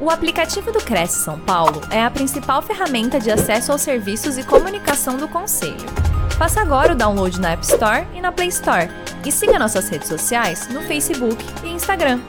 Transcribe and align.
O 0.00 0.10
aplicativo 0.10 0.70
do 0.70 0.78
Cresce 0.78 1.24
São 1.24 1.40
Paulo 1.40 1.80
é 1.90 2.00
a 2.00 2.08
principal 2.08 2.62
ferramenta 2.62 3.18
de 3.18 3.32
acesso 3.32 3.72
aos 3.72 3.82
serviços 3.82 4.38
e 4.38 4.46
comunicação 4.46 5.16
do 5.16 5.26
Conselho. 5.26 5.74
Faça 6.38 6.60
agora 6.60 6.92
o 6.92 6.96
download 6.96 7.40
na 7.40 7.50
App 7.50 7.64
Store 7.64 8.06
e 8.14 8.20
na 8.20 8.30
Play 8.30 8.46
Store. 8.46 8.88
E 9.26 9.32
siga 9.32 9.58
nossas 9.58 9.88
redes 9.88 10.06
sociais 10.06 10.68
no 10.68 10.82
Facebook 10.82 11.36
e 11.64 11.70
Instagram. 11.70 12.20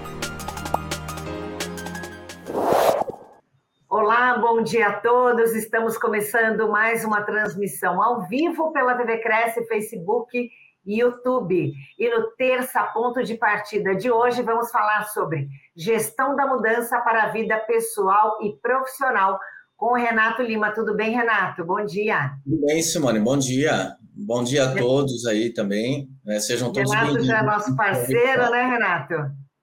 Olá, 3.88 4.40
bom 4.40 4.64
dia 4.64 4.88
a 4.88 4.94
todos. 4.94 5.56
Estamos 5.56 5.96
começando 5.96 6.72
mais 6.72 7.06
uma 7.06 7.22
transmissão 7.22 8.02
ao 8.02 8.28
vivo 8.28 8.72
pela 8.72 8.96
TV 8.96 9.20
Cresce, 9.20 9.64
Facebook 9.68 10.50
YouTube. 10.92 11.74
E 11.98 12.10
no 12.10 12.32
terça 12.32 12.84
ponto 12.84 13.24
de 13.24 13.36
partida 13.36 13.96
de 13.96 14.12
hoje 14.12 14.42
vamos 14.42 14.72
falar 14.72 15.06
sobre 15.10 15.48
gestão 15.76 16.36
da 16.36 16.48
mudança 16.48 17.00
para 17.02 17.24
a 17.24 17.30
vida 17.30 17.58
pessoal 17.60 18.38
e 18.42 18.54
profissional 18.62 19.40
com 19.78 19.94
o 19.94 19.96
Renato 19.96 20.42
Lima. 20.42 20.72
Tudo 20.72 20.96
bem, 20.96 21.12
Renato? 21.12 21.64
Bom 21.64 21.86
dia. 21.86 22.32
Tudo 22.44 22.66
bem, 22.66 22.82
Simone. 22.82 23.20
Bom 23.20 23.38
dia. 23.38 23.96
Bom 24.14 24.44
dia 24.44 24.66
a 24.66 24.76
todos 24.76 25.26
aí 25.26 25.54
também. 25.54 26.10
Né? 26.26 26.40
Sejam 26.40 26.72
todos 26.72 26.92
Renato 26.92 27.14
bem-vindos. 27.14 27.28
já 27.28 27.40
é 27.40 27.44
nosso 27.44 27.76
parceiro, 27.76 28.50
né, 28.52 28.66
Renato? 28.66 29.16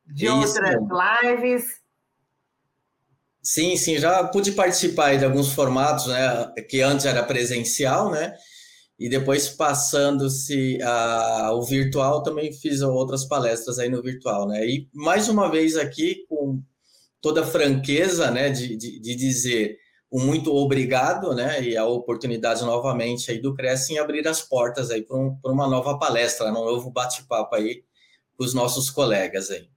De 0.06 0.26
Isso. 0.26 0.36
outras 0.36 0.76
lives. 1.22 1.86
Sim, 3.42 3.76
sim, 3.76 3.96
já 3.96 4.24
pude 4.24 4.50
participar 4.52 5.06
aí 5.06 5.18
de 5.18 5.24
alguns 5.24 5.52
formatos, 5.52 6.08
né, 6.08 6.52
que 6.68 6.80
antes 6.80 7.06
era 7.06 7.22
presencial, 7.22 8.10
né, 8.10 8.34
e 8.98 9.08
depois 9.08 9.48
passando-se 9.48 10.78
ao 10.82 11.62
virtual, 11.62 12.22
também 12.22 12.52
fiz 12.52 12.80
outras 12.80 13.24
palestras 13.24 13.78
aí 13.78 13.88
no 13.88 14.02
virtual, 14.02 14.48
né, 14.48 14.66
e 14.66 14.88
mais 14.94 15.28
uma 15.28 15.50
vez 15.50 15.76
aqui 15.76 16.24
com 16.28 16.62
toda 17.20 17.42
a 17.42 17.46
franqueza, 17.46 18.30
né, 18.30 18.48
de, 18.48 18.76
de, 18.76 19.00
de 19.00 19.14
dizer 19.14 19.78
um 20.10 20.24
muito 20.24 20.54
obrigado, 20.54 21.34
né, 21.34 21.60
e 21.62 21.76
a 21.76 21.84
oportunidade 21.84 22.64
novamente 22.64 23.30
aí 23.30 23.40
do 23.40 23.54
Cresce 23.54 23.92
em 23.92 23.98
abrir 23.98 24.26
as 24.26 24.40
portas 24.40 24.90
aí 24.90 25.02
para 25.02 25.16
um, 25.16 25.38
uma 25.44 25.68
nova 25.68 25.98
palestra, 25.98 26.48
um 26.48 26.52
novo 26.52 26.90
bate-papo 26.90 27.54
aí 27.54 27.82
com 28.36 28.44
os 28.44 28.54
nossos 28.54 28.90
colegas 28.90 29.50
aí. 29.50 29.68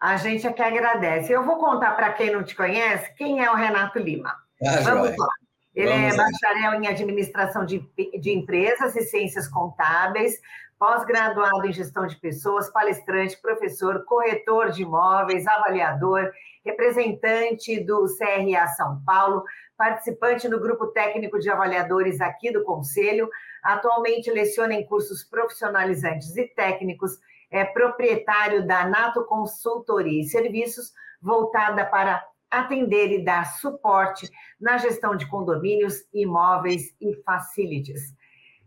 A 0.00 0.16
gente 0.16 0.46
é 0.46 0.52
que 0.52 0.62
agradece. 0.62 1.30
Eu 1.30 1.44
vou 1.44 1.58
contar 1.58 1.92
para 1.92 2.12
quem 2.14 2.32
não 2.32 2.42
te 2.42 2.54
conhece 2.54 3.14
quem 3.16 3.44
é 3.44 3.50
o 3.50 3.54
Renato 3.54 3.98
Lima. 3.98 4.34
Ah, 4.66 4.80
Vamos 4.80 5.08
joia. 5.08 5.16
lá. 5.18 5.28
Ele 5.74 5.88
Vamos 5.88 6.14
é 6.14 6.16
bacharel 6.16 6.74
em 6.74 6.88
administração 6.88 7.64
de, 7.64 7.78
de 8.20 8.30
empresas 8.32 8.96
e 8.96 9.02
ciências 9.02 9.46
contábeis, 9.46 10.40
pós-graduado 10.78 11.66
em 11.66 11.72
gestão 11.72 12.06
de 12.06 12.16
pessoas, 12.16 12.70
palestrante, 12.70 13.40
professor, 13.40 14.04
corretor 14.04 14.70
de 14.70 14.82
imóveis, 14.82 15.46
avaliador, 15.46 16.30
representante 16.64 17.84
do 17.84 18.06
CRA 18.16 18.66
São 18.68 19.00
Paulo, 19.04 19.44
participante 19.76 20.48
no 20.48 20.58
grupo 20.58 20.88
técnico 20.88 21.38
de 21.38 21.50
avaliadores 21.50 22.20
aqui 22.20 22.50
do 22.50 22.64
Conselho, 22.64 23.28
atualmente 23.62 24.30
leciona 24.30 24.74
em 24.74 24.86
cursos 24.86 25.22
profissionalizantes 25.22 26.36
e 26.36 26.46
técnicos, 26.48 27.18
é 27.50 27.64
proprietário 27.64 28.66
da 28.66 28.86
Nato 28.86 29.24
Consultoria 29.24 30.22
e 30.22 30.28
Serviços, 30.28 30.92
voltada 31.20 31.84
para 31.84 32.24
atender 32.50 33.12
e 33.12 33.24
dar 33.24 33.44
suporte 33.44 34.30
na 34.60 34.78
gestão 34.78 35.14
de 35.14 35.26
condomínios, 35.28 36.04
imóveis 36.12 36.94
e 37.00 37.14
facilities. 37.22 38.14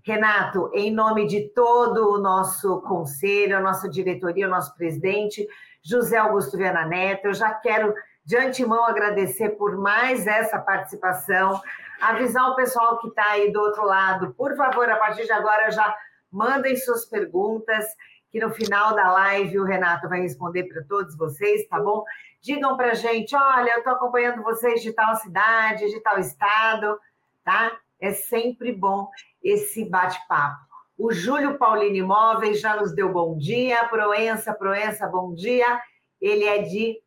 Renato, 0.05 0.69
em 0.73 0.91
nome 0.91 1.25
de 1.27 1.49
todo 1.49 2.11
o 2.11 2.17
nosso 2.17 2.81
conselho, 2.81 3.57
a 3.57 3.61
nossa 3.61 3.89
diretoria, 3.89 4.47
o 4.47 4.51
nosso 4.51 4.75
presidente, 4.75 5.47
José 5.81 6.17
Augusto 6.17 6.57
Viana 6.57 6.85
Neto, 6.85 7.27
eu 7.27 7.33
já 7.33 7.53
quero 7.53 7.93
de 8.25 8.37
antemão 8.37 8.85
agradecer 8.85 9.51
por 9.51 9.77
mais 9.77 10.27
essa 10.27 10.59
participação, 10.59 11.61
avisar 12.01 12.49
o 12.49 12.55
pessoal 12.55 12.99
que 12.99 13.07
está 13.07 13.31
aí 13.31 13.51
do 13.51 13.59
outro 13.59 13.85
lado, 13.85 14.33
por 14.33 14.55
favor, 14.55 14.89
a 14.89 14.97
partir 14.97 15.25
de 15.25 15.31
agora 15.31 15.71
já 15.71 15.93
mandem 16.31 16.75
suas 16.75 17.05
perguntas, 17.05 17.85
que 18.33 18.39
no 18.39 18.49
final 18.49 18.95
da 18.95 19.11
live 19.11 19.59
o 19.59 19.63
Renato 19.63 20.09
vai 20.09 20.21
responder 20.21 20.63
para 20.63 20.83
todos 20.85 21.15
vocês, 21.15 21.67
tá 21.67 21.79
bom? 21.79 22.03
Digam 22.41 22.75
para 22.75 22.95
gente, 22.95 23.35
olha, 23.35 23.73
eu 23.73 23.77
estou 23.77 23.93
acompanhando 23.93 24.41
vocês 24.41 24.81
de 24.81 24.91
tal 24.91 25.15
cidade, 25.17 25.87
de 25.91 25.99
tal 25.99 26.17
estado, 26.17 26.99
tá? 27.45 27.71
É 28.01 28.11
sempre 28.11 28.71
bom 28.71 29.07
esse 29.43 29.87
bate-papo. 29.87 30.65
O 30.97 31.13
Júlio 31.13 31.59
Paulino 31.59 31.95
Imóveis 31.95 32.59
já 32.59 32.75
nos 32.75 32.91
deu 32.95 33.13
bom 33.13 33.37
dia. 33.37 33.85
Proença, 33.85 34.51
Proença, 34.51 35.05
bom 35.05 35.35
dia. 35.35 35.79
Ele 36.19 36.43
é 36.43 36.63
de 36.63 36.99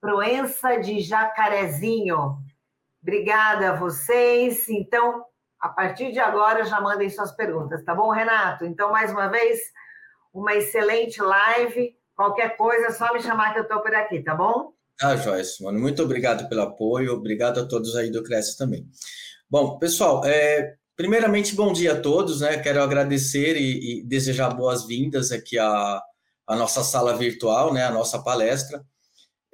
Proença 0.00 0.78
de 0.78 1.00
Jacarezinho. 1.00 2.38
Obrigada 3.02 3.72
a 3.72 3.76
vocês. 3.76 4.66
Então, 4.70 5.22
a 5.60 5.68
partir 5.68 6.12
de 6.12 6.18
agora, 6.18 6.64
já 6.64 6.80
mandem 6.80 7.10
suas 7.10 7.30
perguntas, 7.30 7.84
tá 7.84 7.94
bom, 7.94 8.08
Renato? 8.10 8.64
Então, 8.64 8.90
mais 8.90 9.12
uma 9.12 9.28
vez, 9.28 9.60
uma 10.32 10.54
excelente 10.54 11.20
live. 11.20 11.94
Qualquer 12.14 12.56
coisa, 12.56 12.86
é 12.86 12.90
só 12.90 13.12
me 13.12 13.22
chamar 13.22 13.52
que 13.52 13.58
eu 13.60 13.64
estou 13.64 13.80
por 13.80 13.94
aqui, 13.94 14.22
tá 14.22 14.34
bom? 14.34 14.72
Ah, 15.00 15.16
Joyce, 15.16 15.62
mano, 15.62 15.80
muito 15.80 16.02
obrigado 16.02 16.48
pelo 16.48 16.62
apoio, 16.62 17.14
obrigado 17.14 17.60
a 17.60 17.66
todos 17.66 17.96
aí 17.96 18.10
do 18.10 18.22
Cresce 18.22 18.56
também. 18.56 18.86
Bom, 19.50 19.78
pessoal, 19.78 20.24
é, 20.24 20.76
primeiramente, 20.96 21.54
bom 21.54 21.72
dia 21.72 21.94
a 21.94 22.00
todos, 22.00 22.40
né? 22.40 22.58
Quero 22.58 22.82
agradecer 22.82 23.56
e, 23.56 24.00
e 24.00 24.04
desejar 24.04 24.50
boas-vindas 24.50 25.32
aqui 25.32 25.58
à, 25.58 26.00
à 26.46 26.56
nossa 26.56 26.84
sala 26.84 27.16
virtual, 27.16 27.72
né? 27.72 27.84
A 27.84 27.90
nossa 27.90 28.22
palestra. 28.22 28.84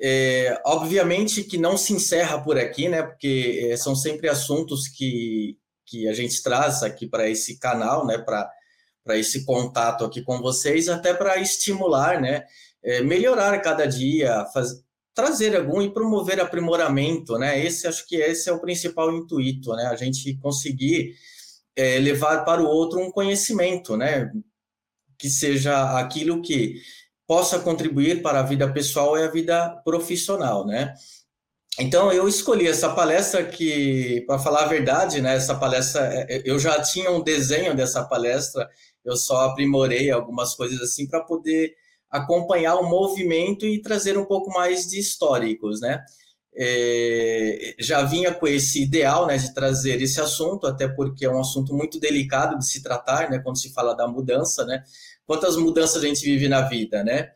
É, 0.01 0.61
obviamente 0.65 1.43
que 1.43 1.59
não 1.59 1.77
se 1.77 1.93
encerra 1.93 2.43
por 2.43 2.59
aqui, 2.59 2.89
né? 2.89 3.03
Porque 3.03 3.71
é, 3.71 3.77
são 3.77 3.97
sempre 3.97 4.29
assuntos 4.29 4.87
que, 4.87 5.57
que 5.87 6.07
a 6.09 6.13
gente 6.13 6.43
traz 6.43 6.83
aqui 6.83 7.09
para 7.09 7.29
esse 7.29 7.59
canal, 7.59 8.07
né? 8.07 8.19
Para 8.19 8.49
para 9.09 9.17
esse 9.17 9.47
contato 9.47 10.05
aqui 10.05 10.21
com 10.21 10.39
vocês, 10.39 10.87
até 10.87 11.15
para 11.15 11.39
estimular, 11.39 12.21
né? 12.21 12.45
É, 12.83 13.01
melhorar 13.01 13.59
cada 13.63 13.87
dia, 13.87 14.45
faz, 14.53 14.85
trazer 15.15 15.57
algum 15.57 15.81
e 15.81 15.91
promover 15.91 16.39
aprimoramento, 16.39 17.39
né? 17.39 17.59
Esse 17.65 17.89
acho 17.89 18.07
que 18.07 18.17
esse 18.17 18.51
é 18.51 18.53
o 18.53 18.61
principal 18.61 19.11
intuito, 19.11 19.73
né? 19.73 19.87
A 19.87 19.97
gente 19.97 20.37
conseguir 20.37 21.15
é, 21.75 21.99
levar 21.99 22.45
para 22.45 22.63
o 22.63 22.67
outro 22.67 23.01
um 23.01 23.11
conhecimento, 23.11 23.97
né? 23.97 24.31
Que 25.19 25.31
seja 25.31 25.99
aquilo 25.99 26.43
que 26.43 26.75
possa 27.27 27.59
contribuir 27.59 28.21
para 28.21 28.41
a 28.41 28.43
vida 28.43 28.71
pessoal 28.71 29.17
e 29.17 29.23
a 29.23 29.31
vida 29.31 29.71
profissional, 29.87 30.67
né? 30.67 30.93
Então 31.81 32.13
eu 32.13 32.29
escolhi 32.29 32.67
essa 32.67 32.91
palestra 32.91 33.45
que, 33.45 34.25
para 34.27 34.39
falar 34.39 34.65
a 34.65 34.69
verdade, 34.69 35.23
né? 35.23 35.37
Essa 35.37 35.55
palestra 35.55 36.27
eu 36.45 36.59
já 36.59 36.83
tinha 36.83 37.11
um 37.11 37.23
desenho 37.23 37.75
dessa 37.75 38.05
palestra, 38.05 38.69
eu 39.05 39.17
só 39.17 39.47
aprimorei 39.47 40.11
algumas 40.11 40.55
coisas 40.55 40.81
assim 40.81 41.07
para 41.07 41.21
poder 41.21 41.75
acompanhar 42.11 42.77
o 42.77 42.89
movimento 42.89 43.67
e 43.67 43.83
trazer 43.83 44.17
um 44.19 44.25
pouco 44.25 44.51
mais 44.51 44.87
de 44.87 44.99
históricos, 44.99 45.81
né? 45.81 46.03
É, 46.61 47.75
já 47.79 48.03
vinha 48.03 48.35
com 48.35 48.47
esse 48.49 48.83
ideal, 48.83 49.27
né, 49.27 49.37
de 49.37 49.55
trazer 49.55 50.03
esse 50.03 50.21
assunto, 50.21 50.67
até 50.67 50.89
porque 50.89 51.25
é 51.25 51.31
um 51.31 51.39
assunto 51.39 51.73
muito 51.73 52.01
delicado 52.01 52.59
de 52.59 52.67
se 52.67 52.83
tratar, 52.83 53.31
né, 53.31 53.39
quando 53.39 53.61
se 53.61 53.73
fala 53.73 53.95
da 53.95 54.09
mudança, 54.09 54.65
né? 54.65 54.83
Quantas 55.27 55.57
mudanças 55.57 56.03
a 56.03 56.07
gente 56.07 56.25
vive 56.25 56.49
na 56.49 56.63
vida, 56.63 57.05
né? 57.05 57.31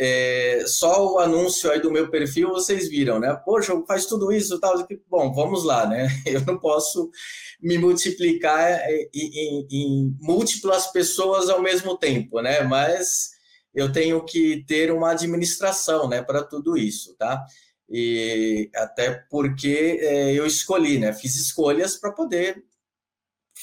É, 0.00 0.62
só 0.64 1.12
o 1.12 1.18
anúncio 1.18 1.68
aí 1.72 1.80
do 1.80 1.90
meu 1.90 2.08
perfil 2.08 2.50
vocês 2.50 2.88
viram, 2.88 3.18
né? 3.18 3.34
Poxa, 3.44 3.72
faz 3.84 4.06
tudo 4.06 4.30
isso, 4.30 4.60
tal. 4.60 4.86
Bom, 5.10 5.34
vamos 5.34 5.64
lá, 5.64 5.86
né? 5.88 6.06
Eu 6.24 6.40
não 6.42 6.56
posso 6.56 7.10
me 7.60 7.76
multiplicar 7.78 8.80
em, 8.88 9.08
em, 9.12 9.66
em 9.70 10.16
múltiplas 10.20 10.86
pessoas 10.92 11.48
ao 11.48 11.60
mesmo 11.60 11.98
tempo, 11.98 12.40
né? 12.40 12.62
Mas 12.62 13.30
eu 13.74 13.92
tenho 13.92 14.24
que 14.24 14.64
ter 14.66 14.92
uma 14.92 15.10
administração, 15.12 16.08
né, 16.08 16.22
para 16.22 16.42
tudo 16.42 16.76
isso, 16.76 17.14
tá? 17.16 17.44
E 17.88 18.70
até 18.74 19.24
porque 19.30 19.98
é, 20.00 20.32
eu 20.32 20.46
escolhi, 20.46 20.98
né? 20.98 21.12
Fiz 21.12 21.36
escolhas 21.36 21.96
para 21.96 22.12
poder 22.12 22.62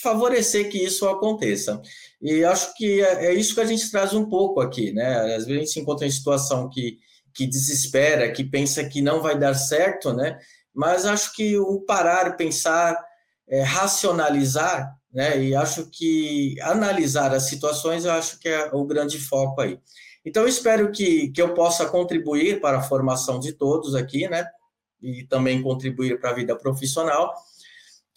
favorecer 0.01 0.69
que 0.69 0.83
isso 0.83 1.07
aconteça. 1.07 1.81
E 2.25 2.44
acho 2.44 2.74
que 2.74 3.04
é, 3.04 3.27
é, 3.27 3.33
isso 3.36 3.54
que 3.54 3.62
a 3.62 3.66
gente 3.66 3.92
traz 3.92 4.12
um 4.16 4.27
pouco 4.27 4.60
aqui, 4.60 4.92
né? 4.92 5.36
Às 5.36 5.45
vezes 5.45 5.48
a 5.48 5.54
gente 5.60 5.69
se 5.69 5.80
encontra 5.80 6.07
em 6.07 6.12
situação 6.12 6.68
que, 6.68 6.98
que 7.31 7.45
desespera, 7.45 8.31
que 8.31 8.44
pensa 8.44 8.83
que 8.83 9.00
não 9.00 9.22
vai 9.22 9.38
dar 9.38 9.54
certo, 9.54 10.12
né? 10.12 10.39
Mas 10.74 11.06
acho 11.06 11.36
que 11.36 11.56
o 11.56 11.81
parar, 11.81 12.36
pensar, 12.36 13.00
é, 13.48 13.62
racionalizar, 13.62 14.92
né? 15.13 15.39
E 15.39 15.56
acho 15.56 15.88
que 15.92 16.60
analisar 16.62 17.31
as 17.31 17.44
situações, 17.44 18.06
eu 18.06 18.12
acho 18.13 18.39
que 18.39 18.50
é 18.50 18.72
o 18.74 18.83
grande 18.86 19.19
foco 19.19 19.62
aí. 19.62 19.80
Então, 20.25 20.48
espero 20.48 20.92
que, 20.92 21.30
que 21.30 21.39
eu 21.39 21.54
possa 21.54 21.86
contribuir 21.86 22.60
para 22.60 22.80
a 22.80 22.83
formação 22.83 23.39
de 23.39 23.54
todos 23.54 23.94
aqui, 23.94 24.27
né? 24.27 24.48
E 25.00 25.27
também 25.27 25.62
contribuir 25.62 26.19
para 26.19 26.31
a 26.31 26.33
vida 26.33 26.56
profissional. 26.56 27.31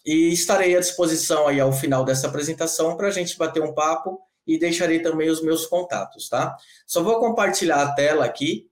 E 0.05 0.31
estarei 0.31 0.75
à 0.75 0.79
disposição 0.79 1.47
aí 1.47 1.59
ao 1.59 1.73
final 1.73 2.03
dessa 2.03 2.27
apresentação 2.27 2.95
para 2.95 3.07
a 3.07 3.11
gente 3.11 3.37
bater 3.37 3.61
um 3.61 3.73
papo 3.73 4.19
e 4.47 4.57
deixarei 4.57 5.01
também 5.01 5.29
os 5.29 5.41
meus 5.43 5.65
contatos, 5.65 6.27
tá? 6.27 6.55
Só 6.87 7.03
vou 7.03 7.19
compartilhar 7.19 7.83
a 7.83 7.93
tela 7.93 8.25
aqui 8.25 8.69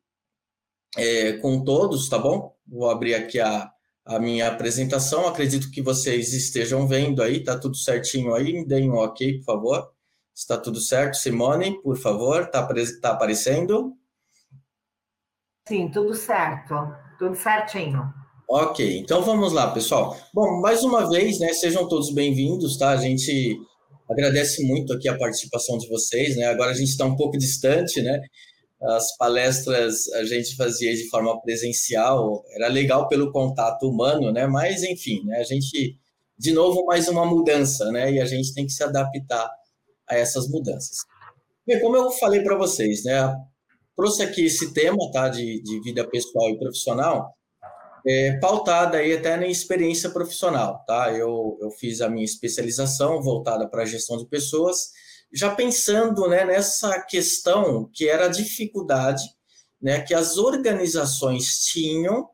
é, 0.95 1.33
com 1.33 1.63
todos, 1.63 2.09
tá 2.09 2.17
bom? 2.17 2.55
Vou 2.65 2.89
abrir 2.89 3.13
aqui 3.13 3.39
a, 3.39 3.71
a 4.05 4.19
minha 4.19 4.47
apresentação. 4.47 5.27
Acredito 5.27 5.69
que 5.69 5.81
vocês 5.81 6.33
estejam 6.33 6.87
vendo 6.87 7.21
aí, 7.21 7.43
tá 7.43 7.57
tudo 7.59 7.75
certinho 7.75 8.33
aí. 8.33 8.53
Me 8.53 8.65
deem 8.65 8.89
um 8.89 8.95
ok, 8.95 9.37
por 9.39 9.45
favor. 9.45 9.91
Está 10.33 10.57
tudo 10.57 10.79
certo, 10.79 11.15
Simone, 11.15 11.81
por 11.81 11.97
favor, 11.97 12.43
está 12.43 12.67
tá 13.01 13.11
aparecendo? 13.11 13.97
Sim, 15.67 15.89
tudo 15.89 16.13
certo, 16.13 16.75
tudo 17.17 17.35
certinho. 17.35 18.13
Ok, 18.49 18.99
então 18.99 19.21
vamos 19.23 19.51
lá, 19.51 19.71
pessoal. 19.71 20.17
Bom, 20.33 20.61
mais 20.61 20.81
uma 20.81 21.09
vez, 21.09 21.37
né, 21.37 21.51
sejam 21.51 21.85
todos 21.85 22.13
bem-vindos, 22.13 22.77
tá? 22.77 22.91
A 22.91 22.95
gente 22.95 23.59
agradece 24.09 24.63
muito 24.63 24.93
aqui 24.93 25.09
a 25.09 25.17
participação 25.17 25.77
de 25.77 25.85
vocês, 25.89 26.37
né? 26.37 26.45
Agora 26.45 26.71
a 26.71 26.73
gente 26.73 26.87
está 26.87 27.03
um 27.03 27.17
pouco 27.17 27.37
distante, 27.37 28.01
né? 28.01 28.21
As 28.81 29.17
palestras 29.17 30.07
a 30.13 30.23
gente 30.23 30.55
fazia 30.55 30.95
de 30.95 31.09
forma 31.09 31.41
presencial, 31.41 32.41
era 32.55 32.69
legal 32.69 33.09
pelo 33.09 33.33
contato 33.33 33.83
humano, 33.83 34.31
né? 34.31 34.47
Mas, 34.47 34.81
enfim, 34.81 35.25
né? 35.25 35.39
a 35.39 35.43
gente, 35.43 35.97
de 36.39 36.53
novo, 36.53 36.85
mais 36.85 37.09
uma 37.09 37.25
mudança, 37.25 37.91
né? 37.91 38.13
E 38.13 38.21
a 38.21 38.25
gente 38.25 38.53
tem 38.53 38.65
que 38.65 38.71
se 38.71 38.81
adaptar 38.81 39.51
a 40.07 40.15
essas 40.15 40.47
mudanças. 40.47 40.99
Bem, 41.65 41.81
como 41.81 41.97
eu 41.97 42.11
falei 42.11 42.41
para 42.43 42.57
vocês, 42.57 43.03
né? 43.03 43.35
Trouxe 43.93 44.23
aqui 44.23 44.45
esse 44.45 44.73
tema, 44.73 45.11
tá? 45.11 45.27
De, 45.27 45.61
de 45.61 45.81
vida 45.81 46.07
pessoal 46.07 46.49
e 46.49 46.57
profissional, 46.57 47.35
é, 48.07 48.39
pautada 48.39 48.97
aí 48.97 49.13
até 49.13 49.35
na 49.35 49.47
experiência 49.47 50.09
profissional, 50.09 50.83
tá? 50.87 51.11
Eu, 51.11 51.57
eu 51.61 51.69
fiz 51.71 51.99
a 51.99 52.09
minha 52.09 52.23
especialização 52.23 53.21
voltada 53.21 53.67
para 53.67 53.83
a 53.83 53.85
gestão 53.85 54.17
de 54.17 54.25
pessoas, 54.25 54.91
já 55.33 55.53
pensando 55.53 56.27
né, 56.29 56.45
nessa 56.45 57.01
questão 57.01 57.89
que 57.93 58.07
era 58.07 58.25
a 58.25 58.29
dificuldade 58.29 59.23
né, 59.81 59.99
que 60.01 60.13
as 60.13 60.37
organizações 60.37 61.65
tinham 61.65 62.29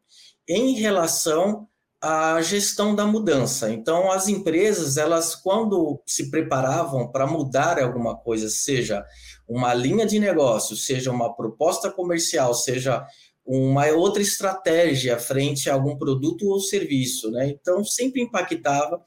em 0.48 0.76
relação 0.76 1.68
à 2.02 2.42
gestão 2.42 2.94
da 2.94 3.06
mudança. 3.06 3.72
Então, 3.72 4.12
as 4.12 4.28
empresas, 4.28 4.98
elas, 4.98 5.36
quando 5.36 6.02
se 6.06 6.30
preparavam 6.30 7.12
para 7.12 7.26
mudar 7.26 7.82
alguma 7.82 8.16
coisa, 8.16 8.50
seja 8.50 9.04
uma 9.48 9.74
linha 9.74 10.06
de 10.06 10.20
negócio, 10.20 10.76
seja 10.76 11.12
uma 11.12 11.34
proposta 11.36 11.90
comercial, 11.90 12.54
seja 12.54 13.06
uma 13.46 13.88
outra 13.88 14.22
estratégia 14.22 15.20
frente 15.20 15.70
a 15.70 15.74
algum 15.74 15.98
produto 15.98 16.48
ou 16.48 16.60
serviço, 16.60 17.30
né? 17.32 17.50
Então, 17.50 17.84
sempre 17.84 18.22
impactava 18.22 19.04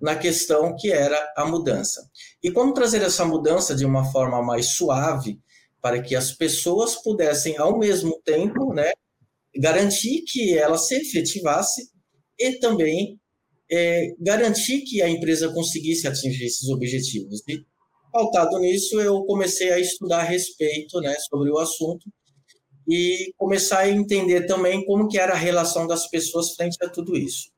na 0.00 0.16
questão 0.16 0.74
que 0.76 0.90
era 0.90 1.32
a 1.36 1.46
mudança. 1.46 2.08
E 2.42 2.50
como 2.50 2.74
trazer 2.74 3.02
essa 3.02 3.24
mudança 3.24 3.74
de 3.74 3.84
uma 3.84 4.10
forma 4.10 4.42
mais 4.42 4.74
suave 4.74 5.38
para 5.80 6.02
que 6.02 6.16
as 6.16 6.32
pessoas 6.32 6.96
pudessem, 6.96 7.56
ao 7.58 7.78
mesmo 7.78 8.20
tempo, 8.24 8.72
né, 8.72 8.90
garantir 9.56 10.22
que 10.22 10.56
ela 10.56 10.78
se 10.78 10.94
efetivasse 10.96 11.90
e 12.38 12.58
também 12.58 13.20
é, 13.70 14.08
garantir 14.18 14.82
que 14.82 15.02
a 15.02 15.08
empresa 15.08 15.52
conseguisse 15.52 16.08
atingir 16.08 16.46
esses 16.46 16.68
objetivos. 16.68 17.42
E, 17.48 17.64
pautado 18.12 18.58
nisso, 18.58 19.00
eu 19.00 19.24
comecei 19.24 19.70
a 19.72 19.78
estudar 19.78 20.20
a 20.20 20.24
respeito 20.24 21.00
né, 21.00 21.14
sobre 21.30 21.50
o 21.50 21.58
assunto 21.58 22.10
e 22.88 23.32
começar 23.36 23.80
a 23.80 23.90
entender 23.90 24.46
também 24.46 24.84
como 24.84 25.08
que 25.08 25.18
era 25.18 25.32
a 25.32 25.36
relação 25.36 25.86
das 25.86 26.08
pessoas 26.08 26.54
frente 26.54 26.76
a 26.82 26.88
tudo 26.88 27.16
isso. 27.16 27.50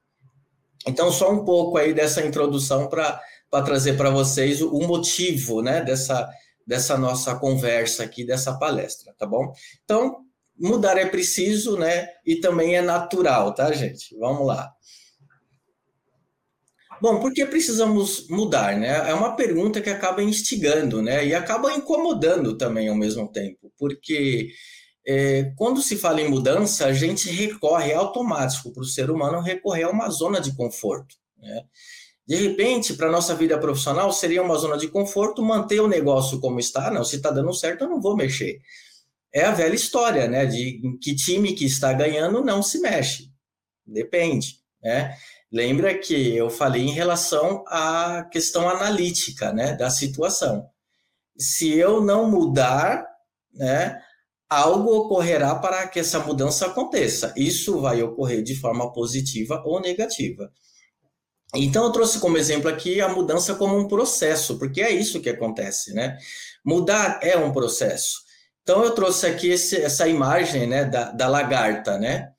Então, 0.87 1.11
só 1.11 1.33
um 1.33 1.45
pouco 1.45 1.79
aí 1.79 1.93
dessa 1.93 2.25
introdução 2.25 2.89
para 2.89 3.21
trazer 3.65 3.97
para 3.97 4.11
vocês 4.11 4.63
o, 4.63 4.71
o 4.71 4.87
motivo 4.87 5.63
né, 5.63 5.81
dessa, 5.83 6.29
dessa 6.67 6.97
nossa 6.97 7.35
conversa 7.35 8.05
aqui, 8.05 8.25
dessa 8.25 8.57
palestra, 8.59 9.13
tá 9.19 9.27
bom? 9.27 9.53
Então, 9.85 10.25
mudar 10.59 10.97
é 10.97 11.07
preciso, 11.07 11.77
né? 11.77 12.09
E 12.25 12.37
também 12.37 12.77
é 12.77 12.83
natural, 12.83 13.55
tá, 13.55 13.73
gente? 13.73 14.17
Vamos 14.17 14.47
lá. 14.47 14.73
Bom, 17.01 17.21
por 17.21 17.33
que 17.33 17.45
precisamos 17.45 18.27
mudar, 18.29 18.77
né? 18.79 19.11
É 19.11 19.13
uma 19.13 19.37
pergunta 19.37 19.83
que 19.83 19.91
acaba 19.91 20.23
instigando, 20.23 21.03
né? 21.03 21.27
E 21.27 21.35
acaba 21.35 21.73
incomodando 21.75 22.57
também 22.57 22.89
ao 22.89 22.97
mesmo 22.97 23.31
tempo, 23.31 23.71
porque 23.77 24.49
é, 25.07 25.53
quando 25.57 25.81
se 25.81 25.97
fala 25.97 26.21
em 26.21 26.29
mudança, 26.29 26.87
a 26.87 26.93
gente 26.93 27.31
recorre 27.31 27.95
automático 27.95 28.73
para 28.73 28.83
o 28.83 28.87
ser 28.87 29.09
humano 29.09 29.41
recorrer 29.41 29.85
a 29.85 29.91
uma 29.91 30.11
zona 30.11 30.41
de 30.41 30.55
conforto. 30.57 31.15
Né? 31.39 31.65
De 32.27 32.35
repente, 32.35 32.95
para 32.95 33.11
nossa 33.11 33.35
vida 33.35 33.57
profissional, 33.57 34.13
seria 34.13 34.43
uma 34.43 34.57
zona 34.57 34.77
de 34.77 34.89
conforto 34.89 35.43
manter 35.43 35.81
o 35.81 35.87
negócio 35.87 36.41
como 36.41 36.59
está. 36.59 36.91
Não, 36.91 37.05
se 37.05 37.17
está 37.17 37.31
dando 37.31 37.55
certo, 37.55 37.85
eu 37.85 37.89
não 37.89 38.01
vou 38.01 38.17
mexer. 38.17 38.61
É 39.33 39.45
a 39.45 39.53
velha 39.53 39.77
história, 39.77 40.27
né? 40.27 40.45
De 40.45 40.81
que 41.01 41.15
time 41.15 41.53
que 41.53 41.65
está 41.65 41.93
ganhando 41.93 42.43
não 42.43 42.63
se 42.63 42.81
mexe. 42.81 43.31
Depende, 43.87 44.59
né? 44.83 45.17
Lembra 45.53 45.97
que 45.97 46.35
eu 46.35 46.51
falei 46.51 46.83
em 46.83 46.91
relação 46.91 47.63
à 47.69 48.25
questão 48.33 48.69
analítica, 48.69 49.53
né? 49.53 49.75
Da 49.75 49.89
situação. 49.89 50.69
Se 51.39 51.73
eu 51.75 52.01
não 52.01 52.29
mudar, 52.29 53.07
né? 53.55 54.03
Algo 54.49 54.95
ocorrerá 54.97 55.55
para 55.55 55.87
que 55.89 56.01
essa 56.01 56.21
mudança 56.21 56.67
aconteça. 56.67 57.33
Isso 57.37 57.81
vai 57.81 58.03
ocorrer 58.03 58.43
de 58.43 58.55
forma 58.55 58.93
positiva 58.93 59.63
ou 59.65 59.81
negativa. 59.81 60.51
Então, 61.55 61.85
eu 61.85 61.93
trouxe 61.93 62.19
como 62.19 62.37
exemplo 62.37 62.69
aqui 62.69 63.01
a 63.01 63.09
mudança 63.09 63.55
como 63.55 63.79
um 63.79 63.89
processo, 63.89 64.59
porque 64.59 64.83
é 64.83 64.91
isso 64.91 65.21
que 65.21 65.31
acontece, 65.31 65.93
né? 65.95 66.19
Mudar 66.65 67.21
é 67.23 67.37
um 67.37 67.53
processo. 67.53 68.21
Então, 68.63 68.85
eu 68.85 68.91
trouxe 68.91 69.27
aqui 69.27 69.51
esse, 69.51 69.77
essa 69.77 70.09
imagem 70.09 70.67
né, 70.67 70.85
da, 70.85 71.13
da 71.13 71.29
lagarta, 71.29 71.99
né? 71.99 72.31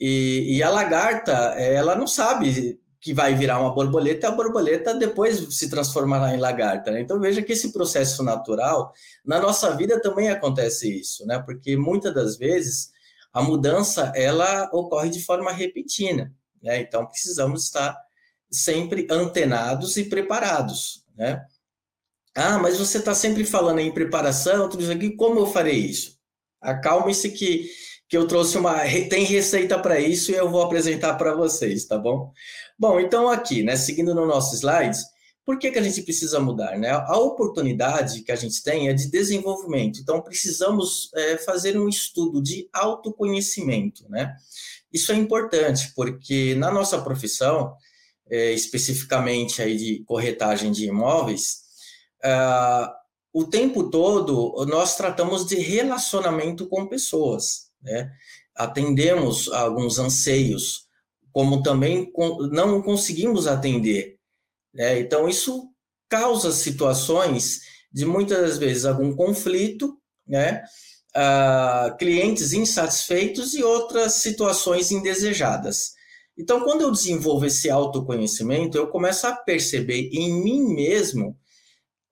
E, 0.00 0.56
e, 0.56 0.62
a 0.62 0.70
lagarta, 0.70 1.32
ela 1.56 1.94
não 1.94 2.06
sabe 2.06 2.80
que 3.02 3.12
vai 3.12 3.34
virar 3.34 3.60
uma 3.60 3.74
borboleta, 3.74 4.28
e 4.28 4.30
a 4.30 4.32
borboleta 4.32 4.94
depois 4.94 5.58
se 5.58 5.68
transformará 5.68 6.36
em 6.36 6.38
lagarta. 6.38 6.92
Né? 6.92 7.00
Então 7.00 7.18
veja 7.18 7.42
que 7.42 7.52
esse 7.52 7.72
processo 7.72 8.22
natural, 8.22 8.94
na 9.24 9.40
nossa 9.40 9.76
vida 9.76 10.00
também 10.00 10.30
acontece 10.30 11.00
isso, 11.00 11.26
né? 11.26 11.40
Porque 11.40 11.76
muitas 11.76 12.14
das 12.14 12.38
vezes 12.38 12.92
a 13.32 13.42
mudança 13.42 14.12
ela 14.14 14.70
ocorre 14.72 15.10
de 15.10 15.20
forma 15.20 15.50
repentina, 15.50 16.32
né? 16.62 16.80
Então 16.80 17.04
precisamos 17.04 17.64
estar 17.64 17.98
sempre 18.48 19.08
antenados 19.10 19.96
e 19.96 20.04
preparados, 20.04 21.04
né? 21.16 21.44
Ah, 22.36 22.56
mas 22.56 22.78
você 22.78 22.98
está 22.98 23.14
sempre 23.16 23.44
falando 23.44 23.80
em 23.80 23.92
preparação, 23.92 24.68
tudo 24.68 24.84
isso 24.84 24.92
aqui, 24.92 25.10
como 25.16 25.40
eu 25.40 25.46
farei 25.46 25.76
isso? 25.76 26.16
Acalme-se 26.60 27.30
que 27.30 27.68
que 28.12 28.16
eu 28.18 28.26
trouxe 28.26 28.58
uma 28.58 28.74
tem 29.08 29.24
receita 29.24 29.78
para 29.78 29.98
isso 29.98 30.30
e 30.30 30.34
eu 30.34 30.50
vou 30.50 30.60
apresentar 30.60 31.14
para 31.14 31.34
vocês, 31.34 31.86
tá 31.86 31.96
bom? 31.96 32.30
Bom, 32.82 32.98
então 32.98 33.28
aqui, 33.28 33.62
né, 33.62 33.76
seguindo 33.76 34.12
no 34.12 34.26
nosso 34.26 34.56
slides, 34.56 35.04
por 35.44 35.56
que, 35.56 35.70
que 35.70 35.78
a 35.78 35.82
gente 35.82 36.02
precisa 36.02 36.40
mudar? 36.40 36.76
Né? 36.76 36.90
A 36.90 37.16
oportunidade 37.16 38.22
que 38.22 38.32
a 38.32 38.34
gente 38.34 38.60
tem 38.60 38.88
é 38.88 38.92
de 38.92 39.08
desenvolvimento, 39.08 40.00
então 40.00 40.20
precisamos 40.20 41.08
é, 41.14 41.38
fazer 41.38 41.78
um 41.78 41.88
estudo 41.88 42.42
de 42.42 42.68
autoconhecimento. 42.72 44.04
Né? 44.08 44.34
Isso 44.92 45.12
é 45.12 45.14
importante, 45.14 45.92
porque 45.94 46.56
na 46.56 46.72
nossa 46.72 47.00
profissão, 47.00 47.72
é, 48.28 48.50
especificamente 48.52 49.62
aí 49.62 49.76
de 49.76 50.02
corretagem 50.04 50.72
de 50.72 50.86
imóveis, 50.86 51.58
é, 52.20 52.34
o 53.32 53.44
tempo 53.44 53.90
todo 53.90 54.66
nós 54.66 54.96
tratamos 54.96 55.46
de 55.46 55.54
relacionamento 55.54 56.66
com 56.66 56.88
pessoas, 56.88 57.70
né? 57.80 58.10
atendemos 58.56 59.48
alguns 59.52 60.00
anseios 60.00 60.90
como 61.32 61.62
também 61.62 62.12
não 62.50 62.82
conseguimos 62.82 63.46
atender. 63.46 64.16
Né? 64.72 65.00
Então, 65.00 65.28
isso 65.28 65.68
causa 66.08 66.52
situações 66.52 67.60
de 67.92 68.04
muitas 68.04 68.58
vezes 68.58 68.84
algum 68.84 69.14
conflito, 69.14 69.98
né? 70.26 70.62
Uh, 71.14 71.94
clientes 71.98 72.54
insatisfeitos 72.54 73.52
e 73.52 73.62
outras 73.62 74.14
situações 74.14 74.90
indesejadas. 74.90 75.92
Então, 76.36 76.64
quando 76.64 76.80
eu 76.80 76.90
desenvolvo 76.90 77.44
esse 77.44 77.68
autoconhecimento, 77.68 78.78
eu 78.78 78.88
começo 78.88 79.26
a 79.26 79.36
perceber 79.36 80.08
em 80.10 80.42
mim 80.42 80.74
mesmo 80.74 81.36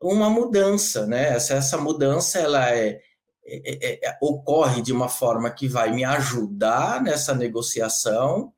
uma 0.01 0.29
mudança, 0.29 1.07
né? 1.07 1.35
Essa, 1.35 1.55
essa 1.55 1.79
mudança 1.79 2.39
ela 2.39 2.71
é, 2.71 3.01
é, 3.47 3.87
é, 3.87 4.09
é 4.09 4.19
ocorre 4.21 4.83
de 4.83 4.93
uma 4.93 5.09
forma 5.09 5.51
que 5.51 5.67
vai 5.67 5.93
me 5.93 6.05
ajudar 6.05 7.03
nessa 7.03 7.35
negociação, 7.35 8.53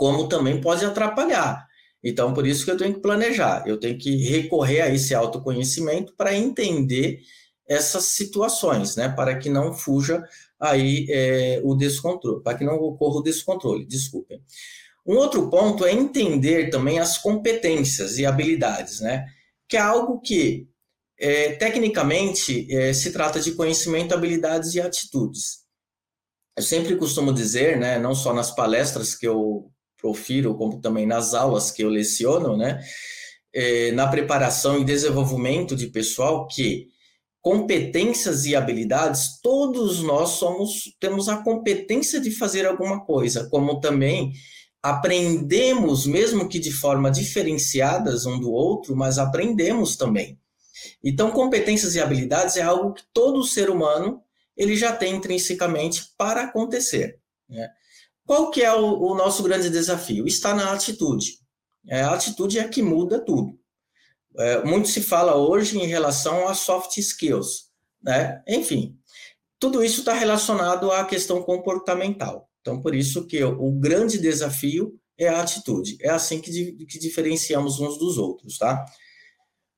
como 0.00 0.26
também 0.26 0.58
pode 0.62 0.82
atrapalhar. 0.82 1.68
Então, 2.02 2.32
por 2.32 2.46
isso 2.46 2.64
que 2.64 2.70
eu 2.70 2.76
tenho 2.78 2.94
que 2.94 3.02
planejar, 3.02 3.62
eu 3.66 3.78
tenho 3.78 3.98
que 3.98 4.16
recorrer 4.30 4.80
a 4.80 4.88
esse 4.88 5.14
autoconhecimento 5.14 6.14
para 6.16 6.34
entender 6.34 7.20
essas 7.68 8.04
situações, 8.04 8.96
né? 8.96 9.10
Para 9.10 9.36
que 9.38 9.50
não 9.50 9.74
fuja 9.74 10.24
aí 10.58 11.06
é, 11.10 11.60
o 11.62 11.74
descontrole, 11.74 12.42
para 12.42 12.56
que 12.56 12.64
não 12.64 12.76
ocorra 12.76 13.18
o 13.18 13.22
descontrole, 13.22 13.84
desculpem. 13.84 14.42
Um 15.06 15.16
outro 15.16 15.50
ponto 15.50 15.84
é 15.84 15.92
entender 15.92 16.70
também 16.70 16.98
as 16.98 17.18
competências 17.18 18.16
e 18.16 18.24
habilidades, 18.24 19.00
né? 19.00 19.26
Que 19.68 19.76
é 19.76 19.80
algo 19.80 20.18
que, 20.18 20.66
é, 21.18 21.52
tecnicamente, 21.52 22.74
é, 22.74 22.94
se 22.94 23.12
trata 23.12 23.38
de 23.38 23.52
conhecimento, 23.52 24.14
habilidades 24.14 24.74
e 24.74 24.80
atitudes. 24.80 25.60
eu 26.56 26.62
sempre 26.62 26.96
costumo 26.96 27.32
dizer, 27.34 27.78
né, 27.78 27.98
não 27.98 28.14
só 28.14 28.32
nas 28.34 28.50
palestras 28.54 29.14
que 29.14 29.26
eu 29.28 29.70
profiro, 30.00 30.56
como 30.56 30.80
também 30.80 31.06
nas 31.06 31.34
aulas 31.34 31.70
que 31.70 31.82
eu 31.82 31.88
leciono, 31.88 32.56
né, 32.56 32.80
é, 33.52 33.92
na 33.92 34.06
preparação 34.08 34.78
e 34.78 34.84
desenvolvimento 34.84 35.76
de 35.76 35.88
pessoal, 35.88 36.46
que 36.46 36.88
competências 37.42 38.44
e 38.44 38.54
habilidades, 38.54 39.40
todos 39.42 40.02
nós 40.02 40.30
somos 40.30 40.94
temos 41.00 41.28
a 41.28 41.38
competência 41.38 42.20
de 42.20 42.30
fazer 42.30 42.66
alguma 42.66 43.04
coisa, 43.04 43.48
como 43.48 43.80
também 43.80 44.32
aprendemos, 44.82 46.06
mesmo 46.06 46.48
que 46.48 46.58
de 46.58 46.70
forma 46.70 47.10
diferenciadas 47.10 48.26
um 48.26 48.38
do 48.38 48.50
outro, 48.50 48.96
mas 48.96 49.18
aprendemos 49.18 49.96
também. 49.96 50.38
Então, 51.04 51.30
competências 51.30 51.94
e 51.94 52.00
habilidades 52.00 52.56
é 52.56 52.62
algo 52.62 52.94
que 52.94 53.02
todo 53.12 53.44
ser 53.44 53.68
humano 53.68 54.22
ele 54.56 54.76
já 54.76 54.94
tem 54.94 55.16
intrinsecamente 55.16 56.12
para 56.16 56.42
acontecer. 56.42 57.18
Né? 57.48 57.68
Qual 58.30 58.48
que 58.48 58.62
é 58.62 58.72
o, 58.72 59.10
o, 59.10 59.16
nosso 59.16 59.42
grande 59.42 59.68
desafio? 59.68 60.24
Está 60.24 60.54
na 60.54 60.72
atitude. 60.72 61.40
É, 61.88 62.02
a 62.02 62.12
atitude 62.12 62.60
é 62.60 62.68
que 62.68 62.80
muda 62.80 63.18
tudo. 63.18 63.58
É, 64.38 64.62
muito 64.62 64.86
se 64.86 65.00
fala 65.00 65.34
hoje 65.34 65.76
em 65.76 65.86
relação 65.88 66.46
a 66.46 66.54
soft 66.54 66.96
skills, 66.96 67.72
né? 68.00 68.40
Enfim, 68.46 68.96
tudo 69.58 69.82
isso 69.82 69.98
está 69.98 70.12
relacionado 70.12 70.92
à 70.92 71.04
questão 71.04 71.42
comportamental. 71.42 72.48
Então, 72.60 72.80
por 72.80 72.94
isso 72.94 73.26
que 73.26 73.42
o 73.42 73.72
grande 73.72 74.16
desafio 74.16 74.96
é 75.18 75.26
a 75.26 75.40
atitude. 75.40 75.98
É 76.00 76.10
assim 76.10 76.40
que, 76.40 76.74
que 76.86 77.00
diferenciamos 77.00 77.80
uns 77.80 77.98
dos 77.98 78.16
outros, 78.16 78.58
tá? 78.58 78.86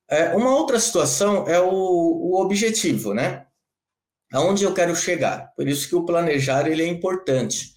É, 0.07 0.35
uma 0.35 0.55
outra 0.55 0.79
situação 0.79 1.47
é 1.47 1.59
o, 1.59 1.71
o 1.71 2.39
objetivo, 2.39 3.15
né? 3.15 3.47
Aonde 4.31 4.63
eu 4.63 4.75
quero 4.75 4.95
chegar. 4.95 5.51
Por 5.55 5.67
isso 5.67 5.89
que 5.89 5.95
o 5.95 6.05
planejar 6.05 6.67
ele 6.67 6.83
é 6.83 6.87
importante. 6.87 7.73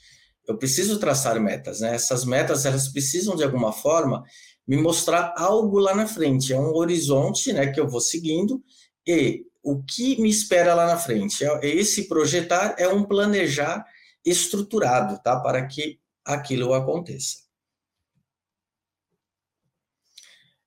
Eu 0.46 0.56
preciso 0.56 0.98
traçar 0.98 1.40
metas, 1.40 1.80
né? 1.80 1.94
Essas 1.94 2.24
metas 2.24 2.64
elas 2.64 2.88
precisam 2.88 3.34
de 3.34 3.42
alguma 3.42 3.72
forma 3.72 4.22
me 4.66 4.76
mostrar 4.76 5.34
algo 5.36 5.78
lá 5.78 5.94
na 5.94 6.06
frente. 6.06 6.52
É 6.52 6.58
um 6.58 6.74
horizonte, 6.74 7.52
né, 7.52 7.68
que 7.68 7.78
eu 7.78 7.88
vou 7.88 8.00
seguindo 8.00 8.62
e 9.06 9.44
o 9.62 9.82
que 9.82 10.20
me 10.20 10.28
espera 10.28 10.74
lá 10.74 10.86
na 10.86 10.98
frente. 10.98 11.44
É, 11.44 11.66
esse 11.66 12.08
projetar 12.08 12.74
é 12.78 12.88
um 12.88 13.04
planejar 13.04 13.84
estruturado, 14.24 15.20
tá? 15.22 15.40
Para 15.40 15.66
que 15.66 16.00
aquilo 16.24 16.74
aconteça. 16.74 17.46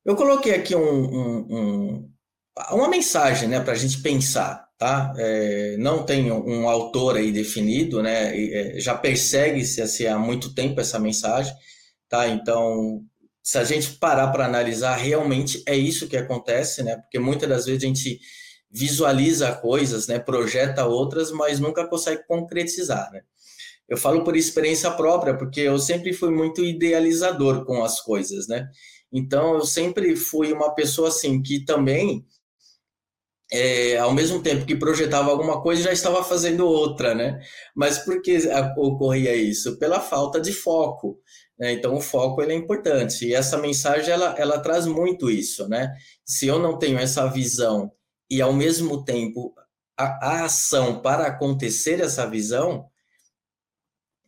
Eu 0.06 0.16
coloquei 0.16 0.56
aqui 0.56 0.76
um, 0.76 0.82
um, 0.82 1.56
um, 1.56 2.14
uma 2.72 2.88
mensagem, 2.88 3.48
né, 3.48 3.60
para 3.60 3.74
a 3.74 3.76
gente 3.76 4.02
pensar, 4.02 4.69
tá? 4.80 5.14
É, 5.18 5.76
não 5.78 6.06
tem 6.06 6.32
um, 6.32 6.70
autor 6.70 7.18
aí 7.18 7.34
definido, 7.34 8.02
né? 8.02 8.34
É, 8.34 8.80
já 8.80 8.96
persegue-se 8.98 9.82
assim, 9.82 10.06
há 10.08 10.18
muito 10.18 10.56
tempo 10.56 10.80
essa 10.80 10.98
mensagem, 10.98 11.54
tá? 12.08 12.30
Então, 12.30 13.04
se 13.44 13.58
a 13.58 13.66
gente 13.66 13.92
parar 13.98 14.30
para 14.30 14.46
analisar, 14.46 14.96
realmente 14.96 15.62
é 15.68 15.76
isso 15.76 16.08
que 16.08 16.16
acontece, 16.16 16.82
né? 16.82 16.96
Porque 16.96 17.20
muitas 17.20 17.50
das 17.50 17.66
vezes 17.66 17.84
a 17.84 17.88
gente 17.88 18.20
visualiza 18.72 19.52
coisas, 19.52 20.08
né? 20.08 20.18
Projeta 20.18 20.86
outras, 20.86 21.30
mas 21.30 21.60
nunca 21.60 21.86
consegue 21.86 22.26
concretizar, 22.26 23.12
né? 23.12 23.22
Eu 23.88 23.98
falo 23.98 24.24
por 24.24 24.38
experiência 24.38 24.90
própria, 24.92 25.36
porque 25.38 25.62
eu 25.62 25.78
sempre 25.78 26.14
fui 26.14 26.32
muito 26.32 26.64
idealizador 26.64 27.66
com 27.66 27.84
as 27.84 28.00
coisas, 28.00 28.48
né? 28.48 28.70
Então, 29.12 29.56
eu 29.56 29.66
sempre 29.66 30.16
fui 30.16 30.54
uma 30.54 30.74
pessoa 30.74 31.10
assim 31.10 31.42
que 31.42 31.66
também, 31.66 32.26
é, 33.52 33.98
ao 33.98 34.14
mesmo 34.14 34.42
tempo 34.42 34.66
que 34.66 34.76
projetava 34.76 35.32
alguma 35.32 35.62
coisa, 35.62 35.84
já 35.84 35.92
estava 35.92 36.24
fazendo 36.24 36.68
outra, 36.68 37.16
né? 37.16 37.40
Mas 37.76 37.98
por 38.00 38.22
que 38.22 38.38
ocorria 38.78 39.36
isso? 39.36 39.78
Pela 39.80 40.00
falta 40.00 40.40
de 40.40 40.54
foco. 40.54 41.20
Né? 41.58 41.74
Então, 41.74 41.96
o 41.96 42.02
foco 42.02 42.42
ele 42.42 42.54
é 42.54 42.56
importante. 42.56 43.26
E 43.26 43.34
essa 43.34 43.58
mensagem 43.58 44.14
ela, 44.14 44.36
ela 44.38 44.60
traz 44.60 44.86
muito 44.86 45.30
isso, 45.30 45.68
né? 45.68 45.92
Se 46.24 46.48
eu 46.48 46.60
não 46.60 46.78
tenho 46.78 47.00
essa 47.00 47.28
visão 47.28 47.92
e, 48.30 48.42
ao 48.42 48.54
mesmo 48.54 49.04
tempo, 49.04 49.54
a, 49.98 50.28
a 50.28 50.46
ação 50.46 51.02
para 51.02 51.26
acontecer 51.26 52.00
essa 52.02 52.26
visão, 52.28 52.86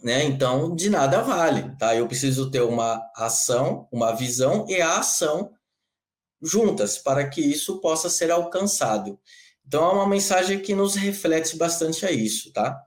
né? 0.04 0.24
Então, 0.24 0.76
de 0.76 0.90
nada 0.90 1.22
vale, 1.22 1.76
tá? 1.78 1.96
Eu 1.96 2.08
preciso 2.08 2.50
ter 2.50 2.62
uma 2.62 3.00
ação, 3.16 3.88
uma 3.92 4.14
visão 4.16 4.66
e 4.68 4.82
a 4.82 4.98
ação 4.98 5.52
juntas 6.42 6.98
para 6.98 7.30
que 7.30 7.42
isso 7.42 7.80
possa 7.80 8.10
ser 8.10 8.32
alcançado. 8.32 9.20
Então, 9.66 9.84
é 9.90 9.94
uma 9.94 10.08
mensagem 10.08 10.60
que 10.60 10.74
nos 10.74 10.96
reflete 10.96 11.56
bastante 11.56 12.06
a 12.06 12.12
isso, 12.12 12.52
tá? 12.52 12.86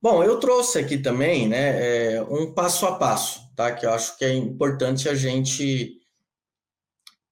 Bom, 0.00 0.22
eu 0.22 0.38
trouxe 0.38 0.78
aqui 0.78 0.96
também, 0.98 1.48
né, 1.48 2.14
é, 2.14 2.22
um 2.22 2.52
passo 2.54 2.86
a 2.86 2.96
passo, 2.96 3.52
tá? 3.56 3.74
Que 3.74 3.84
eu 3.84 3.92
acho 3.92 4.16
que 4.16 4.24
é 4.24 4.32
importante 4.32 5.08
a 5.08 5.14
gente 5.14 6.00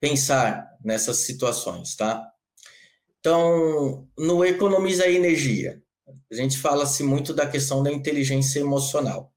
pensar 0.01 0.77
nessas 0.85 1.19
situações, 1.19 1.95
tá? 1.95 2.29
Então, 3.21 4.09
no 4.19 4.45
economiza 4.45 5.09
energia, 5.09 5.83
a 6.31 6.35
gente 6.35 6.59
fala-se 6.59 7.03
muito 7.03 7.33
da 7.33 7.47
questão 7.47 7.83
da 7.83 7.91
inteligência 7.91 8.61
emocional. 8.61 9.33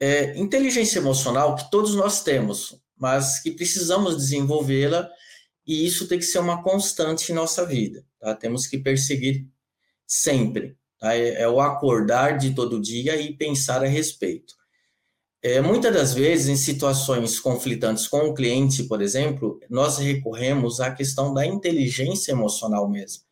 É, 0.00 0.38
inteligência 0.38 0.98
emocional 0.98 1.54
que 1.54 1.70
todos 1.70 1.94
nós 1.94 2.22
temos, 2.22 2.80
mas 2.96 3.40
que 3.40 3.50
precisamos 3.50 4.16
desenvolvê-la 4.16 5.08
e 5.66 5.86
isso 5.86 6.08
tem 6.08 6.18
que 6.18 6.24
ser 6.24 6.38
uma 6.38 6.62
constante 6.62 7.30
em 7.30 7.34
nossa 7.34 7.66
vida. 7.66 8.04
Tá? 8.18 8.34
Temos 8.34 8.66
que 8.66 8.78
perseguir 8.78 9.46
sempre. 10.06 10.76
Tá? 10.98 11.14
É, 11.14 11.42
é, 11.42 11.48
o 11.48 11.60
acordar 11.60 12.38
de 12.38 12.54
todo 12.54 12.80
dia 12.80 13.20
e 13.20 13.36
pensar 13.36 13.84
a 13.84 13.86
respeito. 13.86 14.54
É, 15.42 15.60
muitas 15.60 15.92
das 15.92 16.14
vezes, 16.14 16.48
em 16.48 16.56
situações 16.56 17.38
conflitantes 17.38 18.06
com 18.06 18.20
o 18.28 18.34
cliente, 18.34 18.84
por 18.84 19.00
exemplo, 19.00 19.58
nós 19.70 19.98
recorremos 19.98 20.80
à 20.80 20.90
questão 20.90 21.32
da 21.32 21.46
inteligência 21.46 22.32
emocional 22.32 22.88
mesmo 22.88 23.24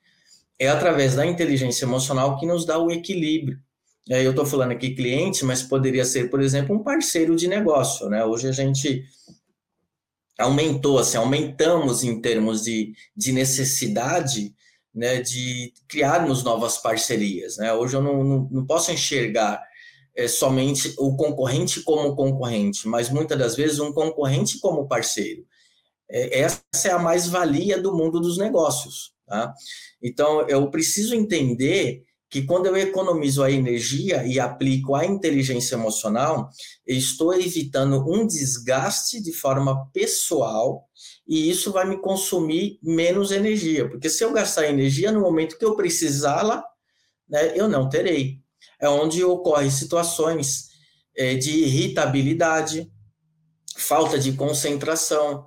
é 0.59 0.69
através 0.69 1.15
da 1.15 1.25
inteligência 1.25 1.85
emocional 1.85 2.37
que 2.37 2.45
nos 2.45 2.67
dá 2.67 2.79
o 2.79 2.91
equilíbrio. 2.91 3.61
Eu 4.09 4.31
estou 4.31 4.47
falando 4.47 4.73
aqui 4.73 4.95
cliente, 4.95 5.45
mas 5.45 5.63
poderia 5.63 6.05
ser, 6.05 6.31
por 6.31 6.41
exemplo, 6.41 6.75
um 6.75 6.83
parceiro 6.83 7.37
de 7.37 7.47
negócio. 7.47 8.09
Né? 8.09 8.25
Hoje 8.25 8.49
a 8.49 8.53
gente 8.53 9.05
aumentou, 10.39 10.99
assim, 10.99 11.19
aumentamos 11.19 12.03
em 12.03 12.21
termos 12.21 12.63
de, 12.63 12.95
de 13.15 13.33
necessidade 13.33 14.55
né, 14.95 15.21
de 15.21 15.75
criarmos 15.87 16.43
novas 16.43 16.79
parcerias. 16.79 17.59
Né? 17.59 17.73
Hoje 17.73 17.97
eu 17.97 18.03
não, 18.03 18.25
não, 18.25 18.49
não 18.51 18.67
posso 18.67 18.91
enxergar 18.91 19.63
é, 20.17 20.27
somente 20.27 20.95
o 20.99 21.15
concorrente 21.17 21.83
como 21.83 22.17
concorrente, 22.17 22.89
mas 22.89 23.11
muitas 23.11 23.39
das 23.39 23.57
vezes 23.57 23.79
um 23.79 23.93
concorrente 23.93 24.59
como 24.59 24.89
parceiro. 24.89 25.47
É, 26.11 26.41
essa 26.41 26.63
é 26.85 26.91
a 26.91 26.99
mais-valia 26.99 27.81
do 27.81 27.95
mundo 27.95 28.19
dos 28.21 28.39
negócios. 28.39 29.13
Tá? 29.27 29.53
Então, 30.03 30.49
eu 30.49 30.71
preciso 30.71 31.15
entender 31.15 32.05
que 32.31 32.43
quando 32.43 32.67
eu 32.67 32.77
economizo 32.77 33.43
a 33.43 33.51
energia 33.51 34.27
e 34.27 34.39
aplico 34.39 34.95
a 34.95 35.07
inteligência 35.07 35.75
emocional, 35.75 36.51
estou 36.87 37.33
evitando 37.33 38.05
um 38.07 38.27
desgaste 38.27 39.23
de 39.23 39.33
forma 39.33 39.89
pessoal 39.93 40.87
e 41.27 41.51
isso 41.51 41.73
vai 41.73 41.87
me 41.87 42.01
consumir 42.01 42.79
menos 42.83 43.31
energia, 43.31 43.89
porque 43.89 44.11
se 44.11 44.23
eu 44.25 44.33
gastar 44.33 44.69
energia 44.69 45.11
no 45.11 45.21
momento 45.21 45.59
que 45.59 45.65
eu 45.65 45.77
precisá-la, 45.77 46.65
né, 47.29 47.53
eu 47.57 47.69
não 47.69 47.89
terei. 47.89 48.41
É 48.81 48.89
onde 48.89 49.25
ocorrem 49.25 49.71
situações 49.71 50.69
é, 51.17 51.35
de 51.35 51.51
irritabilidade, 51.51 52.91
falta 53.77 54.19
de 54.19 54.33
concentração, 54.33 55.47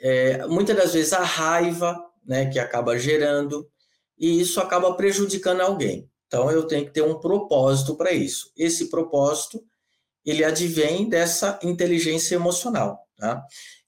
é, 0.00 0.46
muitas 0.46 0.76
das 0.76 0.92
vezes 0.92 1.12
a 1.12 1.22
raiva, 1.22 1.98
né, 2.24 2.46
que 2.46 2.58
acaba 2.58 2.98
gerando, 2.98 3.68
e 4.18 4.40
isso 4.40 4.60
acaba 4.60 4.94
prejudicando 4.94 5.60
alguém. 5.60 6.08
Então, 6.32 6.50
eu 6.50 6.66
tenho 6.66 6.86
que 6.86 6.92
ter 6.92 7.02
um 7.02 7.20
propósito 7.20 7.94
para 7.94 8.10
isso. 8.10 8.50
Esse 8.56 8.88
propósito, 8.88 9.62
ele 10.24 10.42
advém 10.42 11.06
dessa 11.06 11.58
inteligência 11.62 12.36
emocional, 12.36 13.06
tá? 13.18 13.44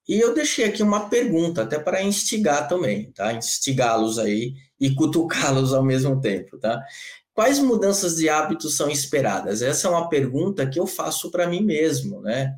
E 0.06 0.20
eu 0.20 0.34
deixei 0.34 0.66
aqui 0.66 0.82
uma 0.82 1.08
pergunta, 1.08 1.62
até 1.62 1.78
para 1.78 2.02
instigar 2.02 2.68
também, 2.68 3.10
tá? 3.12 3.32
Instigá-los 3.32 4.18
aí 4.18 4.52
e 4.78 4.94
cutucá-los 4.94 5.72
ao 5.72 5.82
mesmo 5.82 6.20
tempo, 6.20 6.58
tá? 6.58 6.84
Quais 7.32 7.58
mudanças 7.58 8.16
de 8.16 8.28
hábitos 8.28 8.76
são 8.76 8.90
esperadas? 8.90 9.62
Essa 9.62 9.88
é 9.88 9.90
uma 9.90 10.10
pergunta 10.10 10.68
que 10.68 10.78
eu 10.78 10.86
faço 10.86 11.30
para 11.30 11.46
mim 11.46 11.62
mesmo, 11.62 12.20
né? 12.20 12.54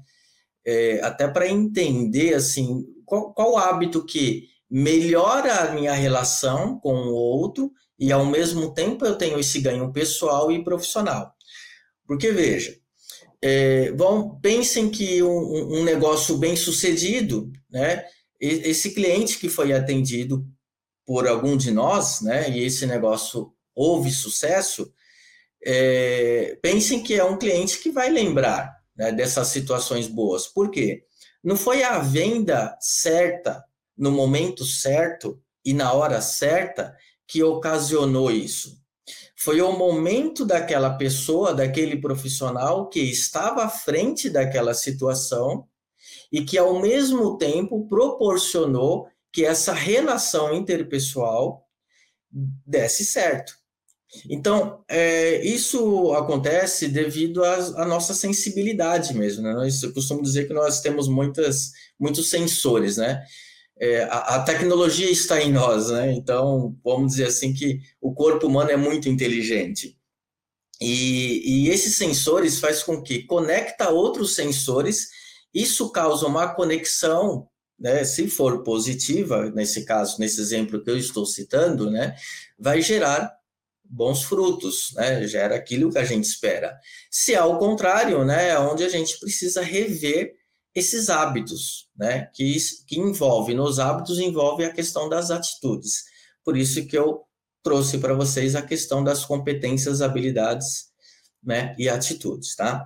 É, 0.65 1.01
até 1.01 1.29
para 1.29 1.49
entender, 1.49 2.35
assim, 2.35 2.85
qual, 3.05 3.33
qual 3.33 3.57
hábito 3.57 4.05
que 4.05 4.49
melhora 4.69 5.61
a 5.61 5.71
minha 5.71 5.93
relação 5.93 6.77
com 6.81 6.93
o 6.93 7.15
outro 7.15 7.71
e, 7.99 8.13
ao 8.13 8.25
mesmo 8.25 8.73
tempo, 8.75 9.05
eu 9.05 9.17
tenho 9.17 9.39
esse 9.39 9.61
ganho 9.61 9.93
pessoal 9.93 10.51
e 10.53 10.63
profissional. 10.63 11.35
Porque, 12.07 12.31
veja, 12.31 12.77
é, 13.43 13.93
vão, 13.93 14.39
pensem 14.41 14.91
que 14.91 15.23
um, 15.23 15.79
um 15.79 15.85
negócio 15.85 16.37
bem 16.37 16.57
sucedido, 16.57 17.51
né, 17.71 18.05
esse 18.41 18.93
cliente 18.93 19.39
que 19.39 19.49
foi 19.49 19.73
atendido 19.73 20.47
por 21.07 21.27
algum 21.27 21.57
de 21.57 21.71
nós, 21.71 22.21
né, 22.21 22.51
e 22.51 22.65
esse 22.65 22.87
negócio 22.87 23.53
houve 23.75 24.11
sucesso, 24.11 24.93
é, 25.65 26.59
pensem 26.63 27.03
que 27.03 27.15
é 27.15 27.25
um 27.25 27.39
cliente 27.39 27.79
que 27.79 27.91
vai 27.91 28.11
lembrar 28.11 28.77
né, 28.97 29.13
dessas 29.13 29.49
situações 29.49 30.07
boas. 30.07 30.47
Por 30.47 30.71
quê? 30.71 31.05
Não 31.43 31.57
foi 31.57 31.83
a 31.83 31.99
venda 31.99 32.77
certa, 32.81 33.65
no 33.97 34.11
momento 34.11 34.65
certo 34.65 35.41
e 35.65 35.73
na 35.73 35.93
hora 35.93 36.21
certa, 36.21 36.97
que 37.27 37.43
ocasionou 37.43 38.31
isso. 38.31 38.81
Foi 39.37 39.61
o 39.61 39.73
momento 39.73 40.45
daquela 40.45 40.91
pessoa, 40.91 41.55
daquele 41.55 42.01
profissional 42.01 42.89
que 42.89 43.01
estava 43.01 43.65
à 43.65 43.69
frente 43.69 44.31
daquela 44.31 44.75
situação 44.75 45.67
e 46.33 46.45
que, 46.45 46.59
ao 46.59 46.81
mesmo 46.81 47.37
tempo, 47.37 47.87
proporcionou 47.87 49.09
que 49.33 49.45
essa 49.45 49.73
relação 49.73 50.55
interpessoal 50.55 51.67
desse 52.31 53.05
certo. 53.05 53.55
Então, 54.31 54.83
é, 54.89 55.45
isso 55.45 56.13
acontece 56.15 56.89
devido 56.89 57.45
à 57.45 57.85
nossa 57.85 58.15
sensibilidade 58.15 59.15
mesmo. 59.15 59.43
Né? 59.43 59.53
Nós, 59.53 59.83
eu 59.83 59.93
costumo 59.93 60.23
dizer 60.23 60.47
que 60.47 60.55
nós 60.55 60.81
temos 60.81 61.09
muitas, 61.09 61.73
muitos 61.99 62.31
sensores, 62.31 62.97
né? 62.97 63.23
É, 63.79 64.05
a, 64.05 64.37
a, 64.37 64.43
tecnologia 64.43 65.11
está 65.11 65.41
em 65.43 65.53
nós, 65.53 65.91
né? 65.91 66.13
Então, 66.13 66.75
vamos 66.83 67.13
dizer 67.13 67.27
assim 67.27 67.53
que 67.53 67.81
o 68.01 68.15
corpo 68.15 68.47
humano 68.47 68.71
é 68.71 68.77
muito 68.77 69.09
inteligente. 69.09 69.99
E, 70.81 71.43
e 71.45 71.69
esses 71.69 71.97
sensores 71.97 72.59
faz 72.59 72.83
com 72.83 73.03
que 73.03 73.25
conecta 73.25 73.91
outros 73.91 74.35
sensores, 74.35 75.09
isso 75.53 75.91
causa 75.91 76.27
uma 76.27 76.55
conexão, 76.55 77.49
né? 77.79 78.03
Se 78.05 78.29
for 78.29 78.63
positiva, 78.63 79.51
nesse 79.51 79.85
caso, 79.85 80.19
nesse 80.19 80.41
exemplo 80.41 80.83
que 80.83 80.91
eu 80.91 80.97
estou 80.97 81.27
citando, 81.27 81.91
né? 81.91 82.17
Vai 82.59 82.81
gerar 82.81 83.31
bons 83.85 84.23
frutos, 84.25 84.93
né? 84.95 85.27
Gera 85.27 85.55
aquilo 85.55 85.91
que 85.91 85.99
a 85.99 86.05
gente 86.05 86.25
espera. 86.25 86.79
Se 87.11 87.35
ao 87.35 87.59
contrário, 87.59 88.25
né? 88.25 88.51
É 88.51 88.59
onde 88.59 88.85
a 88.85 88.89
gente 88.89 89.19
precisa 89.21 89.61
rever 89.61 90.35
esses 90.77 91.09
hábitos, 91.09 91.89
né? 91.97 92.31
Que, 92.35 92.55
que 92.87 93.01
envolve, 93.01 93.55
nos 93.55 93.79
hábitos, 93.79 94.19
envolve 94.19 94.63
a 94.63 94.73
questão 94.73 95.09
das 95.09 95.31
atitudes. 95.31 96.05
Por 96.45 96.55
isso 96.55 96.87
que 96.87 96.97
eu 96.97 97.23
trouxe 97.63 97.97
para 97.97 98.13
vocês 98.13 98.55
a 98.55 98.61
questão 98.61 99.03
das 99.03 99.25
competências, 99.25 100.03
habilidades, 100.03 100.91
né? 101.43 101.75
E 101.79 101.89
atitudes, 101.89 102.55
tá? 102.55 102.85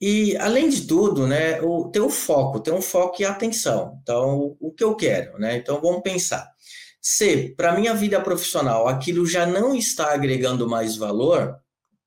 E, 0.00 0.36
além 0.36 0.68
de 0.68 0.86
tudo, 0.86 1.26
né, 1.26 1.60
o, 1.62 1.88
ter 1.88 2.00
o 2.00 2.10
foco, 2.10 2.60
ter 2.60 2.72
um 2.72 2.82
foco 2.82 3.20
e 3.20 3.24
atenção. 3.24 3.98
Então, 4.02 4.38
o, 4.38 4.56
o 4.60 4.72
que 4.72 4.84
eu 4.84 4.94
quero, 4.94 5.38
né? 5.38 5.56
Então, 5.56 5.80
vamos 5.80 6.02
pensar. 6.02 6.48
Se 7.00 7.54
para 7.56 7.74
minha 7.76 7.94
vida 7.94 8.20
profissional 8.20 8.86
aquilo 8.88 9.26
já 9.26 9.46
não 9.46 9.74
está 9.74 10.12
agregando 10.12 10.68
mais 10.68 10.96
valor, 10.96 11.58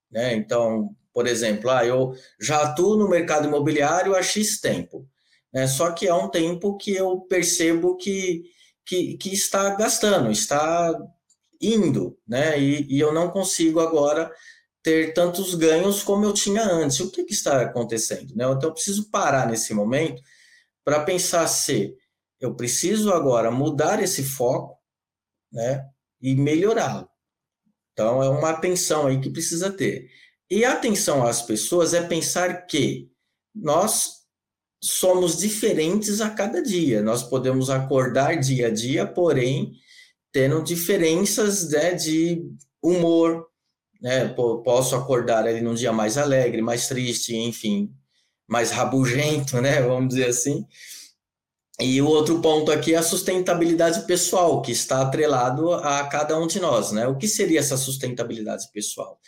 né? 0.10 0.34
Então, 0.36 0.96
por 1.14 1.28
exemplo, 1.28 1.70
ah, 1.70 1.86
eu 1.86 2.14
já 2.40 2.62
atuo 2.64 2.98
no 2.98 3.10
mercado 3.10 3.48
imobiliário 3.48 4.16
há 4.16 4.22
X 4.22 4.60
tempo, 4.60 5.08
né? 5.54 5.68
Só 5.68 5.92
que 5.92 6.08
é 6.08 6.14
um 6.14 6.30
tempo 6.30 6.78
que 6.78 6.92
eu 6.96 7.22
percebo 7.22 7.98
que, 7.98 8.44
que, 8.86 9.18
que 9.18 9.34
está 9.34 9.76
gastando, 9.76 10.32
está 10.32 10.94
indo, 11.62 12.18
né? 12.28 12.60
E, 12.60 12.86
e, 12.90 13.00
eu 13.00 13.14
não 13.14 13.30
consigo 13.30 13.80
agora 13.80 14.32
ter 14.82 15.14
tantos 15.14 15.56
ganhos 15.56 16.04
como 16.04 16.26
eu 16.26 16.34
tinha 16.34 16.64
antes. 16.64 17.00
O 17.00 17.12
que, 17.12 17.24
que 17.26 17.34
está 17.34 17.62
acontecendo? 17.62 18.34
Né? 18.36 18.46
Então, 18.46 18.70
eu 18.70 18.74
preciso 18.74 19.10
parar 19.10 19.48
nesse 19.48 19.74
momento 19.74 20.22
para 20.86 21.02
pensar 21.04 21.48
se 21.48 21.96
eu 22.40 22.56
preciso 22.56 23.12
agora 23.12 23.52
mudar 23.52 24.02
esse 24.02 24.24
foco 24.24 24.80
né? 25.52 25.88
E 26.22 26.36
melhorá-lo. 26.36 27.10
Então, 27.94 28.24
é 28.24 28.30
uma 28.30 28.52
atenção 28.52 29.08
aí 29.08 29.20
que 29.20 29.30
precisa 29.30 29.72
ter. 29.72 30.10
E 30.50 30.66
atenção 30.66 31.26
às 31.26 31.42
pessoas 31.42 31.94
é 31.94 32.02
pensar 32.02 32.66
que 32.66 33.10
nós 33.54 34.20
somos 34.82 35.38
diferentes 35.38 36.22
a 36.22 36.30
cada 36.30 36.62
dia. 36.62 37.02
Nós 37.02 37.22
podemos 37.22 37.70
acordar 37.70 38.40
dia 38.40 38.68
a 38.68 38.72
dia, 38.72 39.06
porém, 39.06 39.74
tendo 40.32 40.64
diferenças 40.64 41.70
né, 41.70 41.94
de 41.94 42.44
humor. 42.82 43.46
Né? 44.02 44.28
Posso 44.30 44.96
acordar 44.96 45.46
ali 45.46 45.62
num 45.62 45.74
dia 45.74 45.92
mais 45.92 46.18
alegre, 46.18 46.62
mais 46.62 46.88
triste, 46.88 47.36
enfim, 47.36 47.94
mais 48.48 48.72
rabugento, 48.72 49.60
né? 49.62 49.82
Vamos 49.82 50.10
dizer 50.10 50.30
assim. 50.30 50.66
E 51.82 52.02
o 52.02 52.08
outro 52.08 52.42
ponto 52.42 52.72
aqui 52.72 52.94
é 52.94 52.98
a 52.98 53.04
sustentabilidade 53.04 54.06
pessoal, 54.06 54.62
que 54.62 54.72
está 54.72 55.02
atrelado 55.02 55.74
a 55.74 56.06
cada 56.08 56.38
um 56.38 56.48
de 56.48 56.60
nós, 56.60 56.92
né? 56.92 57.08
O 57.08 57.18
que 57.18 57.28
seria 57.28 57.60
essa 57.60 57.78
sustentabilidade 57.78 58.70
pessoal? 58.74 59.20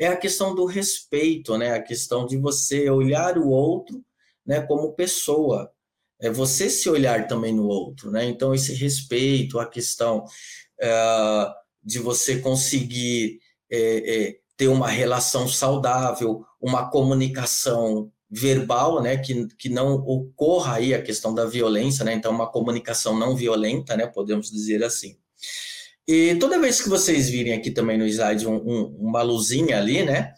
É 0.00 0.06
a 0.06 0.16
questão 0.16 0.54
do 0.54 0.64
respeito, 0.64 1.58
né? 1.58 1.72
A 1.72 1.82
questão 1.82 2.24
de 2.24 2.38
você 2.38 2.88
olhar 2.88 3.36
o 3.36 3.50
outro, 3.50 4.02
né, 4.46 4.62
como 4.62 4.94
pessoa. 4.94 5.70
É 6.18 6.30
você 6.30 6.70
se 6.70 6.88
olhar 6.88 7.28
também 7.28 7.54
no 7.54 7.66
outro, 7.66 8.10
né? 8.10 8.24
Então 8.24 8.54
esse 8.54 8.72
respeito, 8.74 9.58
a 9.58 9.66
questão 9.66 10.24
uh, 10.24 11.52
de 11.82 11.98
você 11.98 12.38
conseguir 12.38 13.40
é, 13.70 14.28
é, 14.28 14.36
ter 14.56 14.68
uma 14.68 14.88
relação 14.88 15.46
saudável, 15.46 16.44
uma 16.60 16.90
comunicação 16.90 18.10
verbal, 18.30 19.02
né, 19.02 19.16
que, 19.16 19.46
que 19.56 19.68
não 19.68 19.94
ocorra 19.94 20.76
aí 20.76 20.94
a 20.94 21.02
questão 21.02 21.34
da 21.34 21.44
violência, 21.46 22.04
né, 22.04 22.12
então 22.14 22.30
uma 22.32 22.50
comunicação 22.50 23.18
não 23.18 23.34
violenta, 23.34 23.96
né, 23.96 24.06
podemos 24.06 24.50
dizer 24.50 24.84
assim. 24.84 25.19
E 26.08 26.34
toda 26.36 26.58
vez 26.58 26.80
que 26.80 26.88
vocês 26.88 27.28
virem 27.28 27.52
aqui 27.52 27.70
também 27.70 27.96
no 27.96 28.06
slide 28.06 28.46
um, 28.46 28.56
um, 28.56 28.96
uma 28.98 29.22
luzinha 29.22 29.78
ali, 29.78 30.02
né, 30.02 30.34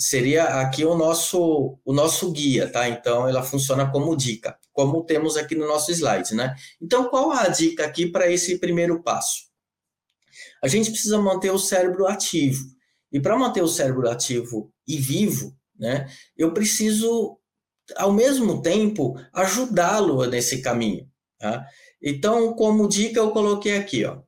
seria 0.00 0.44
aqui 0.60 0.84
o 0.84 0.96
nosso, 0.96 1.78
o 1.84 1.92
nosso 1.92 2.32
guia, 2.32 2.66
tá? 2.70 2.88
Então, 2.88 3.28
ela 3.28 3.42
funciona 3.42 3.90
como 3.90 4.16
dica, 4.16 4.58
como 4.72 5.04
temos 5.04 5.36
aqui 5.36 5.54
no 5.54 5.66
nosso 5.66 5.92
slide, 5.92 6.34
né? 6.34 6.54
Então, 6.80 7.10
qual 7.10 7.30
a 7.32 7.48
dica 7.48 7.84
aqui 7.84 8.06
para 8.06 8.30
esse 8.30 8.58
primeiro 8.58 9.02
passo? 9.02 9.50
A 10.62 10.68
gente 10.68 10.90
precisa 10.90 11.18
manter 11.18 11.50
o 11.50 11.58
cérebro 11.58 12.06
ativo. 12.06 12.64
E 13.12 13.20
para 13.20 13.36
manter 13.36 13.62
o 13.62 13.68
cérebro 13.68 14.08
ativo 14.08 14.72
e 14.86 14.96
vivo, 14.96 15.54
né? 15.78 16.08
Eu 16.36 16.54
preciso, 16.54 17.38
ao 17.96 18.12
mesmo 18.12 18.62
tempo, 18.62 19.20
ajudá-lo 19.34 20.24
nesse 20.26 20.62
caminho. 20.62 21.10
Tá? 21.38 21.66
Então, 22.02 22.54
como 22.54 22.88
dica, 22.88 23.20
eu 23.20 23.32
coloquei 23.32 23.76
aqui, 23.76 24.04
ó. 24.04 24.22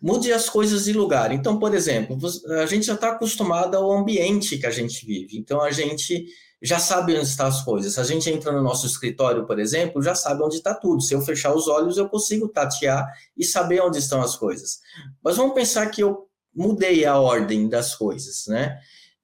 Mude 0.00 0.32
as 0.32 0.48
coisas 0.48 0.84
de 0.84 0.92
lugar. 0.92 1.32
Então, 1.32 1.58
por 1.58 1.74
exemplo, 1.74 2.18
a 2.60 2.66
gente 2.66 2.86
já 2.86 2.94
está 2.94 3.10
acostumado 3.10 3.76
ao 3.76 3.92
ambiente 3.92 4.58
que 4.58 4.66
a 4.66 4.70
gente 4.70 5.04
vive. 5.06 5.36
Então, 5.38 5.60
a 5.60 5.70
gente 5.70 6.26
já 6.62 6.78
sabe 6.78 7.16
onde 7.16 7.26
estão 7.26 7.46
as 7.46 7.62
coisas. 7.62 7.94
Se 7.94 8.00
a 8.00 8.04
gente 8.04 8.30
entra 8.30 8.52
no 8.52 8.62
nosso 8.62 8.86
escritório, 8.86 9.46
por 9.46 9.58
exemplo, 9.58 10.02
já 10.02 10.14
sabe 10.14 10.42
onde 10.42 10.56
está 10.56 10.74
tudo. 10.74 11.02
Se 11.02 11.14
eu 11.14 11.20
fechar 11.20 11.54
os 11.54 11.68
olhos, 11.68 11.96
eu 11.96 12.08
consigo 12.08 12.48
tatear 12.48 13.06
e 13.36 13.44
saber 13.44 13.80
onde 13.80 13.98
estão 13.98 14.22
as 14.22 14.36
coisas. 14.36 14.80
Mas 15.22 15.36
vamos 15.36 15.54
pensar 15.54 15.86
que 15.90 16.02
eu 16.02 16.26
mudei 16.54 17.04
a 17.04 17.18
ordem 17.18 17.68
das 17.68 17.94
coisas, 17.94 18.44
né? 18.48 18.78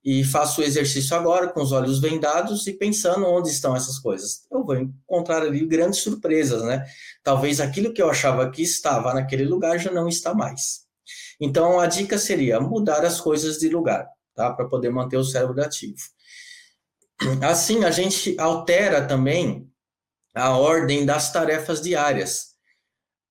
E 0.05 0.25
faço 0.25 0.61
o 0.61 0.65
exercício 0.65 1.17
agora 1.17 1.49
com 1.49 1.63
os 1.63 1.71
olhos 1.71 2.01
vendados 2.01 2.67
e 2.67 2.73
pensando 2.73 3.27
onde 3.27 3.51
estão 3.51 3.77
essas 3.77 3.99
coisas. 3.99 4.43
Eu 4.51 4.65
vou 4.65 4.77
encontrar 4.77 5.43
ali 5.43 5.65
grandes 5.65 6.01
surpresas, 6.01 6.63
né? 6.65 6.85
Talvez 7.23 7.61
aquilo 7.61 7.93
que 7.93 8.03
eu 8.03 8.11
achava 8.11 8.51
que 8.51 8.63
estava 8.63 9.15
naquele 9.15 9.45
lugar 9.45 9.79
já 9.79 9.93
não 9.93 10.09
está 10.09 10.35
mais. 10.35 10.83
Então 11.41 11.79
a 11.79 11.87
dica 11.87 12.19
seria 12.19 12.61
mudar 12.61 13.05
as 13.05 13.21
coisas 13.21 13.59
de 13.59 13.69
lugar, 13.69 14.09
tá? 14.35 14.53
Para 14.53 14.69
poder 14.69 14.91
manter 14.91 15.17
o 15.17 15.25
cérebro 15.25 15.63
ativo. 15.63 15.97
Assim, 17.41 17.85
a 17.85 17.91
gente 17.91 18.37
altera 18.39 19.07
também 19.07 19.71
a 20.35 20.57
ordem 20.57 21.07
das 21.07 21.33
tarefas 21.33 21.81
diárias. 21.81 22.52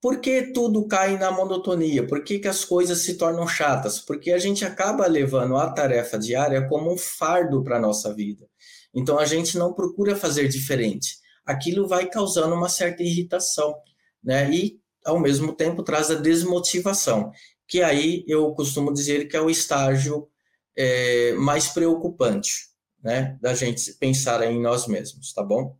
Por 0.02 0.20
que 0.20 0.52
tudo 0.52 0.88
cai 0.88 1.16
na 1.18 1.32
monotonia? 1.32 2.06
Por 2.08 2.24
que, 2.24 2.40
que 2.40 2.48
as 2.48 2.66
coisas 2.66 3.04
se 3.04 3.18
tornam 3.18 3.48
chatas? 3.48 4.00
Porque 4.00 4.32
a 4.32 4.40
gente 4.40 4.66
acaba 4.66 5.06
levando 5.06 5.56
a 5.56 5.70
tarefa 5.70 6.18
diária 6.18 6.68
como 6.68 6.92
um 6.92 6.98
fardo 6.98 7.64
para 7.64 7.78
a 7.78 7.80
nossa 7.80 8.12
vida. 8.12 8.50
Então 8.94 9.20
a 9.20 9.26
gente 9.26 9.60
não 9.60 9.74
procura 9.74 10.16
fazer 10.16 10.48
diferente. 10.48 11.18
Aquilo 11.46 11.88
vai 11.88 12.10
causando 12.10 12.56
uma 12.56 12.68
certa 12.68 13.04
irritação, 13.04 13.76
né? 14.24 14.52
E 14.52 14.80
ao 15.06 15.20
mesmo 15.20 15.54
tempo 15.56 15.84
traz 15.84 16.10
a 16.10 16.16
desmotivação, 16.16 17.32
que 17.68 17.82
aí 17.84 18.24
eu 18.28 18.52
costumo 18.54 18.92
dizer 18.92 19.28
que 19.28 19.38
é 19.38 19.42
o 19.42 19.50
estágio 19.50 20.28
é, 20.76 21.34
mais 21.34 21.68
preocupante, 21.68 22.70
né? 23.04 23.38
Da 23.40 23.54
gente 23.54 23.94
pensar 23.94 24.44
em 24.44 24.60
nós 24.60 24.88
mesmos, 24.88 25.32
tá 25.32 25.44
bom? 25.44 25.78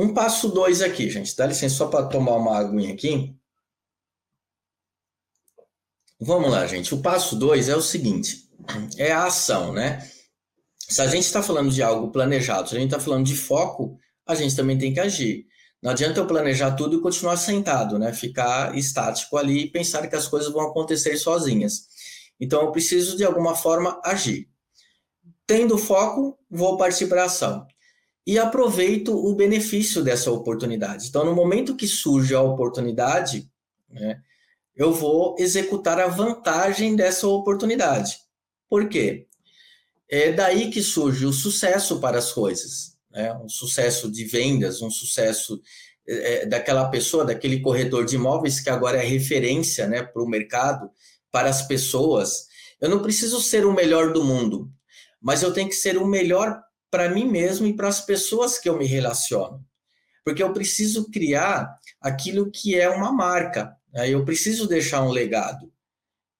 Um 0.00 0.14
passo 0.14 0.48
dois 0.48 0.80
aqui, 0.80 1.10
gente. 1.10 1.36
Dá 1.36 1.44
licença 1.44 1.74
só 1.74 1.86
para 1.86 2.06
tomar 2.06 2.36
uma 2.36 2.56
aguinha 2.56 2.94
aqui. 2.94 3.36
Vamos 6.18 6.50
lá, 6.50 6.66
gente. 6.66 6.94
O 6.94 7.02
passo 7.02 7.36
dois 7.36 7.68
é 7.68 7.76
o 7.76 7.82
seguinte: 7.82 8.48
é 8.96 9.12
a 9.12 9.26
ação, 9.26 9.74
né? 9.74 10.10
Se 10.78 11.02
a 11.02 11.06
gente 11.06 11.24
está 11.24 11.42
falando 11.42 11.70
de 11.70 11.82
algo 11.82 12.10
planejado, 12.10 12.70
se 12.70 12.76
a 12.76 12.78
gente 12.78 12.88
está 12.90 12.98
falando 12.98 13.26
de 13.26 13.36
foco, 13.36 13.98
a 14.26 14.34
gente 14.34 14.56
também 14.56 14.78
tem 14.78 14.94
que 14.94 15.00
agir. 15.00 15.44
Não 15.82 15.90
adianta 15.90 16.18
eu 16.18 16.26
planejar 16.26 16.74
tudo 16.76 16.96
e 16.96 17.02
continuar 17.02 17.36
sentado, 17.36 17.98
né? 17.98 18.10
Ficar 18.14 18.74
estático 18.78 19.36
ali 19.36 19.64
e 19.64 19.70
pensar 19.70 20.08
que 20.08 20.16
as 20.16 20.26
coisas 20.26 20.50
vão 20.50 20.62
acontecer 20.62 21.18
sozinhas. 21.18 21.88
Então, 22.40 22.62
eu 22.62 22.72
preciso, 22.72 23.18
de 23.18 23.24
alguma 23.24 23.54
forma, 23.54 24.00
agir. 24.02 24.48
Tendo 25.46 25.76
foco, 25.76 26.38
vou 26.50 26.78
partir 26.78 27.06
para 27.06 27.22
a 27.22 27.26
ação. 27.26 27.66
E 28.26 28.38
aproveito 28.38 29.12
o 29.12 29.34
benefício 29.34 30.02
dessa 30.02 30.30
oportunidade. 30.30 31.08
Então, 31.08 31.24
no 31.24 31.34
momento 31.34 31.76
que 31.76 31.86
surge 31.86 32.34
a 32.34 32.40
oportunidade, 32.40 33.50
né, 33.88 34.20
eu 34.76 34.92
vou 34.92 35.36
executar 35.38 35.98
a 35.98 36.06
vantagem 36.06 36.94
dessa 36.94 37.26
oportunidade. 37.26 38.18
Por 38.68 38.88
quê? 38.88 39.26
É 40.08 40.32
daí 40.32 40.70
que 40.70 40.82
surge 40.82 41.26
o 41.26 41.32
sucesso 41.32 42.00
para 42.00 42.18
as 42.18 42.32
coisas. 42.32 42.96
Né? 43.10 43.32
Um 43.34 43.48
sucesso 43.48 44.10
de 44.10 44.24
vendas, 44.24 44.82
um 44.82 44.90
sucesso 44.90 45.60
é, 46.06 46.46
daquela 46.46 46.88
pessoa, 46.88 47.24
daquele 47.24 47.60
corretor 47.60 48.04
de 48.04 48.16
imóveis 48.16 48.60
que 48.60 48.70
agora 48.70 48.98
é 48.98 49.06
referência 49.06 49.86
né, 49.86 50.02
para 50.02 50.22
o 50.22 50.28
mercado, 50.28 50.90
para 51.30 51.48
as 51.48 51.62
pessoas. 51.62 52.46
Eu 52.80 52.88
não 52.88 53.02
preciso 53.02 53.40
ser 53.40 53.66
o 53.66 53.72
melhor 53.72 54.12
do 54.12 54.24
mundo, 54.24 54.70
mas 55.20 55.42
eu 55.42 55.52
tenho 55.52 55.68
que 55.68 55.74
ser 55.74 55.98
o 55.98 56.06
melhor 56.06 56.60
para 56.90 57.08
mim 57.08 57.26
mesmo 57.26 57.66
e 57.66 57.74
para 57.74 57.88
as 57.88 58.00
pessoas 58.00 58.58
que 58.58 58.68
eu 58.68 58.76
me 58.76 58.86
relaciono. 58.86 59.64
Porque 60.24 60.42
eu 60.42 60.52
preciso 60.52 61.10
criar 61.10 61.74
aquilo 62.00 62.50
que 62.50 62.78
é 62.78 62.88
uma 62.88 63.12
marca, 63.12 63.76
né? 63.92 64.08
eu 64.08 64.24
preciso 64.24 64.66
deixar 64.66 65.02
um 65.02 65.10
legado. 65.10 65.72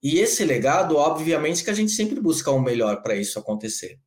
E 0.02 0.18
esse 0.18 0.44
legado, 0.44 0.96
obviamente, 0.96 1.62
que 1.62 1.70
a 1.70 1.74
gente 1.74 1.92
sempre 1.92 2.20
busca 2.20 2.50
o 2.50 2.60
melhor 2.60 3.02
para 3.02 3.14
isso 3.14 3.38
acontecer. 3.38 3.98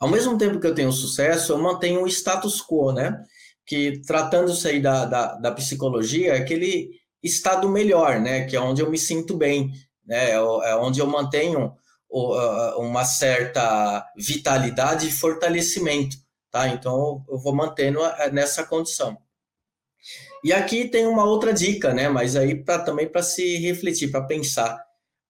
Ao 0.00 0.08
mesmo 0.08 0.38
tempo 0.38 0.60
que 0.60 0.66
eu 0.66 0.74
tenho 0.74 0.92
sucesso, 0.92 1.52
eu 1.52 1.58
mantenho 1.58 2.02
o 2.02 2.06
status 2.06 2.62
quo, 2.62 2.92
né? 2.92 3.20
Que 3.66 4.00
tratando-se 4.02 4.68
aí 4.68 4.80
da, 4.80 5.04
da, 5.04 5.34
da, 5.34 5.52
psicologia, 5.52 6.34
é 6.34 6.38
aquele 6.38 6.90
estado 7.20 7.68
melhor, 7.68 8.20
né? 8.20 8.46
Que 8.46 8.54
é 8.54 8.60
onde 8.60 8.80
eu 8.80 8.88
me 8.88 8.96
sinto 8.96 9.36
bem, 9.36 9.72
né? 10.06 10.30
É, 10.30 10.34
é 10.34 10.76
onde 10.76 11.00
eu 11.00 11.06
mantenho 11.06 11.72
uma 12.10 13.04
certa 13.04 14.04
vitalidade 14.16 15.08
e 15.08 15.12
fortalecimento, 15.12 16.16
tá? 16.50 16.68
Então 16.68 17.24
eu 17.28 17.38
vou 17.38 17.54
mantendo 17.54 18.00
nessa 18.32 18.64
condição. 18.64 19.18
E 20.42 20.52
aqui 20.52 20.88
tem 20.88 21.06
uma 21.06 21.24
outra 21.24 21.52
dica, 21.52 21.92
né? 21.92 22.08
Mas 22.08 22.36
aí 22.36 22.54
para 22.54 22.82
também 22.82 23.08
para 23.08 23.22
se 23.22 23.58
refletir, 23.58 24.10
para 24.10 24.22
pensar. 24.22 24.78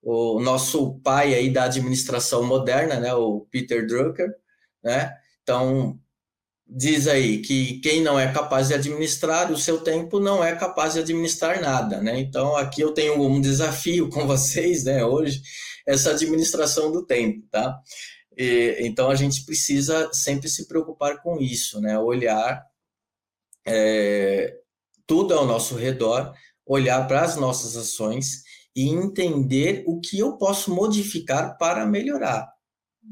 O 0.02 0.40
nosso 0.40 1.00
pai 1.00 1.34
aí 1.34 1.50
da 1.50 1.64
administração 1.64 2.44
moderna, 2.44 3.00
né? 3.00 3.12
O 3.14 3.46
Peter 3.50 3.86
Drucker, 3.86 4.28
né? 4.82 5.12
Então 5.42 5.98
diz 6.68 7.08
aí 7.08 7.38
que 7.38 7.80
quem 7.80 8.02
não 8.02 8.20
é 8.20 8.30
capaz 8.30 8.68
de 8.68 8.74
administrar 8.74 9.50
o 9.50 9.56
seu 9.56 9.80
tempo 9.80 10.20
não 10.20 10.44
é 10.44 10.54
capaz 10.54 10.92
de 10.94 11.00
administrar 11.00 11.60
nada, 11.60 12.00
né? 12.00 12.20
Então 12.20 12.56
aqui 12.56 12.82
eu 12.82 12.92
tenho 12.92 13.20
um 13.22 13.40
desafio 13.40 14.08
com 14.10 14.26
vocês, 14.26 14.84
né? 14.84 15.04
Hoje 15.04 15.42
essa 15.88 16.10
administração 16.10 16.92
do 16.92 17.02
tempo, 17.02 17.48
tá? 17.50 17.80
E, 18.36 18.76
então 18.80 19.10
a 19.10 19.14
gente 19.14 19.44
precisa 19.46 20.12
sempre 20.12 20.46
se 20.46 20.68
preocupar 20.68 21.22
com 21.22 21.40
isso, 21.40 21.80
né? 21.80 21.98
Olhar 21.98 22.62
é, 23.66 24.54
tudo 25.06 25.32
ao 25.32 25.46
nosso 25.46 25.74
redor, 25.76 26.34
olhar 26.66 27.08
para 27.08 27.22
as 27.22 27.36
nossas 27.36 27.74
ações 27.74 28.42
e 28.76 28.86
entender 28.90 29.82
o 29.86 29.98
que 29.98 30.18
eu 30.18 30.36
posso 30.36 30.72
modificar 30.74 31.56
para 31.56 31.86
melhorar, 31.86 32.52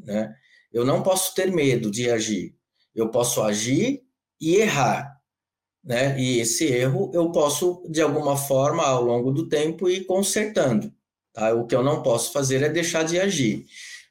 né? 0.05 0.35
Eu 0.71 0.85
não 0.85 1.03
posso 1.03 1.35
ter 1.35 1.51
medo 1.51 1.91
de 1.91 2.11
agir. 2.11 2.55
Eu 2.95 3.11
posso 3.11 3.43
agir 3.43 4.03
e 4.39 4.57
errar, 4.57 5.19
né? 5.83 6.21
E 6.21 6.41
esse 6.41 6.67
erro 6.67 7.11
eu 7.15 7.33
posso 7.33 7.83
de 7.89 8.03
alguma 8.03 8.37
forma 8.37 8.85
ao 8.85 9.03
longo 9.03 9.33
do 9.33 9.49
tempo 9.49 9.89
ir 9.89 10.05
consertando. 10.05 10.93
Tá? 11.37 11.53
O 11.53 11.67
que 11.67 11.75
eu 11.75 11.83
não 11.83 12.03
posso 12.03 12.33
fazer 12.33 12.63
é 12.63 12.69
deixar 12.71 13.03
de 13.03 13.21
agir. 13.21 13.67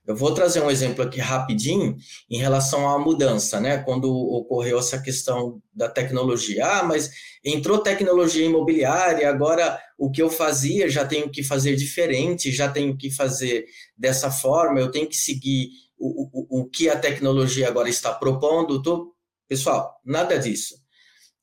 Eu 0.05 0.15
vou 0.15 0.31
trazer 0.31 0.61
um 0.61 0.69
exemplo 0.69 1.03
aqui 1.03 1.19
rapidinho 1.19 1.97
em 2.29 2.37
relação 2.37 2.87
à 2.87 2.99
mudança, 2.99 3.59
né? 3.59 3.79
Quando 3.79 4.13
ocorreu 4.13 4.77
essa 4.77 5.01
questão 5.01 5.59
da 5.73 5.89
tecnologia. 5.89 6.63
Ah, 6.63 6.83
mas 6.83 7.09
entrou 7.43 7.79
tecnologia 7.79 8.45
imobiliária, 8.45 9.27
agora 9.27 9.81
o 9.97 10.11
que 10.11 10.21
eu 10.21 10.29
fazia 10.29 10.87
já 10.87 11.03
tenho 11.03 11.27
que 11.27 11.41
fazer 11.41 11.75
diferente, 11.75 12.51
já 12.51 12.69
tenho 12.69 12.95
que 12.95 13.09
fazer 13.09 13.65
dessa 13.97 14.29
forma, 14.29 14.79
eu 14.79 14.91
tenho 14.91 15.07
que 15.07 15.17
seguir 15.17 15.69
o, 15.97 16.29
o, 16.31 16.61
o 16.61 16.69
que 16.69 16.87
a 16.87 16.99
tecnologia 16.99 17.67
agora 17.67 17.89
está 17.89 18.13
propondo. 18.13 18.83
Tô... 18.83 19.15
Pessoal, 19.47 19.99
nada 20.05 20.37
disso. 20.37 20.75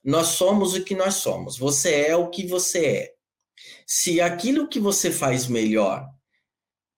Nós 0.05 0.29
somos 0.29 0.75
o 0.75 0.85
que 0.85 0.95
nós 0.95 1.15
somos. 1.15 1.59
Você 1.59 1.93
é 1.93 2.17
o 2.17 2.31
que 2.31 2.47
você 2.47 2.87
é. 2.87 3.22
Se 3.95 4.23
aquilo 4.23 4.69
que 4.69 4.81
você 4.81 5.11
faz 5.11 5.47
melhor 5.47 6.09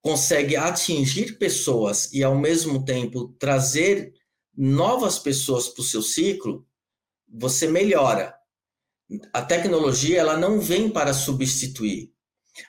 consegue 0.00 0.54
atingir 0.54 1.38
pessoas 1.38 2.12
e, 2.12 2.22
ao 2.22 2.38
mesmo 2.38 2.84
tempo, 2.84 3.34
trazer 3.36 4.14
novas 4.56 5.18
pessoas 5.18 5.68
para 5.68 5.80
o 5.80 5.84
seu 5.84 6.00
ciclo, 6.00 6.64
você 7.28 7.66
melhora. 7.66 8.32
A 9.32 9.42
tecnologia 9.42 10.20
ela 10.20 10.36
não 10.36 10.60
vem 10.60 10.88
para 10.88 11.12
substituir. 11.12 12.12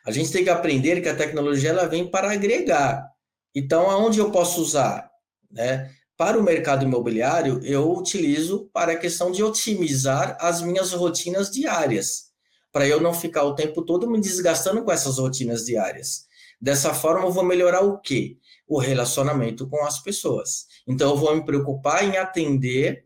A 0.03 0.09
gente 0.09 0.31
tem 0.31 0.43
que 0.43 0.49
aprender 0.49 1.01
que 1.01 1.09
a 1.09 1.15
tecnologia 1.15 1.69
ela 1.69 1.85
vem 1.85 2.09
para 2.09 2.31
agregar. 2.31 3.07
Então, 3.53 3.91
aonde 3.91 4.17
eu 4.17 4.31
posso 4.31 4.59
usar? 4.59 5.07
Né? 5.51 5.93
Para 6.17 6.39
o 6.39 6.43
mercado 6.43 6.83
imobiliário, 6.83 7.63
eu 7.63 7.91
utilizo 7.91 8.71
para 8.73 8.93
a 8.93 8.97
questão 8.97 9.31
de 9.31 9.43
otimizar 9.43 10.35
as 10.41 10.63
minhas 10.63 10.93
rotinas 10.93 11.51
diárias 11.51 12.33
para 12.75 12.85
eu 12.85 12.99
não 12.99 13.13
ficar 13.13 13.43
o 13.43 13.55
tempo 13.55 13.83
todo 13.83 14.11
me 14.11 14.19
desgastando 14.19 14.83
com 14.83 14.91
essas 14.91 15.17
rotinas 15.17 15.63
diárias. 15.63 16.25
Dessa 16.59 16.93
forma, 16.93 17.25
eu 17.25 17.31
vou 17.31 17.45
melhorar 17.45 17.79
o 17.79 18.01
quê? 18.01 18.37
O 18.67 18.77
relacionamento 18.77 19.65
com 19.69 19.85
as 19.85 20.03
pessoas. 20.03 20.65
Então, 20.85 21.11
eu 21.11 21.15
vou 21.15 21.33
me 21.33 21.45
preocupar 21.45 22.03
em 22.03 22.17
atender 22.17 23.05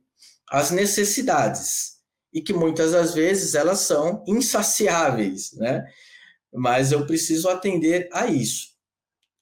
as 0.50 0.72
necessidades 0.72 1.98
e 2.34 2.42
que 2.42 2.52
muitas 2.52 2.94
das 2.94 3.14
vezes 3.14 3.54
elas 3.54 3.82
são 3.82 4.24
insaciáveis, 4.28 5.54
né? 5.54 5.86
Mas 6.52 6.92
eu 6.92 7.06
preciso 7.06 7.48
atender 7.48 8.10
a 8.12 8.26
isso, 8.26 8.70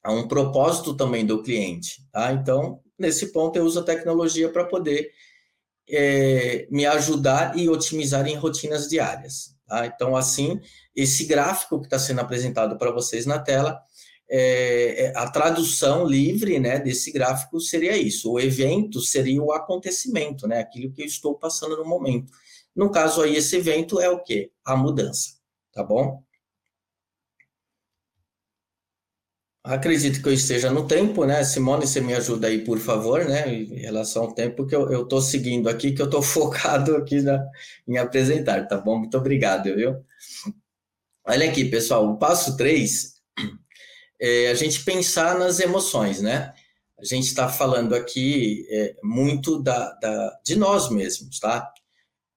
a 0.04 0.12
um 0.12 0.28
propósito 0.28 0.94
também 0.94 1.26
do 1.26 1.42
cliente, 1.42 2.06
tá? 2.12 2.34
Então, 2.34 2.82
nesse 3.00 3.32
ponto, 3.32 3.56
eu 3.56 3.64
uso 3.64 3.80
a 3.80 3.84
tecnologia 3.84 4.52
para 4.52 4.66
poder 4.66 5.10
é, 5.90 6.68
me 6.70 6.86
ajudar 6.86 7.58
e 7.58 7.70
otimizar 7.70 8.28
em 8.28 8.36
rotinas 8.36 8.90
diárias. 8.90 9.56
Tá? 9.68 9.86
Então, 9.86 10.16
assim, 10.16 10.60
esse 10.96 11.26
gráfico 11.26 11.80
que 11.80 11.88
está 11.88 12.00
sendo 12.00 12.22
apresentado 12.22 12.78
para 12.78 12.92
vocês 12.92 13.26
na 13.26 13.38
tela, 13.38 13.80
é, 14.30 15.06
é, 15.06 15.14
a 15.16 15.30
tradução 15.30 16.06
livre 16.06 16.60
né, 16.60 16.80
desse 16.80 17.12
gráfico 17.12 17.60
seria 17.60 17.96
isso. 17.98 18.32
O 18.32 18.40
evento 18.40 19.02
seria 19.02 19.42
o 19.42 19.52
acontecimento, 19.52 20.48
né, 20.48 20.60
aquilo 20.60 20.92
que 20.92 21.02
eu 21.02 21.06
estou 21.06 21.36
passando 21.36 21.78
no 21.78 21.86
momento. 21.86 22.32
No 22.76 22.92
caso 22.92 23.22
aí, 23.22 23.36
esse 23.36 23.56
evento 23.56 24.00
é 24.00 24.10
o 24.10 24.24
quê? 24.24 24.52
A 24.64 24.76
mudança, 24.76 25.32
tá 25.74 25.84
bom? 25.84 26.24
Acredito 29.68 30.22
que 30.22 30.30
eu 30.30 30.34
esteja 30.34 30.72
no 30.72 30.88
tempo, 30.88 31.26
né? 31.26 31.44
Simone, 31.44 31.86
você 31.86 32.00
me 32.00 32.14
ajuda 32.14 32.48
aí, 32.48 32.64
por 32.64 32.80
favor, 32.80 33.26
né? 33.26 33.54
Em 33.54 33.80
relação 33.80 34.24
ao 34.24 34.34
tempo 34.34 34.66
que 34.66 34.74
eu 34.74 35.04
estou 35.04 35.22
seguindo 35.22 35.68
aqui, 35.68 35.92
que 35.92 36.02
eu 36.02 36.06
estou 36.06 36.22
focado 36.24 36.96
aqui 36.96 37.22
na, 37.22 37.46
em 37.86 37.98
apresentar, 37.98 38.66
tá 38.66 38.78
bom? 38.78 38.98
Muito 38.98 39.18
obrigado, 39.18 39.66
viu? 39.76 40.06
Olha 41.26 41.50
aqui, 41.50 41.66
pessoal, 41.66 42.10
o 42.10 42.18
passo 42.18 42.56
3 42.56 43.16
é 44.22 44.48
a 44.48 44.54
gente 44.54 44.86
pensar 44.86 45.38
nas 45.38 45.60
emoções, 45.60 46.22
né? 46.22 46.54
A 46.98 47.04
gente 47.04 47.26
está 47.26 47.50
falando 47.50 47.94
aqui 47.94 48.66
é, 48.70 48.96
muito 49.04 49.62
da, 49.62 49.92
da, 49.96 50.40
de 50.46 50.56
nós 50.56 50.90
mesmos, 50.90 51.40
tá? 51.40 51.70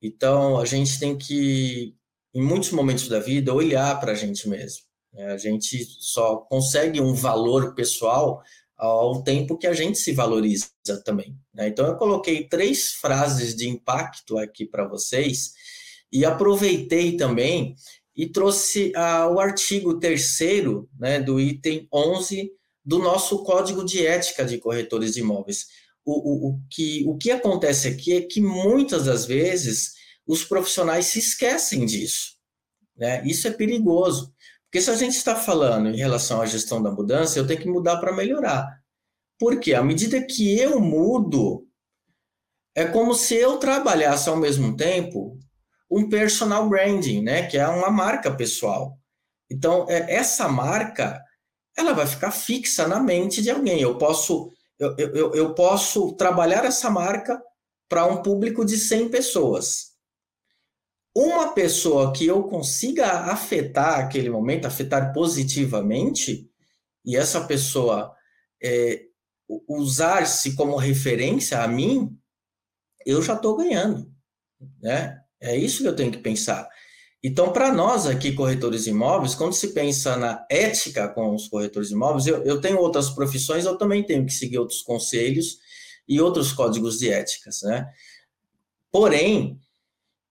Então, 0.02 0.58
a 0.58 0.64
gente 0.64 0.98
tem 0.98 1.16
que, 1.16 1.94
em 2.34 2.42
muitos 2.42 2.72
momentos 2.72 3.08
da 3.08 3.20
vida, 3.20 3.54
olhar 3.54 4.00
para 4.00 4.10
a 4.12 4.16
gente 4.16 4.48
mesmo 4.48 4.89
a 5.16 5.37
gente 5.37 5.85
só 5.99 6.37
consegue 6.37 7.01
um 7.01 7.14
valor 7.14 7.75
pessoal 7.75 8.42
ao 8.77 9.23
tempo 9.23 9.59
que 9.59 9.66
a 9.66 9.75
gente 9.75 9.99
se 9.99 10.12
valoriza 10.12 10.68
também. 11.05 11.37
Né? 11.53 11.68
Então, 11.68 11.87
eu 11.87 11.96
coloquei 11.96 12.49
três 12.49 12.92
frases 12.92 13.55
de 13.55 13.68
impacto 13.68 14.38
aqui 14.38 14.64
para 14.64 14.88
vocês 14.88 15.53
e 16.11 16.25
aproveitei 16.25 17.16
também 17.16 17.75
e 18.16 18.27
trouxe 18.27 18.92
ah, 18.96 19.29
o 19.29 19.38
artigo 19.38 19.99
terceiro 19.99 20.88
né, 20.99 21.20
do 21.20 21.38
item 21.38 21.87
11 21.92 22.51
do 22.85 22.99
nosso 22.99 23.44
Código 23.44 23.85
de 23.85 24.07
Ética 24.07 24.44
de 24.44 24.59
Corretores 24.59 25.14
de 25.14 25.20
Imóveis. 25.20 25.66
O, 26.05 26.12
o, 26.12 26.49
o, 26.49 26.61
que, 26.70 27.05
o 27.07 27.16
que 27.16 27.31
acontece 27.31 27.87
aqui 27.87 28.14
é 28.14 28.23
que 28.23 28.40
muitas 28.40 29.05
das 29.05 29.27
vezes 29.27 29.92
os 30.27 30.44
profissionais 30.44 31.07
se 31.07 31.18
esquecem 31.18 31.85
disso. 31.85 32.37
Né? 32.96 33.23
Isso 33.27 33.46
é 33.46 33.51
perigoso. 33.51 34.33
Porque 34.70 34.80
se 34.80 34.90
a 34.90 34.94
gente 34.94 35.16
está 35.16 35.35
falando 35.35 35.88
em 35.88 35.96
relação 35.96 36.40
à 36.40 36.46
gestão 36.46 36.80
da 36.80 36.92
mudança, 36.92 37.37
eu 37.37 37.46
tenho 37.46 37.61
que 37.61 37.68
mudar 37.68 37.96
para 37.96 38.14
melhorar. 38.14 38.80
Porque 39.37 39.74
à 39.74 39.83
medida 39.83 40.24
que 40.24 40.56
eu 40.56 40.78
mudo, 40.80 41.66
é 42.72 42.85
como 42.85 43.12
se 43.12 43.35
eu 43.35 43.59
trabalhasse 43.59 44.28
ao 44.28 44.37
mesmo 44.37 44.76
tempo 44.76 45.37
um 45.90 46.09
personal 46.09 46.68
branding, 46.68 47.20
né, 47.20 47.48
que 47.48 47.59
é 47.59 47.66
uma 47.66 47.90
marca 47.90 48.30
pessoal. 48.30 48.96
Então, 49.50 49.87
é, 49.88 50.14
essa 50.14 50.48
marca, 50.48 51.20
ela 51.76 51.92
vai 51.92 52.06
ficar 52.06 52.30
fixa 52.30 52.87
na 52.87 53.00
mente 53.00 53.42
de 53.42 53.50
alguém. 53.50 53.80
Eu 53.80 53.98
posso, 53.98 54.52
eu, 54.78 54.94
eu, 54.96 55.35
eu 55.35 55.52
posso 55.52 56.12
trabalhar 56.12 56.64
essa 56.64 56.88
marca 56.88 57.42
para 57.88 58.06
um 58.06 58.22
público 58.22 58.64
de 58.64 58.76
100 58.76 59.09
pessoas. 59.09 59.89
Uma 61.20 61.52
pessoa 61.52 62.14
que 62.14 62.24
eu 62.24 62.44
consiga 62.44 63.30
afetar 63.30 63.98
aquele 63.98 64.30
momento, 64.30 64.64
afetar 64.64 65.12
positivamente, 65.12 66.50
e 67.04 67.14
essa 67.14 67.42
pessoa 67.42 68.11
é, 68.62 69.02
usar-se 69.68 70.56
como 70.56 70.76
referência 70.76 71.62
a 71.62 71.68
mim, 71.68 72.18
eu 73.04 73.20
já 73.20 73.35
estou 73.35 73.54
ganhando. 73.54 74.11
Né? 74.80 75.20
É 75.38 75.54
isso 75.54 75.83
que 75.83 75.88
eu 75.88 75.94
tenho 75.94 76.11
que 76.11 76.16
pensar. 76.16 76.66
Então, 77.22 77.52
para 77.52 77.70
nós 77.70 78.06
aqui, 78.06 78.33
corretores 78.33 78.87
imóveis, 78.87 79.35
quando 79.35 79.52
se 79.52 79.74
pensa 79.74 80.16
na 80.16 80.46
ética 80.50 81.06
com 81.06 81.35
os 81.35 81.48
corretores 81.48 81.90
imóveis, 81.90 82.26
eu, 82.26 82.42
eu 82.44 82.62
tenho 82.62 82.78
outras 82.78 83.11
profissões, 83.11 83.66
eu 83.66 83.76
também 83.76 84.02
tenho 84.02 84.24
que 84.24 84.33
seguir 84.33 84.56
outros 84.56 84.80
conselhos 84.80 85.59
e 86.09 86.18
outros 86.18 86.50
códigos 86.50 86.98
de 86.98 87.11
éticas, 87.11 87.61
né? 87.61 87.87
Porém, 88.90 89.61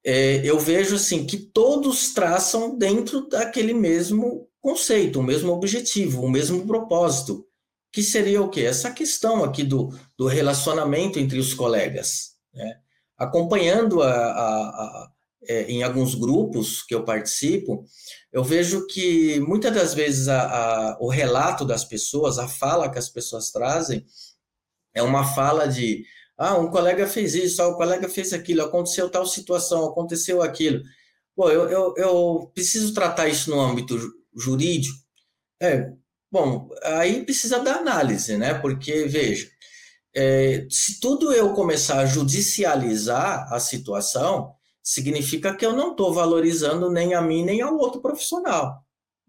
é, 0.06 0.42
eu 0.46 0.60
vejo 0.60 0.96
assim 0.96 1.26
que 1.26 1.38
todos 1.38 2.14
traçam 2.14 2.78
dentro 2.78 3.28
daquele 3.28 3.74
mesmo 3.74 4.48
conceito, 4.62 5.20
o 5.20 5.24
mesmo 5.24 5.52
objetivo, 5.52 6.22
o 6.22 6.30
mesmo 6.30 6.66
propósito, 6.66 7.46
que 7.92 8.04
seria 8.04 8.42
o 8.42 8.50
quê? 8.50 8.62
Essa 8.62 8.92
questão 8.92 9.44
aqui 9.44 9.64
do, 9.64 9.90
do 10.18 10.28
relacionamento 10.28 11.20
entre 11.20 11.40
os 11.40 11.54
colegas, 11.54 12.36
né? 12.54 12.80
Acompanhando 13.18 14.02
a, 14.02 14.12
a, 14.12 14.70
a 14.70 15.12
é, 15.48 15.64
em 15.64 15.84
alguns 15.84 16.16
grupos 16.16 16.84
que 16.84 16.94
eu 16.94 17.04
participo, 17.04 17.86
eu 18.32 18.44
vejo 18.44 18.86
que 18.88 19.40
muitas 19.40 19.74
das 19.74 19.94
vezes 19.94 20.28
a, 20.28 20.42
a, 20.42 20.98
o 21.00 21.10
relato 21.10 21.66
das 21.66 21.84
pessoas, 21.86 22.38
a 22.38 22.48
fala 22.48 22.90
que 22.90 23.00
as 23.00 23.10
pessoas 23.10 23.52
trazem, 23.52 24.06
é 24.94 25.02
uma 25.02 25.24
fala 25.34 25.66
de 25.68 26.04
ah, 26.40 26.58
um 26.58 26.72
colega 26.72 27.06
fez 27.06 27.36
isso, 27.36 27.62
ah, 27.62 27.68
o 27.68 27.76
colega 27.76 28.08
fez 28.08 28.32
aquilo, 28.32 28.64
aconteceu 28.64 29.10
tal 29.10 29.26
situação, 29.26 29.86
aconteceu 29.86 30.42
aquilo. 30.42 30.82
Pô, 31.36 31.52
eu, 31.52 31.70
eu, 31.70 31.94
eu 31.98 32.52
preciso 32.54 32.94
tratar 32.94 33.28
isso 33.28 33.50
no 33.50 33.60
âmbito 33.60 34.00
jurídico. 34.34 34.98
É, 35.62 35.92
bom, 36.32 36.70
aí 36.84 37.26
precisa 37.26 37.60
da 37.60 37.76
análise, 37.76 38.38
né? 38.38 38.54
Porque, 38.54 39.04
veja, 39.04 39.50
é, 40.16 40.66
se 40.70 41.02
tudo 41.02 41.34
eu 41.34 41.54
começar 41.54 42.00
a 42.00 42.06
judicializar 42.06 43.52
a 43.54 43.60
situação, 43.60 44.54
significa 44.82 45.54
que 45.54 45.66
eu 45.66 45.74
não 45.74 45.92
estou 45.92 46.14
valorizando 46.14 46.90
nem 46.90 47.14
a 47.14 47.22
mim 47.22 47.44
nem 47.44 47.62
ao 47.62 47.78
outro 47.78 48.02
profissional, 48.02 48.82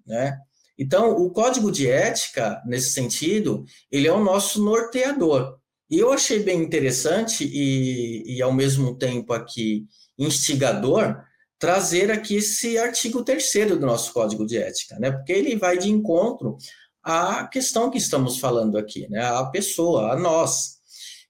né? 0.06 0.38
Então, 0.78 1.10
o 1.10 1.30
código 1.30 1.70
de 1.70 1.90
ética, 1.90 2.62
nesse 2.64 2.92
sentido, 2.92 3.64
ele 3.90 4.08
é 4.08 4.12
o 4.12 4.24
nosso 4.24 4.64
norteador. 4.64 5.59
E 5.90 5.98
eu 5.98 6.12
achei 6.12 6.40
bem 6.40 6.62
interessante 6.62 7.44
e, 7.44 8.36
e 8.36 8.40
ao 8.40 8.52
mesmo 8.52 8.96
tempo 8.96 9.32
aqui 9.32 9.86
instigador 10.16 11.20
trazer 11.58 12.10
aqui 12.10 12.36
esse 12.36 12.78
artigo 12.78 13.24
terceiro 13.24 13.76
do 13.76 13.84
nosso 13.84 14.12
código 14.12 14.46
de 14.46 14.56
ética, 14.56 14.98
né? 14.98 15.10
Porque 15.10 15.32
ele 15.32 15.56
vai 15.56 15.76
de 15.76 15.90
encontro 15.90 16.56
à 17.02 17.46
questão 17.48 17.90
que 17.90 17.98
estamos 17.98 18.38
falando 18.38 18.78
aqui, 18.78 19.08
né? 19.10 19.22
A 19.22 19.44
pessoa, 19.46 20.12
a 20.12 20.16
nós. 20.18 20.78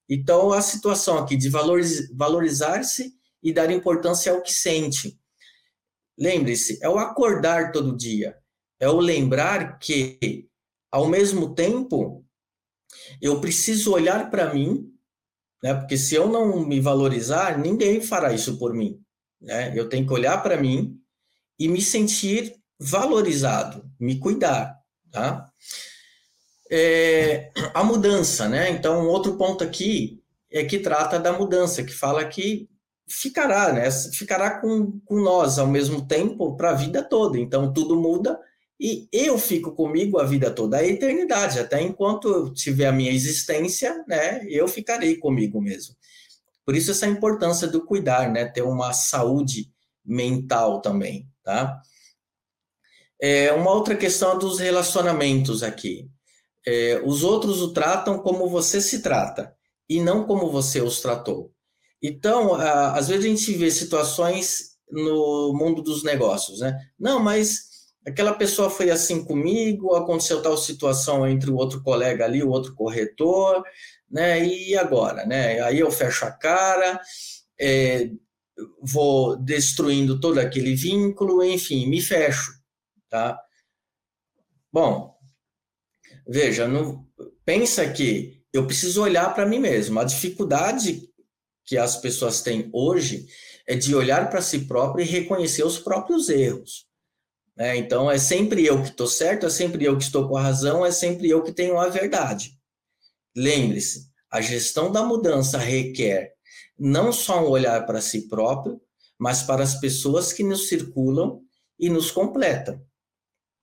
Então, 0.09 0.53
a 0.53 0.61
situação 0.61 1.19
aqui 1.19 1.37
de 1.37 1.49
valorizar-se 1.49 3.13
e 3.43 3.53
dar 3.53 3.71
importância 3.71 4.31
ao 4.31 4.43
que 4.43 4.53
sente. 4.53 5.19
Lembre-se, 6.19 6.79
é 6.83 6.89
o 6.89 6.99
acordar 6.99 7.73
todo 7.73 7.97
dia, 7.97 8.37
é 8.79 8.89
o 8.89 8.99
lembrar 8.99 9.79
que, 9.79 10.47
ao 10.93 11.09
mesmo 11.09 11.55
tempo, 11.55 12.25
eu 13.21 13.41
preciso 13.41 13.93
olhar 13.93 14.31
para 14.31 14.53
mim, 14.53 14.91
né? 15.63 15.75
Porque 15.75 15.97
se 15.97 16.15
eu 16.15 16.29
não 16.29 16.65
me 16.67 16.81
valorizar, 16.81 17.59
ninguém 17.59 18.01
fará 18.01 18.33
isso 18.33 18.59
por 18.59 18.73
mim, 18.75 19.01
né? 19.41 19.73
Eu 19.77 19.89
tenho 19.89 20.07
que 20.07 20.13
olhar 20.13 20.43
para 20.43 20.57
mim 20.57 20.99
e 21.59 21.69
me 21.69 21.83
sentir 21.83 22.57
valorizado, 22.79 23.85
me 23.99 24.19
cuidar, 24.19 24.79
tá? 25.11 25.47
É, 26.71 27.51
a 27.75 27.85
mudança, 27.85 28.49
né? 28.49 28.71
Então, 28.71 29.07
outro 29.07 29.37
ponto 29.37 29.63
aqui 29.63 30.23
é 30.51 30.65
que 30.65 30.79
trata 30.79 31.19
da 31.19 31.33
mudança, 31.33 31.85
que 31.85 31.93
fala 31.93 32.25
que 32.25 32.69
ficará, 33.09 33.73
né? 33.73 33.91
Ficará 33.91 34.61
com, 34.61 35.01
com 35.01 35.21
nós 35.21 35.59
ao 35.59 35.67
mesmo 35.67 36.07
tempo 36.07 36.57
para 36.57 36.71
a 36.71 36.75
vida 36.75 37.03
toda. 37.03 37.39
Então, 37.39 37.73
tudo 37.73 38.01
muda 38.01 38.39
e 38.81 39.07
eu 39.13 39.37
fico 39.37 39.73
comigo 39.73 40.19
a 40.19 40.25
vida 40.25 40.51
toda, 40.51 40.79
a 40.79 40.87
eternidade, 40.87 41.59
até 41.59 41.83
enquanto 41.83 42.29
eu 42.29 42.55
tiver 42.55 42.87
a 42.87 42.93
minha 42.93 43.13
existência, 43.13 44.03
né, 44.09 44.43
eu 44.49 44.67
ficarei 44.67 45.19
comigo 45.19 45.61
mesmo. 45.61 45.95
Por 46.65 46.75
isso 46.75 46.91
essa 46.91 47.07
importância 47.07 47.69
do 47.69 47.85
cuidar, 47.85 48.33
né, 48.33 48.47
ter 48.47 48.63
uma 48.63 48.95
saúde 48.95 49.71
mental 50.03 50.81
também, 50.81 51.29
tá? 51.45 51.79
É, 53.21 53.53
uma 53.53 53.71
outra 53.71 53.95
questão 53.95 54.39
dos 54.39 54.59
relacionamentos 54.59 55.63
aqui. 55.63 56.09
É, 56.67 57.03
os 57.05 57.23
outros 57.23 57.61
o 57.61 57.73
tratam 57.75 58.19
como 58.19 58.49
você 58.49 58.81
se 58.81 59.03
trata 59.03 59.55
e 59.89 60.01
não 60.01 60.25
como 60.25 60.51
você 60.51 60.81
os 60.81 61.01
tratou. 61.01 61.53
Então, 62.03 62.55
às 62.55 63.09
vezes 63.09 63.27
a 63.27 63.29
gente 63.29 63.53
vê 63.53 63.71
situações 63.71 64.71
no 64.91 65.53
mundo 65.55 65.83
dos 65.83 66.03
negócios, 66.03 66.61
né? 66.61 66.79
Não, 66.99 67.21
mas 67.21 67.70
aquela 68.07 68.35
pessoa 68.35 68.71
foi 68.71 68.91
assim 68.91 69.25
comigo, 69.25 69.95
aconteceu 69.95 70.43
tal 70.43 70.57
situação 70.57 71.27
entre 71.27 71.51
o 71.51 71.57
outro 71.57 71.83
colega 71.83 72.25
ali, 72.25 72.43
o 72.43 72.51
outro 72.51 72.75
corretor, 72.75 73.63
né? 74.11 74.45
E 74.45 74.77
agora, 74.77 75.25
né? 75.27 75.61
Aí 75.61 75.79
eu 75.79 75.91
fecho 75.91 76.25
a 76.25 76.31
cara, 76.31 77.01
é, 77.61 78.11
vou 78.83 79.37
destruindo 79.37 80.21
todo 80.21 80.39
aquele 80.39 80.75
vínculo, 80.75 81.45
enfim, 81.45 81.87
me 81.87 82.01
fecho, 82.01 82.53
tá? 83.09 83.39
Bom, 84.73 85.17
veja, 86.27 86.67
não, 86.67 87.07
pensa 87.45 87.89
que 87.91 88.43
eu 88.53 88.67
preciso 88.67 89.03
olhar 89.03 89.35
para 89.35 89.47
mim 89.47 89.59
mesmo. 89.59 90.01
A 90.01 90.05
dificuldade 90.05 91.09
que 91.65 91.77
as 91.77 91.97
pessoas 91.97 92.43
têm 92.43 92.69
hoje 92.73 93.27
é 93.67 93.77
de 93.77 93.95
olhar 93.95 94.29
para 94.29 94.43
si 94.43 94.61
próprio 94.67 95.05
e 95.05 95.09
reconhecer 95.09 95.65
os 95.65 95.79
próprios 95.79 96.29
erros. 96.29 96.90
Né? 97.61 97.77
Então, 97.77 98.11
é 98.11 98.17
sempre 98.17 98.65
eu 98.65 98.81
que 98.83 98.89
estou 98.89 99.07
certo, 99.07 99.45
é 99.45 99.51
sempre 99.51 99.85
eu 99.85 99.99
que 99.99 100.03
estou 100.03 100.27
com 100.27 100.35
a 100.35 100.43
razão, 100.43 100.85
é 100.85 100.91
sempre 100.91 101.29
eu 101.29 101.43
que 101.43 101.53
tenho 101.53 101.79
a 101.79 101.91
verdade. 101.91 102.59
Lembre-se, 103.37 104.09
a 104.31 104.41
gestão 104.41 104.91
da 104.91 105.05
mudança 105.05 105.59
requer 105.59 106.33
não 106.79 107.13
só 107.13 107.45
um 107.45 107.51
olhar 107.51 107.85
para 107.85 108.01
si 108.01 108.29
próprio, 108.29 108.81
mas 109.19 109.43
para 109.43 109.63
as 109.63 109.79
pessoas 109.79 110.33
que 110.33 110.43
nos 110.43 110.69
circulam 110.69 111.43
e 111.79 111.91
nos 111.91 112.11
completam. 112.11 112.83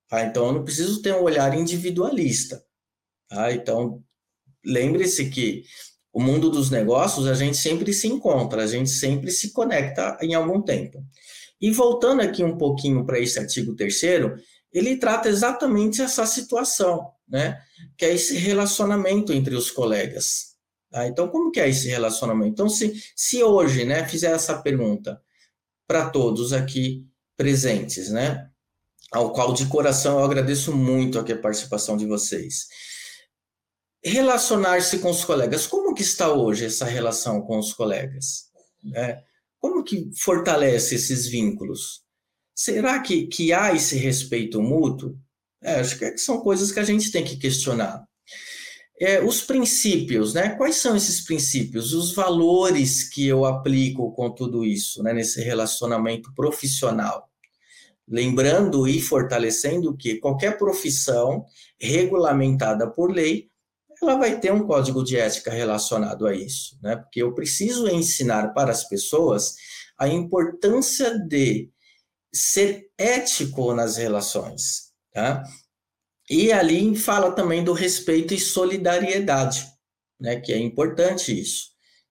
Tá? 0.07 0.23
Então, 0.23 0.45
eu 0.45 0.53
não 0.53 0.63
preciso 0.63 1.01
ter 1.01 1.15
um 1.15 1.23
olhar 1.23 1.57
individualista. 1.57 2.63
Tá? 3.27 3.51
Então, 3.51 4.03
lembre-se 4.63 5.31
que 5.31 5.63
o 6.13 6.21
mundo 6.21 6.51
dos 6.51 6.69
negócios, 6.69 7.25
a 7.25 7.33
gente 7.33 7.57
sempre 7.57 7.91
se 7.91 8.07
encontra, 8.07 8.63
a 8.63 8.67
gente 8.67 8.91
sempre 8.91 9.31
se 9.31 9.51
conecta 9.51 10.15
em 10.21 10.36
algum 10.36 10.62
tempo. 10.62 11.03
E 11.60 11.72
voltando 11.72 12.22
aqui 12.22 12.43
um 12.43 12.58
pouquinho 12.58 13.06
para 13.06 13.20
esse 13.20 13.39
artigo 13.39 13.76
terceiro, 13.76 14.36
ele 14.72 14.98
trata 14.98 15.30
exatamente 15.30 16.02
essa 16.02 16.26
situação, 16.26 17.12
né? 17.28 17.60
Que 17.98 18.06
é 18.06 18.13
esse 18.13 18.36
relacionamento 18.36 19.34
entre 19.34 19.56
os 19.56 19.72
colegas. 19.72 20.56
Tá? 20.89 21.08
Então, 21.08 21.28
como 21.28 21.52
que 21.52 21.60
é 21.60 21.70
esse 21.70 21.88
relacionamento? 21.88 22.52
Então, 22.52 22.70
se, 22.70 22.93
se 23.15 23.43
hoje, 23.43 23.86
né, 23.86 24.08
fizer 24.08 24.32
essa 24.32 24.62
pergunta 24.62 25.22
para 25.88 26.10
todos 26.10 26.54
aqui 26.54 27.06
presentes, 27.36 28.10
né? 28.10 28.50
Ao 29.12 29.32
qual 29.32 29.54
de 29.54 29.65
coração 29.67 30.20
eu 30.20 30.26
agradeço 30.26 30.76
muito 30.76 31.17
aqui 31.17 31.32
a 31.32 31.39
participação 31.39 31.96
de 31.96 32.06
vocês. 32.06 32.67
Relacionar-se 34.04 35.00
com 35.00 35.10
os 35.10 35.24
colegas, 35.24 35.65
como 35.65 35.93
que 35.93 36.02
está 36.02 36.32
hoje 36.32 36.65
essa 36.65 36.86
relação 36.86 37.41
com 37.41 37.58
os 37.58 37.74
colegas? 37.74 38.48
Né? 38.84 39.24
Como 39.60 39.84
que 39.84 40.10
fortalece 40.15 40.96
esses 40.96 41.28
vínculos? 41.28 42.04
Será 42.56 43.00
que, 43.00 43.28
que 43.28 43.54
há 43.54 43.74
esse 43.74 43.96
respeito 43.98 44.62
mútuo? 44.62 45.17
É, 45.62 45.76
acho 45.80 45.98
que 45.98 46.17
são 46.17 46.39
coisas 46.39 46.72
que 46.72 46.80
a 46.80 46.84
gente 46.84 47.12
tem 47.12 47.24
que 47.24 47.38
questionar. 47.38 48.06
É, 49.00 49.24
os 49.24 49.41
princípios, 49.41 50.34
né? 50.34 50.50
Quais 50.56 50.78
são 50.78 50.96
esses 50.96 51.24
princípios? 51.24 51.93
Os 51.93 52.13
valores 52.15 53.08
que 53.08 53.28
eu 53.28 53.46
aplico 53.46 54.12
com 54.13 54.32
tudo 54.32 54.65
isso, 54.65 55.04
né? 55.04 55.13
Nesse 55.13 55.41
relacionamento 55.41 56.34
profissional. 56.34 57.30
Lembrando 58.08 58.88
e 58.88 59.02
fortalecendo 59.02 59.96
que 59.96 60.15
qualquer 60.15 60.58
profissão 60.58 61.46
regulamentada 61.80 62.89
por 62.89 63.12
lei 63.12 63.46
ela 64.01 64.15
vai 64.15 64.39
ter 64.39 64.51
um 64.51 64.65
código 64.65 65.03
de 65.03 65.17
ética 65.17 65.51
relacionado 65.51 66.27
a 66.27 66.33
isso, 66.33 66.77
né? 66.81 66.95
Porque 66.95 67.21
eu 67.21 67.33
preciso 67.33 67.88
ensinar 67.88 68.53
para 68.53 68.71
as 68.71 68.88
pessoas 68.88 69.55
a 69.97 70.07
importância 70.07 71.17
de 71.27 71.69
ser 72.33 72.89
ético 72.97 73.73
nas 73.73 73.97
relações, 73.97 74.91
tá? 75.13 75.43
E 76.29 76.51
ali 76.51 76.95
fala 76.95 77.31
também 77.31 77.63
do 77.63 77.73
respeito 77.73 78.33
e 78.33 78.39
solidariedade, 78.39 79.65
né? 80.19 80.39
Que 80.39 80.53
é 80.53 80.57
importante 80.57 81.38
isso. 81.39 81.69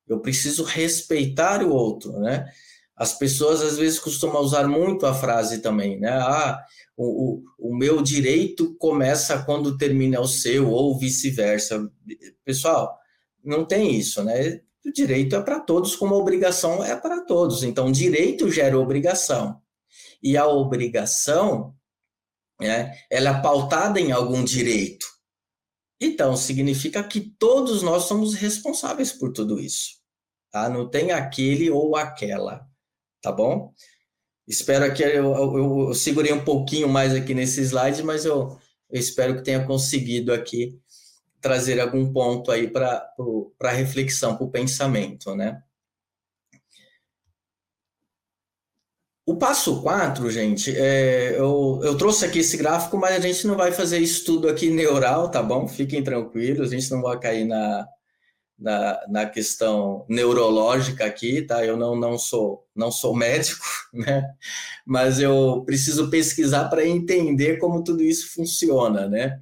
Eu 0.09 0.21
preciso 0.21 0.65
respeitar 0.65 1.63
o 1.63 1.71
outro, 1.71 2.13
né? 2.21 2.51
As 2.97 3.13
pessoas 3.13 3.61
às 3.61 3.77
vezes 3.77 3.99
costumam 3.99 4.41
usar 4.41 4.67
muito 4.67 5.05
a 5.05 5.15
frase 5.15 5.61
também, 5.61 6.01
né? 6.01 6.11
Ah, 6.11 6.65
o, 6.97 7.45
o, 7.59 7.71
o 7.71 7.77
meu 7.77 8.03
direito 8.03 8.75
começa 8.77 9.43
quando 9.45 9.77
termina 9.77 10.21
o 10.21 10.27
seu, 10.27 10.71
ou 10.71 10.99
vice-versa. 10.99 11.91
Pessoal, 12.45 12.99
não 13.45 13.65
tem 13.65 13.95
isso, 13.95 14.23
né? 14.25 14.61
O 14.85 14.93
direito 14.93 15.37
é 15.37 15.43
para 15.43 15.61
todos, 15.61 15.97
como 15.97 16.15
a 16.15 16.19
obrigação 16.19 16.83
é 16.83 16.97
para 16.97 17.25
todos. 17.25 17.63
Então, 17.63 17.91
direito 17.91 18.51
gera 18.51 18.79
obrigação. 18.79 19.61
E 20.23 20.37
a 20.37 20.47
obrigação, 20.47 21.75
né, 22.61 22.97
ela 23.11 23.39
é 23.39 23.43
pautada 23.43 24.01
em 24.01 24.13
algum 24.13 24.45
direito. 24.45 25.07
Então, 26.01 26.37
significa 26.37 27.03
que 27.03 27.21
todos 27.21 27.83
nós 27.83 28.05
somos 28.05 28.35
responsáveis 28.35 29.13
por 29.13 29.33
tudo 29.33 29.59
isso. 29.59 29.97
Tá? 30.51 30.69
Não 30.69 30.89
tem 30.89 31.11
aquele 31.11 31.71
ou 31.71 31.97
aquela 31.97 32.67
tá 33.27 33.33
bom? 33.33 33.75
Espero 34.47 34.93
que 34.95 35.03
eu, 35.03 35.35
eu, 35.35 35.89
eu 35.89 35.95
segurei 35.95 36.33
um 36.33 36.45
pouquinho 36.45 36.89
mais 36.89 37.13
aqui 37.13 37.35
nesse 37.35 37.61
slide, 37.63 38.03
mas 38.03 38.25
eu, 38.25 38.57
eu 38.91 39.01
espero 39.01 39.37
que 39.37 39.43
tenha 39.43 39.65
conseguido 39.67 40.33
aqui 40.33 40.79
trazer 41.41 41.81
algum 41.81 42.13
ponto 42.13 42.51
aí 42.51 42.69
para 42.69 43.09
reflexão, 43.73 44.37
para 44.37 44.47
o 44.47 44.51
pensamento, 44.51 45.35
né? 45.35 45.63
O 49.29 49.37
passo 49.37 49.83
4, 49.83 50.31
gente, 50.31 50.71
é, 50.77 51.37
eu, 51.37 51.81
eu 51.83 51.97
trouxe 51.97 52.25
aqui 52.25 52.39
esse 52.39 52.57
gráfico, 52.57 52.97
mas 52.97 53.17
a 53.17 53.19
gente 53.19 53.45
não 53.45 53.57
vai 53.57 53.73
fazer 53.73 53.99
estudo 53.99 54.49
aqui 54.49 54.71
neural, 54.71 55.29
tá 55.29 55.43
bom? 55.43 55.67
Fiquem 55.67 56.03
tranquilos, 56.05 56.73
a 56.73 56.77
gente 56.77 56.89
não 56.93 57.03
vai 57.03 57.19
cair 57.19 57.45
na, 57.45 57.89
na, 58.59 59.01
na 59.09 59.27
questão 59.27 60.07
neurológica 60.09 61.05
aqui, 61.05 61.43
tá? 61.43 61.65
Eu 61.65 61.77
não, 61.77 61.95
não 61.95 62.17
sou 62.19 62.67
não 62.75 62.91
sou 62.91 63.15
médico, 63.15 63.65
né? 63.93 64.35
Mas 64.85 65.21
eu 65.21 65.63
preciso 65.65 66.11
pesquisar 66.11 66.69
para 66.69 66.87
entender 66.87 67.59
como 67.59 67.83
tudo 67.83 68.03
isso 68.03 68.33
funciona, 68.33 69.09
né? 69.09 69.41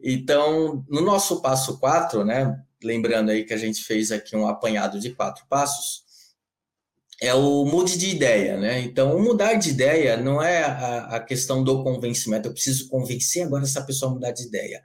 Então, 0.00 0.84
no 0.88 1.00
nosso 1.00 1.40
passo 1.40 1.78
4, 1.78 2.24
né? 2.24 2.60
Lembrando 2.82 3.30
aí 3.30 3.44
que 3.44 3.54
a 3.54 3.56
gente 3.58 3.82
fez 3.82 4.12
aqui 4.12 4.36
um 4.36 4.46
apanhado 4.46 5.00
de 5.00 5.10
quatro 5.10 5.44
passos, 5.48 6.03
é 7.20 7.32
o 7.34 7.64
mude 7.64 7.96
de 7.96 8.10
ideia, 8.10 8.56
né? 8.58 8.80
Então, 8.80 9.16
o 9.16 9.22
mudar 9.22 9.54
de 9.54 9.70
ideia 9.70 10.16
não 10.16 10.42
é 10.42 10.64
a, 10.64 11.16
a, 11.16 11.20
questão 11.20 11.62
do 11.62 11.82
convencimento. 11.82 12.48
Eu 12.48 12.52
preciso 12.52 12.88
convencer 12.88 13.44
agora 13.44 13.64
essa 13.64 13.82
pessoa 13.82 14.10
a 14.10 14.14
mudar 14.14 14.32
de 14.32 14.44
ideia. 14.44 14.82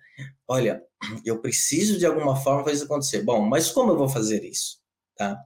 Olha, 0.48 0.82
eu 1.26 1.42
preciso 1.42 1.98
de 1.98 2.06
alguma 2.06 2.36
forma 2.36 2.64
fazer 2.64 2.76
isso 2.76 2.86
acontecer. 2.86 3.24
Bom, 3.24 3.42
mas 3.42 3.72
como 3.72 3.92
eu 3.92 3.98
vou 3.98 4.08
fazer 4.08 4.44
isso? 4.44 4.78
Tá? 5.18 5.38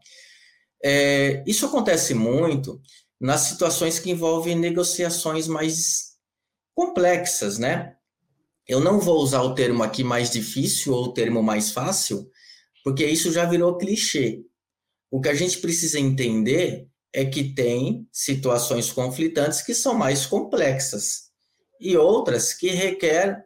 É, 0.84 1.43
isso 1.48 1.65
acontece 1.65 2.13
muito 2.13 2.82
nas 3.19 3.41
situações 3.41 4.00
que 4.00 4.12
envolvem 4.12 4.56
negociações 4.56 5.48
mais 5.48 6.13
complexas, 6.76 7.58
né? 7.58 7.96
Eu 8.67 8.80
não 8.80 9.00
vou 9.00 9.22
usar 9.22 9.41
o 9.41 9.56
termo 9.56 9.84
aqui 9.84 10.04
mais 10.04 10.30
difícil 10.30 10.93
ou 10.93 11.06
o 11.06 11.13
termo 11.13 11.41
mais 11.41 11.72
fácil, 11.72 12.30
porque 12.84 13.06
isso 13.06 13.32
já 13.32 13.46
virou 13.46 13.78
clichê. 13.78 14.41
O 15.13 15.21
que 15.21 15.30
a 15.30 15.36
gente 15.36 15.60
precisa 15.60 15.99
entender 15.99 16.88
é 17.13 17.23
que 17.23 17.54
tem 17.54 18.10
situações 18.12 18.91
conflitantes 18.91 19.62
que 19.62 19.76
são 19.76 19.93
mais 19.93 20.26
complexas 20.26 21.30
e 21.80 21.95
outras 21.95 22.52
que 22.52 22.69
requer 22.69 23.45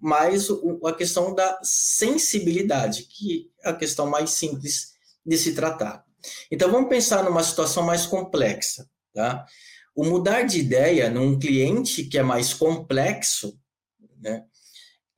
mais 0.00 0.48
a 0.82 0.94
questão 0.94 1.34
da 1.34 1.60
sensibilidade, 1.62 3.02
que 3.02 3.50
é 3.62 3.68
a 3.68 3.74
questão 3.74 4.06
mais 4.06 4.30
simples 4.30 4.94
de 5.22 5.36
se 5.36 5.52
tratar. 5.52 6.02
Então 6.50 6.72
vamos 6.72 6.88
pensar 6.88 7.22
numa 7.22 7.44
situação 7.44 7.82
mais 7.82 8.06
complexa, 8.06 8.88
tá? 9.12 9.44
O 9.94 10.02
mudar 10.02 10.44
de 10.44 10.60
ideia 10.60 11.10
num 11.10 11.38
cliente 11.38 12.04
que 12.04 12.16
é 12.16 12.22
mais 12.22 12.54
complexo, 12.54 13.60
né, 14.18 14.46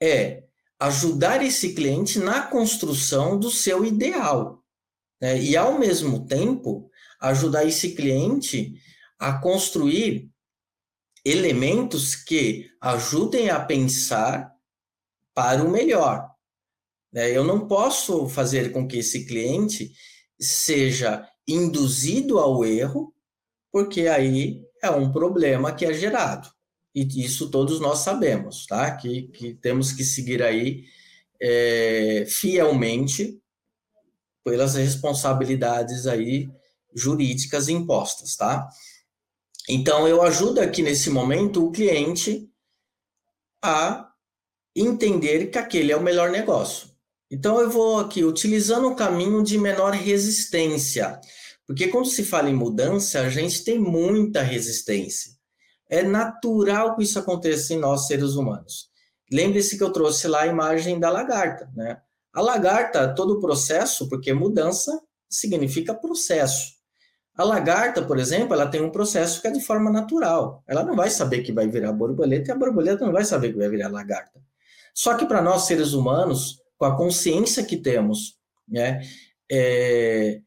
é 0.03 0.43
ajudar 0.81 1.41
esse 1.41 1.73
cliente 1.73 2.19
na 2.19 2.43
construção 2.43 3.39
do 3.39 3.49
seu 3.49 3.85
ideal 3.85 4.65
né? 5.21 5.41
e, 5.41 5.57
ao 5.57 5.79
mesmo 5.79 6.27
tempo, 6.27 6.91
ajudar 7.21 7.65
esse 7.65 7.95
cliente 7.95 8.75
a 9.19 9.39
construir 9.39 10.31
elementos 11.25 12.15
que 12.15 12.71
ajudem 12.81 13.51
a 13.51 13.61
pensar 13.61 14.53
para 15.35 15.63
o 15.63 15.71
melhor. 15.71 16.31
Né? 17.13 17.31
Eu 17.37 17.45
não 17.45 17.67
posso 17.67 18.29
fazer 18.29 18.73
com 18.73 18.87
que 18.87 18.99
esse 18.99 19.27
cliente 19.27 19.93
seja 20.41 21.29
induzido 21.47 22.39
ao 22.39 22.65
erro, 22.65 23.13
porque 23.73 24.07
aí 24.07 24.63
é 24.83 24.91
um 24.91 25.11
problema 25.11 25.73
que 25.73 25.85
é 25.85 25.93
gerado. 25.93 26.49
E 26.95 27.07
isso 27.25 27.51
todos 27.51 27.81
nós 27.81 27.99
sabemos, 27.99 28.67
tá? 28.67 28.97
Que, 28.97 29.29
que 29.29 29.55
temos 29.55 29.93
que 29.93 30.05
seguir 30.05 30.43
aí 30.43 30.85
é, 31.41 32.25
fielmente 32.27 33.41
pelas 34.49 34.75
responsabilidades 34.75 36.07
aí 36.07 36.49
jurídicas 36.95 37.69
impostas, 37.69 38.37
tá? 38.37 38.69
Então, 39.69 40.09
eu 40.09 40.23
ajudo 40.23 40.61
aqui 40.61 40.83
nesse 40.83 41.11
momento 41.11 41.67
o 41.67 41.71
cliente 41.71 42.49
a 43.63 44.09
entender 44.75 45.47
que 45.51 45.59
aquele 45.59 45.93
é 45.93 45.97
o 45.97 46.03
melhor 46.03 46.31
negócio. 46.31 46.89
Então, 47.31 47.61
eu 47.61 47.69
vou 47.69 47.99
aqui 47.99 48.25
utilizando 48.25 48.89
um 48.89 48.95
caminho 48.95 49.43
de 49.43 49.59
menor 49.59 49.93
resistência, 49.93 51.21
porque 51.67 51.89
quando 51.89 52.07
se 52.07 52.25
fala 52.25 52.49
em 52.49 52.55
mudança, 52.55 53.21
a 53.21 53.29
gente 53.29 53.63
tem 53.63 53.79
muita 53.79 54.41
resistência. 54.43 55.33
É 55.91 56.03
natural 56.03 56.97
que 56.97 57.03
isso 57.03 57.19
aconteça 57.19 57.75
em 57.75 57.79
nós, 57.79 58.07
seres 58.07 58.35
humanos. 58.35 58.89
Lembre-se 59.31 59.77
que 59.77 59.85
eu 59.85 59.93
trouxe 59.93 60.27
lá 60.27 60.43
a 60.43 60.47
imagem 60.47 60.99
da 60.99 61.11
lagarta, 61.11 61.71
né? 61.77 62.01
A 62.39 62.41
lagarta, 62.41 63.13
todo 63.17 63.33
o 63.33 63.41
processo, 63.41 64.09
porque 64.09 64.33
mudança 64.33 64.97
significa 65.29 65.93
processo. 65.93 66.73
A 67.37 67.43
lagarta, 67.43 68.01
por 68.01 68.17
exemplo, 68.17 68.55
ela 68.55 68.69
tem 68.69 68.81
um 68.81 68.93
processo 68.93 69.43
que 69.43 69.49
é 69.49 69.51
de 69.51 69.61
forma 69.61 69.91
natural. 69.91 70.63
Ela 70.65 70.85
não 70.85 70.95
vai 70.95 71.11
saber 71.11 71.43
que 71.43 71.51
vai 71.51 71.67
virar 71.67 71.93
borboleta 71.93 72.53
e 72.53 72.53
a 72.53 72.57
borboleta 72.57 73.05
não 73.05 73.13
vai 73.13 73.25
saber 73.25 73.51
que 73.51 73.59
vai 73.59 73.69
virar 73.69 73.89
lagarta. 73.89 74.41
Só 74.95 75.15
que 75.15 75.27
para 75.27 75.43
nós, 75.43 75.63
seres 75.63 75.95
humanos, 75.95 76.61
com 76.77 76.85
a 76.85 76.97
consciência 76.97 77.65
que 77.65 77.77
temos, 77.77 78.37
né, 78.69 79.01
é, 79.51 80.41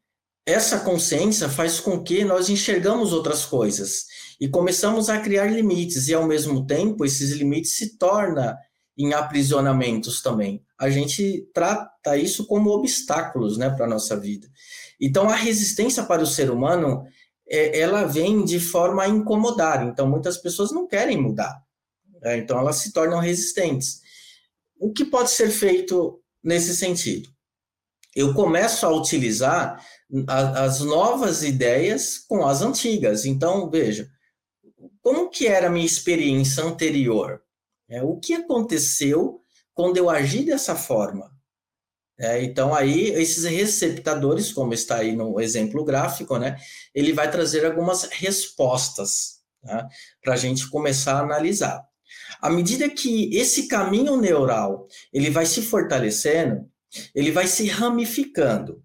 essa 0.46 0.80
consciência 0.80 1.50
faz 1.50 1.82
com 1.82 2.02
que 2.02 2.24
nós 2.24 2.50
enxergamos 2.50 3.12
outras 3.12 3.44
coisas 3.44 4.06
e 4.40 4.48
começamos 4.48 5.10
a 5.10 5.20
criar 5.20 5.48
limites, 5.48 6.08
e 6.08 6.14
ao 6.14 6.26
mesmo 6.26 6.66
tempo 6.66 7.04
esses 7.04 7.32
limites 7.32 7.76
se 7.76 7.98
tornam 7.98 8.56
em 8.98 9.14
aprisionamentos 9.14 10.22
também. 10.22 10.64
A 10.82 10.90
gente 10.90 11.48
trata 11.54 12.18
isso 12.18 12.48
como 12.48 12.72
obstáculos 12.72 13.56
né, 13.56 13.70
para 13.70 13.86
a 13.86 13.90
nossa 13.90 14.18
vida. 14.18 14.50
Então, 15.00 15.30
a 15.30 15.36
resistência 15.36 16.02
para 16.02 16.24
o 16.24 16.26
ser 16.26 16.50
humano, 16.50 17.06
é, 17.48 17.80
ela 17.80 18.06
vem 18.06 18.44
de 18.44 18.60
forma 18.60 19.04
a 19.04 19.08
incomodar. 19.08 19.86
Então, 19.86 20.10
muitas 20.10 20.40
pessoas 20.40 20.72
não 20.72 20.88
querem 20.88 21.22
mudar. 21.22 21.62
Né? 22.24 22.38
Então, 22.38 22.58
elas 22.58 22.78
se 22.78 22.92
tornam 22.92 23.20
resistentes. 23.20 24.02
O 24.80 24.92
que 24.92 25.06
pode 25.06 25.30
ser 25.30 25.52
feito 25.52 26.20
nesse 26.44 26.76
sentido? 26.76 27.30
Eu 28.16 28.34
começo 28.34 28.84
a 28.84 28.90
utilizar 28.90 29.86
a, 30.28 30.64
as 30.64 30.80
novas 30.80 31.44
ideias 31.44 32.18
com 32.18 32.44
as 32.44 32.64
antigas. 32.64 33.24
Então, 33.24 33.70
veja, 33.70 34.10
como 35.00 35.30
que 35.30 35.46
era 35.46 35.68
a 35.68 35.72
minha 35.72 35.86
experiência 35.86 36.64
anterior? 36.64 37.40
É, 37.88 38.02
o 38.02 38.18
que 38.18 38.34
aconteceu 38.34 39.42
quando 39.74 39.98
eu 39.98 40.10
agi 40.10 40.44
dessa 40.44 40.76
forma? 40.76 41.32
É, 42.20 42.44
então, 42.44 42.74
aí, 42.74 43.10
esses 43.10 43.46
receptadores, 43.46 44.54
como 44.54 44.74
está 44.74 44.98
aí 44.98 45.16
no 45.16 45.40
exemplo 45.40 45.84
gráfico, 45.84 46.38
né, 46.38 46.56
ele 46.94 47.14
vai 47.14 47.32
trazer 47.32 47.66
algumas 47.66 48.04
respostas 48.04 49.42
tá, 49.64 49.88
para 50.22 50.34
a 50.34 50.38
gente 50.38 50.70
começar 50.70 51.16
a 51.16 51.24
analisar. 51.24 51.84
À 52.40 52.50
medida 52.50 52.88
que 52.90 53.36
esse 53.36 53.68
caminho 53.68 54.18
neural 54.18 54.88
ele 55.12 55.32
vai 55.32 55.46
se 55.48 55.64
fortalecendo, 55.64 56.70
ele 57.16 57.32
vai 57.32 57.48
se 57.48 57.68
ramificando. 57.68 58.82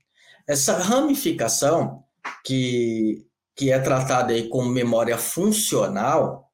Essa 0.48 0.78
ramificação, 0.78 2.04
que, 2.44 3.26
que 3.54 3.70
é 3.70 3.78
tratada 3.78 4.32
aí 4.32 4.48
como 4.48 4.70
memória 4.70 5.18
funcional, 5.18 6.45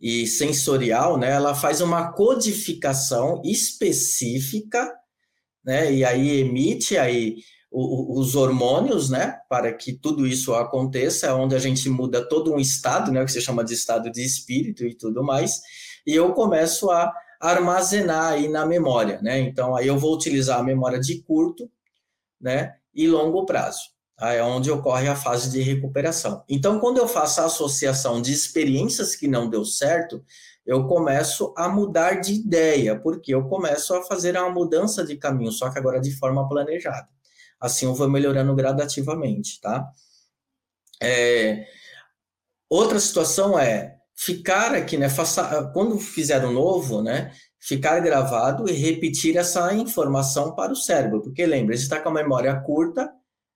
e 0.00 0.26
sensorial, 0.26 1.18
né, 1.18 1.30
ela 1.30 1.54
faz 1.54 1.80
uma 1.80 2.12
codificação 2.12 3.40
específica, 3.44 4.92
né, 5.64 5.92
e 5.92 6.04
aí 6.04 6.40
emite 6.40 6.96
aí 6.96 7.36
os 7.76 8.36
hormônios, 8.36 9.10
né, 9.10 9.36
para 9.48 9.72
que 9.72 9.92
tudo 9.92 10.26
isso 10.26 10.54
aconteça, 10.54 11.26
é 11.26 11.32
onde 11.32 11.56
a 11.56 11.58
gente 11.58 11.88
muda 11.88 12.28
todo 12.28 12.52
um 12.52 12.60
estado, 12.60 13.10
né, 13.10 13.20
o 13.20 13.24
que 13.24 13.32
se 13.32 13.40
chama 13.40 13.64
de 13.64 13.74
estado 13.74 14.10
de 14.10 14.24
espírito 14.24 14.86
e 14.86 14.94
tudo 14.94 15.24
mais, 15.24 15.60
e 16.06 16.14
eu 16.14 16.32
começo 16.34 16.90
a 16.90 17.12
armazenar 17.40 18.34
aí 18.34 18.48
na 18.48 18.64
memória, 18.64 19.20
né, 19.22 19.40
então 19.40 19.74
aí 19.74 19.88
eu 19.88 19.98
vou 19.98 20.14
utilizar 20.14 20.60
a 20.60 20.62
memória 20.62 21.00
de 21.00 21.20
curto, 21.22 21.68
né, 22.40 22.74
e 22.94 23.08
longo 23.08 23.44
prazo? 23.44 23.93
É 24.20 24.42
onde 24.42 24.70
ocorre 24.70 25.08
a 25.08 25.16
fase 25.16 25.50
de 25.50 25.60
recuperação. 25.60 26.44
Então, 26.48 26.78
quando 26.78 26.98
eu 26.98 27.08
faço 27.08 27.40
a 27.40 27.46
associação 27.46 28.22
de 28.22 28.32
experiências 28.32 29.16
que 29.16 29.26
não 29.26 29.48
deu 29.50 29.64
certo, 29.64 30.24
eu 30.64 30.86
começo 30.86 31.52
a 31.56 31.68
mudar 31.68 32.20
de 32.20 32.32
ideia, 32.34 32.98
porque 32.98 33.34
eu 33.34 33.48
começo 33.48 33.94
a 33.94 34.02
fazer 34.02 34.36
uma 34.36 34.50
mudança 34.50 35.04
de 35.04 35.16
caminho, 35.16 35.52
só 35.52 35.70
que 35.70 35.78
agora 35.78 36.00
de 36.00 36.12
forma 36.16 36.48
planejada. 36.48 37.08
Assim 37.60 37.86
eu 37.86 37.94
vou 37.94 38.08
melhorando 38.08 38.54
gradativamente, 38.54 39.60
tá? 39.60 39.86
É, 41.02 41.66
outra 42.68 42.98
situação 42.98 43.58
é 43.58 43.96
ficar 44.14 44.74
aqui, 44.74 44.96
né? 44.96 45.08
Faça, 45.08 45.70
quando 45.72 45.98
fizer 45.98 46.44
um 46.44 46.52
novo, 46.52 47.02
né? 47.02 47.32
Ficar 47.58 48.00
gravado 48.00 48.68
e 48.68 48.72
repetir 48.72 49.36
essa 49.36 49.72
informação 49.74 50.54
para 50.54 50.72
o 50.72 50.76
cérebro, 50.76 51.22
porque 51.22 51.44
lembra, 51.44 51.74
está 51.74 52.00
com 52.00 52.08
a 52.10 52.12
memória 52.12 52.54
curta, 52.60 53.12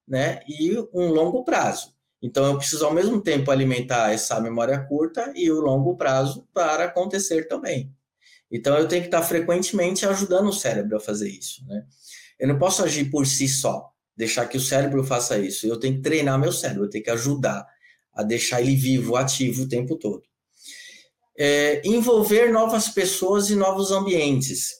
né? 0.08 0.40
E 0.48 0.76
um 0.92 1.08
longo 1.08 1.44
prazo. 1.44 1.94
Então 2.20 2.44
eu 2.46 2.58
preciso 2.58 2.84
ao 2.84 2.92
mesmo 2.92 3.20
tempo 3.20 3.50
alimentar 3.50 4.12
essa 4.12 4.40
memória 4.40 4.78
curta 4.80 5.32
e 5.36 5.50
o 5.50 5.60
longo 5.60 5.96
prazo 5.96 6.48
para 6.52 6.84
acontecer 6.84 7.46
também. 7.46 7.92
Então 8.50 8.76
eu 8.76 8.88
tenho 8.88 9.02
que 9.02 9.08
estar 9.08 9.22
frequentemente 9.22 10.06
ajudando 10.06 10.48
o 10.48 10.52
cérebro 10.52 10.96
a 10.96 11.00
fazer 11.00 11.28
isso, 11.28 11.64
né? 11.66 11.84
Eu 12.38 12.48
não 12.48 12.58
posso 12.58 12.82
agir 12.82 13.10
por 13.10 13.26
si 13.26 13.46
só 13.48 13.92
deixar 14.16 14.46
que 14.46 14.56
o 14.56 14.60
cérebro 14.60 15.04
faça 15.04 15.38
isso. 15.38 15.66
Eu 15.66 15.78
tenho 15.78 15.96
que 15.96 16.02
treinar 16.02 16.38
meu 16.38 16.52
cérebro, 16.52 16.84
eu 16.84 16.90
tenho 16.90 17.04
que 17.04 17.10
ajudar 17.10 17.66
a 18.12 18.22
deixar 18.24 18.60
ele 18.60 18.74
vivo, 18.74 19.16
ativo 19.16 19.62
o 19.62 19.68
tempo 19.68 19.96
todo. 19.96 20.22
É, 21.38 21.80
envolver 21.84 22.50
novas 22.50 22.88
pessoas 22.88 23.48
e 23.48 23.54
novos 23.54 23.92
ambientes. 23.92 24.77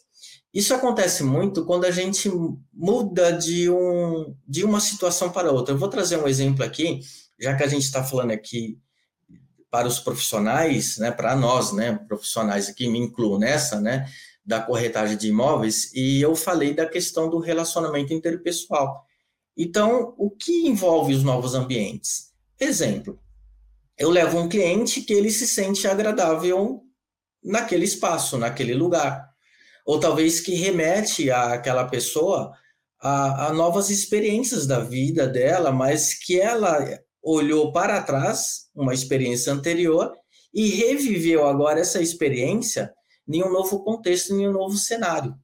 Isso 0.52 0.74
acontece 0.74 1.22
muito 1.22 1.64
quando 1.64 1.84
a 1.84 1.90
gente 1.90 2.30
muda 2.72 3.32
de, 3.32 3.70
um, 3.70 4.34
de 4.46 4.64
uma 4.64 4.80
situação 4.80 5.30
para 5.30 5.52
outra. 5.52 5.74
Eu 5.74 5.78
vou 5.78 5.88
trazer 5.88 6.16
um 6.18 6.26
exemplo 6.26 6.64
aqui, 6.64 7.00
já 7.38 7.54
que 7.54 7.62
a 7.62 7.68
gente 7.68 7.82
está 7.82 8.02
falando 8.02 8.30
aqui 8.30 8.78
para 9.70 9.86
os 9.86 10.00
profissionais, 10.00 10.96
né, 10.96 11.10
para 11.10 11.36
nós, 11.36 11.72
né, 11.72 11.92
profissionais 12.08 12.68
aqui, 12.68 12.88
me 12.88 12.98
incluo 12.98 13.38
nessa, 13.38 13.80
né, 13.80 14.08
da 14.44 14.60
corretagem 14.60 15.16
de 15.16 15.28
imóveis, 15.28 15.92
e 15.92 16.22
eu 16.22 16.34
falei 16.34 16.72
da 16.72 16.86
questão 16.86 17.28
do 17.28 17.38
relacionamento 17.38 18.14
interpessoal. 18.14 19.04
Então, 19.54 20.14
o 20.16 20.30
que 20.30 20.66
envolve 20.66 21.14
os 21.14 21.22
novos 21.22 21.54
ambientes? 21.54 22.32
Exemplo, 22.58 23.20
eu 23.98 24.08
levo 24.08 24.38
um 24.38 24.48
cliente 24.48 25.02
que 25.02 25.12
ele 25.12 25.30
se 25.30 25.46
sente 25.46 25.86
agradável 25.86 26.82
naquele 27.44 27.84
espaço, 27.84 28.38
naquele 28.38 28.72
lugar. 28.72 29.27
Ou 29.88 29.98
talvez 29.98 30.38
que 30.38 30.54
remete 30.54 31.30
àquela 31.30 31.86
pessoa 31.86 32.52
a, 33.00 33.46
a 33.46 33.52
novas 33.54 33.88
experiências 33.88 34.66
da 34.66 34.80
vida 34.80 35.26
dela, 35.26 35.72
mas 35.72 36.12
que 36.12 36.38
ela 36.38 36.78
olhou 37.22 37.72
para 37.72 38.02
trás, 38.02 38.68
uma 38.74 38.92
experiência 38.92 39.50
anterior, 39.50 40.12
e 40.52 40.68
reviveu 40.68 41.46
agora 41.46 41.80
essa 41.80 42.02
experiência 42.02 42.92
em 43.26 43.42
um 43.42 43.50
novo 43.50 43.82
contexto, 43.82 44.34
em 44.34 44.46
um 44.46 44.52
novo 44.52 44.76
cenário. 44.76 45.34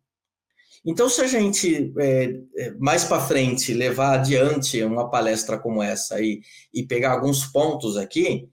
Então, 0.84 1.08
se 1.08 1.22
a 1.22 1.26
gente 1.26 1.94
é, 1.98 2.34
é 2.58 2.70
mais 2.72 3.02
para 3.02 3.26
frente 3.26 3.72
levar 3.72 4.18
adiante 4.18 4.82
uma 4.82 5.08
palestra 5.08 5.58
como 5.58 5.82
essa 5.82 6.20
e, 6.20 6.42
e 6.70 6.86
pegar 6.86 7.12
alguns 7.12 7.46
pontos 7.46 7.96
aqui, 7.96 8.46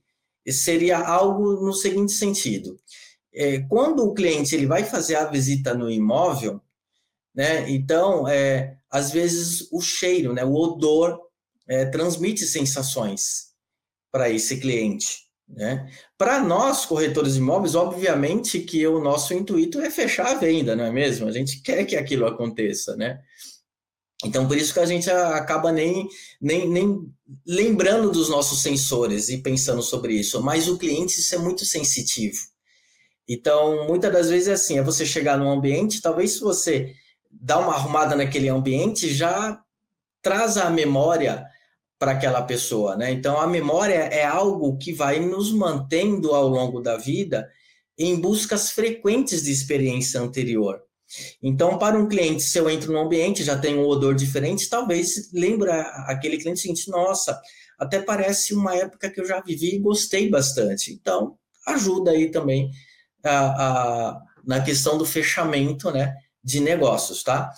seria 0.48 0.98
algo 1.00 1.62
no 1.62 1.74
seguinte 1.74 2.12
sentido: 2.12 2.78
é, 3.34 3.60
quando 3.60 4.04
o 4.04 4.14
cliente 4.14 4.54
ele 4.54 4.66
vai 4.66 4.84
fazer 4.84 5.16
a 5.16 5.24
visita 5.24 5.74
no 5.74 5.90
imóvel, 5.90 6.60
né? 7.34 7.70
Então, 7.70 8.28
é, 8.28 8.76
às 8.90 9.10
vezes 9.10 9.68
o 9.72 9.80
cheiro, 9.80 10.32
né, 10.34 10.44
o 10.44 10.54
odor 10.54 11.18
é, 11.66 11.86
transmite 11.86 12.46
sensações 12.46 13.52
para 14.10 14.28
esse 14.28 14.58
cliente. 14.58 15.22
Né? 15.48 15.90
Para 16.16 16.42
nós, 16.42 16.86
corretores 16.86 17.34
de 17.34 17.40
imóveis, 17.40 17.74
obviamente 17.74 18.60
que 18.60 18.86
o 18.86 19.00
nosso 19.00 19.34
intuito 19.34 19.80
é 19.80 19.90
fechar 19.90 20.26
a 20.26 20.34
venda, 20.34 20.76
não 20.76 20.84
é 20.84 20.90
mesmo? 20.90 21.26
A 21.26 21.32
gente 21.32 21.60
quer 21.60 21.84
que 21.84 21.96
aquilo 21.96 22.26
aconteça, 22.26 22.96
né? 22.96 23.20
Então, 24.24 24.46
por 24.46 24.56
isso 24.56 24.72
que 24.72 24.80
a 24.80 24.86
gente 24.86 25.10
acaba 25.10 25.72
nem, 25.72 26.08
nem, 26.40 26.68
nem 26.68 27.12
lembrando 27.44 28.10
dos 28.10 28.28
nossos 28.28 28.62
sensores 28.62 29.28
e 29.28 29.38
pensando 29.38 29.82
sobre 29.82 30.14
isso. 30.14 30.40
Mas 30.40 30.68
o 30.68 30.78
cliente, 30.78 31.18
isso 31.18 31.34
é 31.34 31.38
muito 31.38 31.64
sensitivo. 31.64 32.38
Então, 33.28 33.86
muitas 33.86 34.12
das 34.12 34.28
vezes 34.28 34.48
é 34.48 34.52
assim, 34.52 34.78
é 34.78 34.82
você 34.82 35.06
chegar 35.06 35.38
num 35.38 35.50
ambiente, 35.50 36.02
talvez 36.02 36.32
se 36.32 36.40
você 36.40 36.94
dá 37.30 37.58
uma 37.58 37.74
arrumada 37.74 38.14
naquele 38.14 38.48
ambiente, 38.48 39.12
já 39.12 39.60
traz 40.20 40.56
a 40.56 40.68
memória 40.70 41.46
para 41.98 42.12
aquela 42.12 42.42
pessoa, 42.42 42.96
né? 42.96 43.12
Então 43.12 43.40
a 43.40 43.46
memória 43.46 43.94
é 43.94 44.24
algo 44.24 44.76
que 44.76 44.92
vai 44.92 45.20
nos 45.20 45.52
mantendo 45.52 46.34
ao 46.34 46.48
longo 46.48 46.80
da 46.80 46.96
vida 46.96 47.48
em 47.96 48.20
buscas 48.20 48.70
frequentes 48.72 49.44
de 49.44 49.52
experiência 49.52 50.20
anterior. 50.20 50.82
Então, 51.42 51.78
para 51.78 51.96
um 51.96 52.08
cliente, 52.08 52.42
se 52.42 52.58
eu 52.58 52.68
entro 52.68 52.92
no 52.92 52.98
ambiente, 52.98 53.44
já 53.44 53.56
tem 53.56 53.76
um 53.76 53.86
odor 53.86 54.14
diferente, 54.14 54.68
talvez 54.68 55.30
lembra 55.32 55.82
aquele 56.08 56.38
cliente 56.38 56.60
seguinte, 56.60 56.90
nossa, 56.90 57.38
até 57.78 58.00
parece 58.00 58.54
uma 58.54 58.74
época 58.74 59.10
que 59.10 59.20
eu 59.20 59.26
já 59.26 59.40
vivi 59.40 59.76
e 59.76 59.78
gostei 59.78 60.28
bastante. 60.28 60.92
Então, 60.92 61.36
ajuda 61.66 62.12
aí 62.12 62.30
também 62.30 62.70
a, 63.24 64.10
a, 64.10 64.22
na 64.44 64.60
questão 64.60 64.98
do 64.98 65.04
fechamento 65.04 65.90
né, 65.90 66.14
de 66.42 66.60
negócios, 66.60 67.22
tá? 67.22 67.52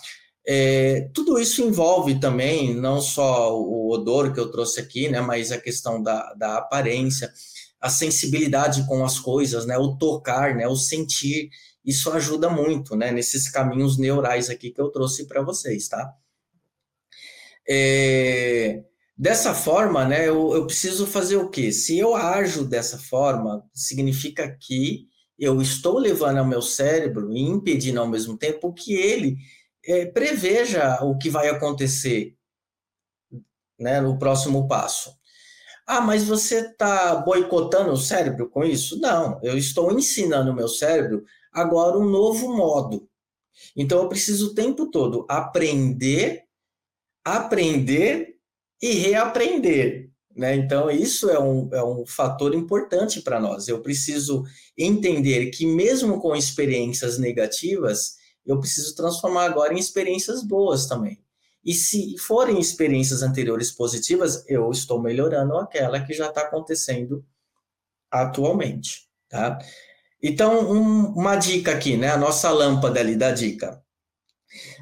É, 0.47 1.09
tudo 1.11 1.39
isso 1.39 1.63
envolve 1.63 2.19
também 2.19 2.75
não 2.75 3.01
só 3.01 3.59
o 3.59 3.91
odor 3.91 4.31
que 4.31 4.39
eu 4.39 4.51
trouxe 4.51 4.79
aqui, 4.79 5.09
né, 5.09 5.19
mas 5.19 5.51
a 5.51 5.57
questão 5.57 6.01
da, 6.03 6.33
da 6.35 6.57
aparência, 6.57 7.33
a 7.81 7.89
sensibilidade 7.89 8.85
com 8.85 9.03
as 9.03 9.19
coisas, 9.19 9.65
né, 9.65 9.75
o 9.77 9.97
tocar, 9.97 10.55
né, 10.55 10.67
o 10.67 10.75
sentir, 10.75 11.49
isso 11.83 12.11
ajuda 12.11 12.47
muito, 12.47 12.95
né, 12.95 13.11
nesses 13.11 13.49
caminhos 13.49 13.97
neurais 13.97 14.49
aqui 14.49 14.69
que 14.69 14.79
eu 14.79 14.89
trouxe 14.89 15.27
para 15.27 15.41
vocês, 15.41 15.87
tá? 15.87 16.13
É, 17.67 18.83
dessa 19.17 19.51
forma, 19.51 20.05
né, 20.05 20.27
eu, 20.27 20.53
eu 20.53 20.67
preciso 20.67 21.07
fazer 21.07 21.37
o 21.37 21.49
quê? 21.49 21.71
Se 21.71 21.97
eu 21.97 22.15
ajo 22.15 22.63
dessa 22.63 22.99
forma, 22.99 23.67
significa 23.73 24.55
que 24.59 25.07
eu 25.37 25.61
estou 25.61 25.99
levando 25.99 26.37
ao 26.37 26.45
meu 26.45 26.61
cérebro 26.61 27.31
e 27.31 27.41
impedindo 27.41 27.99
ao 27.99 28.07
mesmo 28.07 28.37
tempo 28.37 28.73
que 28.73 28.93
ele 28.93 29.37
é, 29.85 30.05
preveja 30.05 31.03
o 31.03 31.17
que 31.17 31.29
vai 31.29 31.49
acontecer 31.49 32.35
né, 33.77 33.99
no 34.01 34.17
próximo 34.17 34.67
passo. 34.67 35.15
Ah, 35.85 36.01
mas 36.01 36.23
você 36.23 36.61
está 36.61 37.15
boicotando 37.17 37.91
o 37.91 37.97
cérebro 37.97 38.49
com 38.49 38.63
isso? 38.63 38.99
Não, 38.99 39.39
eu 39.43 39.57
estou 39.57 39.91
ensinando 39.91 40.51
o 40.51 40.55
meu 40.55 40.67
cérebro 40.67 41.23
agora 41.53 41.97
um 41.97 42.09
novo 42.09 42.55
modo. 42.55 43.07
Então 43.75 44.01
eu 44.01 44.09
preciso 44.09 44.51
o 44.51 44.55
tempo 44.55 44.89
todo 44.89 45.25
aprender, 45.29 46.45
aprender 47.23 48.37
e 48.81 48.93
reaprender. 48.93 50.04
Né? 50.35 50.55
Então, 50.55 50.91
isso 50.91 51.29
é 51.29 51.39
um, 51.39 51.69
é 51.71 51.83
um 51.83 52.05
fator 52.05 52.53
importante 52.53 53.21
para 53.21 53.39
nós. 53.39 53.67
Eu 53.67 53.79
preciso 53.79 54.43
entender 54.77 55.49
que, 55.51 55.65
mesmo 55.65 56.19
com 56.19 56.35
experiências 56.35 57.17
negativas, 57.17 58.17
eu 58.45 58.59
preciso 58.59 58.93
transformar 58.95 59.45
agora 59.45 59.73
em 59.73 59.79
experiências 59.79 60.43
boas 60.43 60.87
também. 60.87 61.23
E 61.63 61.73
se 61.73 62.17
forem 62.17 62.59
experiências 62.59 63.23
anteriores 63.23 63.71
positivas, 63.71 64.43
eu 64.47 64.69
estou 64.69 65.01
melhorando 65.01 65.57
aquela 65.57 65.99
que 65.99 66.13
já 66.13 66.27
está 66.27 66.41
acontecendo 66.41 67.25
atualmente, 68.11 69.09
tá? 69.27 69.57
Então, 70.21 70.71
um, 70.71 71.07
uma 71.13 71.35
dica 71.35 71.71
aqui, 71.71 71.97
né? 71.97 72.09
A 72.09 72.17
nossa 72.17 72.51
lâmpada 72.51 72.99
ali 72.99 73.15
da 73.15 73.31
dica. 73.31 73.81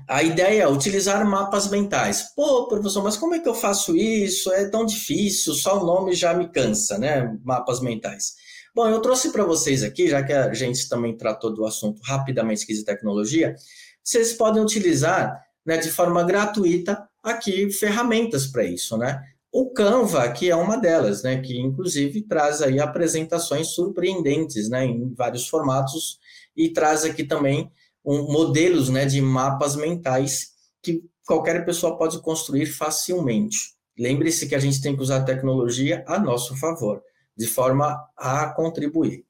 A 0.07 0.23
ideia 0.23 0.63
é 0.63 0.67
utilizar 0.67 1.25
mapas 1.25 1.69
mentais. 1.69 2.33
Pô, 2.35 2.67
professor, 2.67 3.03
mas 3.03 3.17
como 3.17 3.35
é 3.35 3.39
que 3.39 3.47
eu 3.47 3.53
faço 3.53 3.95
isso? 3.95 4.51
É 4.51 4.69
tão 4.69 4.85
difícil, 4.85 5.53
só 5.53 5.81
o 5.81 5.85
nome 5.85 6.13
já 6.13 6.33
me 6.33 6.49
cansa, 6.49 6.97
né? 6.97 7.37
Mapas 7.43 7.79
mentais. 7.81 8.33
Bom, 8.75 8.87
eu 8.87 9.01
trouxe 9.01 9.31
para 9.31 9.45
vocês 9.45 9.83
aqui, 9.83 10.07
já 10.07 10.23
que 10.23 10.33
a 10.33 10.53
gente 10.53 10.89
também 10.89 11.15
tratou 11.15 11.53
do 11.53 11.65
assunto 11.65 12.01
rapidamente 12.03 12.65
de 12.65 12.83
tecnologia, 12.83 13.55
vocês 14.03 14.33
podem 14.33 14.61
utilizar 14.61 15.39
né, 15.65 15.77
de 15.77 15.91
forma 15.91 16.23
gratuita 16.23 17.07
aqui 17.21 17.71
ferramentas 17.71 18.47
para 18.47 18.65
isso, 18.65 18.97
né? 18.97 19.21
O 19.51 19.71
Canva, 19.71 20.27
que 20.31 20.49
é 20.49 20.55
uma 20.55 20.77
delas, 20.77 21.21
né, 21.21 21.39
que 21.39 21.55
inclusive 21.59 22.23
traz 22.23 22.61
aí 22.63 22.79
apresentações 22.79 23.67
surpreendentes, 23.67 24.67
né, 24.67 24.83
em 24.83 25.13
vários 25.13 25.47
formatos 25.47 26.17
e 26.57 26.73
traz 26.73 27.05
aqui 27.05 27.23
também 27.23 27.71
um, 28.05 28.31
modelos, 28.31 28.89
né, 28.89 29.05
de 29.05 29.21
mapas 29.21 29.75
mentais 29.75 30.51
que 30.81 31.03
qualquer 31.25 31.65
pessoa 31.65 31.97
pode 31.97 32.21
construir 32.21 32.65
facilmente. 32.65 33.73
Lembre-se 33.97 34.47
que 34.47 34.55
a 34.55 34.59
gente 34.59 34.81
tem 34.81 34.95
que 34.95 35.01
usar 35.01 35.17
a 35.17 35.23
tecnologia 35.23 36.03
a 36.07 36.19
nosso 36.19 36.57
favor, 36.57 37.01
de 37.37 37.47
forma 37.47 37.97
a 38.17 38.49
contribuir. 38.53 39.25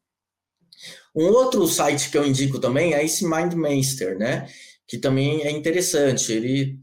Um 1.16 1.26
outro 1.26 1.68
site 1.68 2.10
que 2.10 2.18
eu 2.18 2.26
indico 2.26 2.60
também 2.60 2.94
é 2.94 3.04
esse 3.04 3.26
MindMaster, 3.26 4.18
né? 4.18 4.50
Que 4.88 4.98
também 4.98 5.44
é 5.44 5.52
interessante. 5.52 6.32
Ele 6.32 6.80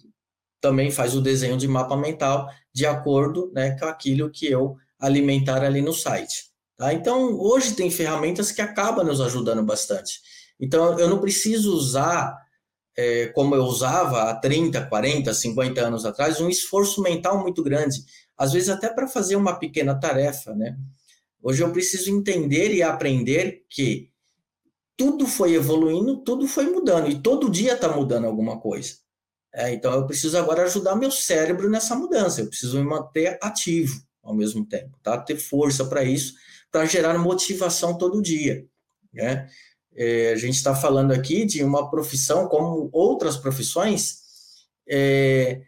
também 0.60 0.90
faz 0.90 1.16
o 1.16 1.20
desenho 1.20 1.56
de 1.56 1.66
mapa 1.66 1.96
mental 1.96 2.48
de 2.72 2.86
acordo 2.86 3.50
né, 3.52 3.76
com 3.78 3.86
aquilo 3.86 4.30
que 4.30 4.46
eu 4.46 4.76
alimentar 4.98 5.64
ali 5.64 5.80
no 5.80 5.92
site. 5.92 6.50
Tá? 6.76 6.92
Então, 6.92 7.38
hoje 7.40 7.74
tem 7.74 7.90
ferramentas 7.90 8.52
que 8.52 8.62
acabam 8.62 9.04
nos 9.04 9.20
ajudando 9.20 9.62
bastante. 9.62 10.20
Então, 10.60 10.98
eu 10.98 11.08
não 11.08 11.20
preciso 11.20 11.74
usar, 11.74 12.36
é, 12.96 13.28
como 13.28 13.54
eu 13.54 13.64
usava 13.64 14.24
há 14.24 14.34
30, 14.34 14.86
40, 14.86 15.32
50 15.32 15.80
anos 15.80 16.04
atrás, 16.04 16.40
um 16.40 16.48
esforço 16.48 17.02
mental 17.02 17.40
muito 17.40 17.62
grande. 17.62 18.04
Às 18.36 18.52
vezes, 18.52 18.68
até 18.68 18.88
para 18.88 19.08
fazer 19.08 19.36
uma 19.36 19.58
pequena 19.58 19.98
tarefa, 19.98 20.54
né? 20.54 20.76
Hoje 21.42 21.62
eu 21.62 21.72
preciso 21.72 22.10
entender 22.10 22.74
e 22.74 22.82
aprender 22.82 23.64
que 23.68 24.10
tudo 24.96 25.26
foi 25.26 25.54
evoluindo, 25.54 26.22
tudo 26.22 26.46
foi 26.46 26.66
mudando, 26.66 27.08
e 27.08 27.18
todo 27.18 27.48
dia 27.48 27.72
está 27.72 27.88
mudando 27.88 28.26
alguma 28.26 28.60
coisa. 28.60 28.96
É, 29.52 29.72
então 29.72 29.92
eu 29.94 30.06
preciso 30.06 30.36
agora 30.36 30.64
ajudar 30.64 30.94
meu 30.94 31.10
cérebro 31.10 31.70
nessa 31.70 31.96
mudança, 31.96 32.40
eu 32.40 32.48
preciso 32.48 32.78
me 32.78 32.84
manter 32.84 33.38
ativo 33.42 34.00
ao 34.22 34.34
mesmo 34.34 34.64
tempo, 34.66 34.98
tá? 35.02 35.16
Ter 35.18 35.36
força 35.36 35.86
para 35.86 36.04
isso, 36.04 36.34
para 36.70 36.84
gerar 36.84 37.18
motivação 37.18 37.96
todo 37.96 38.20
dia, 38.20 38.66
né? 39.12 39.48
É, 39.94 40.32
a 40.32 40.36
gente 40.36 40.54
está 40.54 40.74
falando 40.74 41.12
aqui 41.12 41.44
de 41.44 41.64
uma 41.64 41.90
profissão 41.90 42.48
como 42.48 42.88
outras 42.92 43.36
profissões 43.36 44.20
é, 44.88 45.62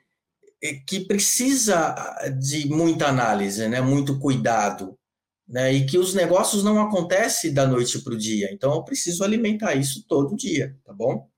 é, 0.62 0.74
que 0.86 1.00
precisa 1.00 1.94
de 2.40 2.68
muita 2.68 3.08
análise, 3.08 3.68
né? 3.68 3.80
Muito 3.80 4.18
cuidado, 4.18 4.98
né? 5.46 5.72
E 5.72 5.86
que 5.86 5.98
os 5.98 6.14
negócios 6.14 6.62
não 6.62 6.80
acontecem 6.80 7.52
da 7.52 7.66
noite 7.66 7.98
para 8.00 8.14
o 8.14 8.18
dia. 8.18 8.48
Então 8.52 8.72
eu 8.74 8.84
preciso 8.84 9.24
alimentar 9.24 9.74
isso 9.74 10.04
todo 10.06 10.36
dia, 10.36 10.76
tá 10.84 10.92
bom? 10.92 11.28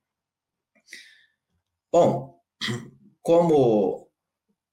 Bom, 1.90 2.40
como 3.22 4.08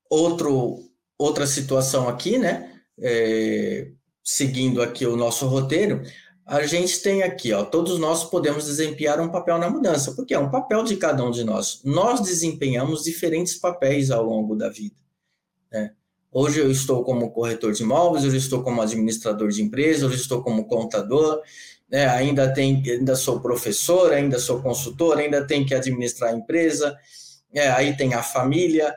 outro, 0.09 0.91
outra 1.17 1.47
situação 1.47 2.09
aqui, 2.09 2.37
né? 2.37 2.81
É, 2.99 3.91
seguindo 4.23 4.81
aqui 4.81 5.05
o 5.05 5.15
nosso 5.15 5.47
roteiro, 5.47 6.03
a 6.51 6.65
gente 6.65 7.01
tem 7.01 7.23
aqui, 7.23 7.53
ó, 7.53 7.63
todos 7.63 7.97
nós 7.97 8.25
podemos 8.25 8.65
desempenhar 8.65 9.21
um 9.21 9.29
papel 9.29 9.57
na 9.57 9.69
mudança, 9.69 10.11
porque 10.11 10.33
é 10.33 10.39
um 10.39 10.51
papel 10.51 10.83
de 10.83 10.97
cada 10.97 11.23
um 11.23 11.31
de 11.31 11.45
nós. 11.45 11.79
Nós 11.85 12.19
desempenhamos 12.19 13.05
diferentes 13.05 13.55
papéis 13.55 14.11
ao 14.11 14.21
longo 14.21 14.53
da 14.53 14.67
vida. 14.67 14.95
Né? 15.71 15.93
Hoje 16.29 16.59
eu 16.59 16.69
estou 16.69 17.05
como 17.05 17.31
corretor 17.31 17.71
de 17.71 17.83
imóveis, 17.83 18.25
hoje 18.25 18.35
eu 18.35 18.39
estou 18.39 18.61
como 18.63 18.81
administrador 18.81 19.47
de 19.47 19.61
empresa, 19.61 20.05
hoje 20.05 20.15
eu 20.15 20.21
estou 20.21 20.43
como 20.43 20.65
contador, 20.65 21.41
né? 21.89 22.05
ainda, 22.09 22.53
tem, 22.53 22.83
ainda 22.85 23.15
sou 23.15 23.39
professor, 23.39 24.11
ainda 24.11 24.37
sou 24.37 24.61
consultor, 24.61 25.19
ainda 25.19 25.47
tem 25.47 25.65
que 25.65 25.73
administrar 25.73 26.33
a 26.33 26.35
empresa, 26.35 26.97
é, 27.53 27.69
aí 27.69 27.95
tem 27.95 28.13
a 28.13 28.21
família, 28.21 28.93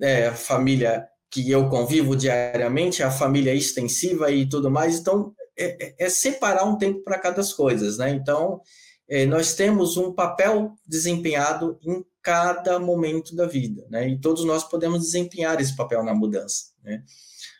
é, 0.00 0.28
a 0.28 0.34
família 0.34 1.08
que 1.28 1.50
eu 1.50 1.68
convivo 1.68 2.14
diariamente, 2.14 3.02
a 3.02 3.10
família 3.10 3.52
extensiva 3.52 4.30
e 4.30 4.48
tudo 4.48 4.70
mais, 4.70 5.00
então 5.00 5.34
é, 5.56 5.86
é, 5.86 6.06
é 6.06 6.08
separar 6.08 6.64
um 6.64 6.76
tempo 6.76 7.02
para 7.02 7.18
cada 7.18 7.42
coisas, 7.54 7.98
né? 7.98 8.10
Então, 8.10 8.60
é, 9.08 9.26
nós 9.26 9.54
temos 9.54 9.96
um 9.96 10.12
papel 10.12 10.74
desempenhado 10.86 11.78
em 11.82 12.04
cada 12.22 12.78
momento 12.78 13.34
da 13.34 13.46
vida, 13.46 13.86
né? 13.90 14.08
E 14.08 14.18
todos 14.20 14.44
nós 14.44 14.64
podemos 14.64 15.00
desempenhar 15.00 15.60
esse 15.60 15.76
papel 15.76 16.02
na 16.02 16.14
mudança, 16.14 16.66
né? 16.82 17.02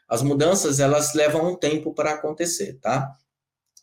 As 0.09 0.23
mudanças, 0.23 0.79
elas 0.79 1.15
levam 1.15 1.53
um 1.53 1.57
tempo 1.57 1.95
para 1.95 2.13
acontecer, 2.13 2.79
tá? 2.81 3.17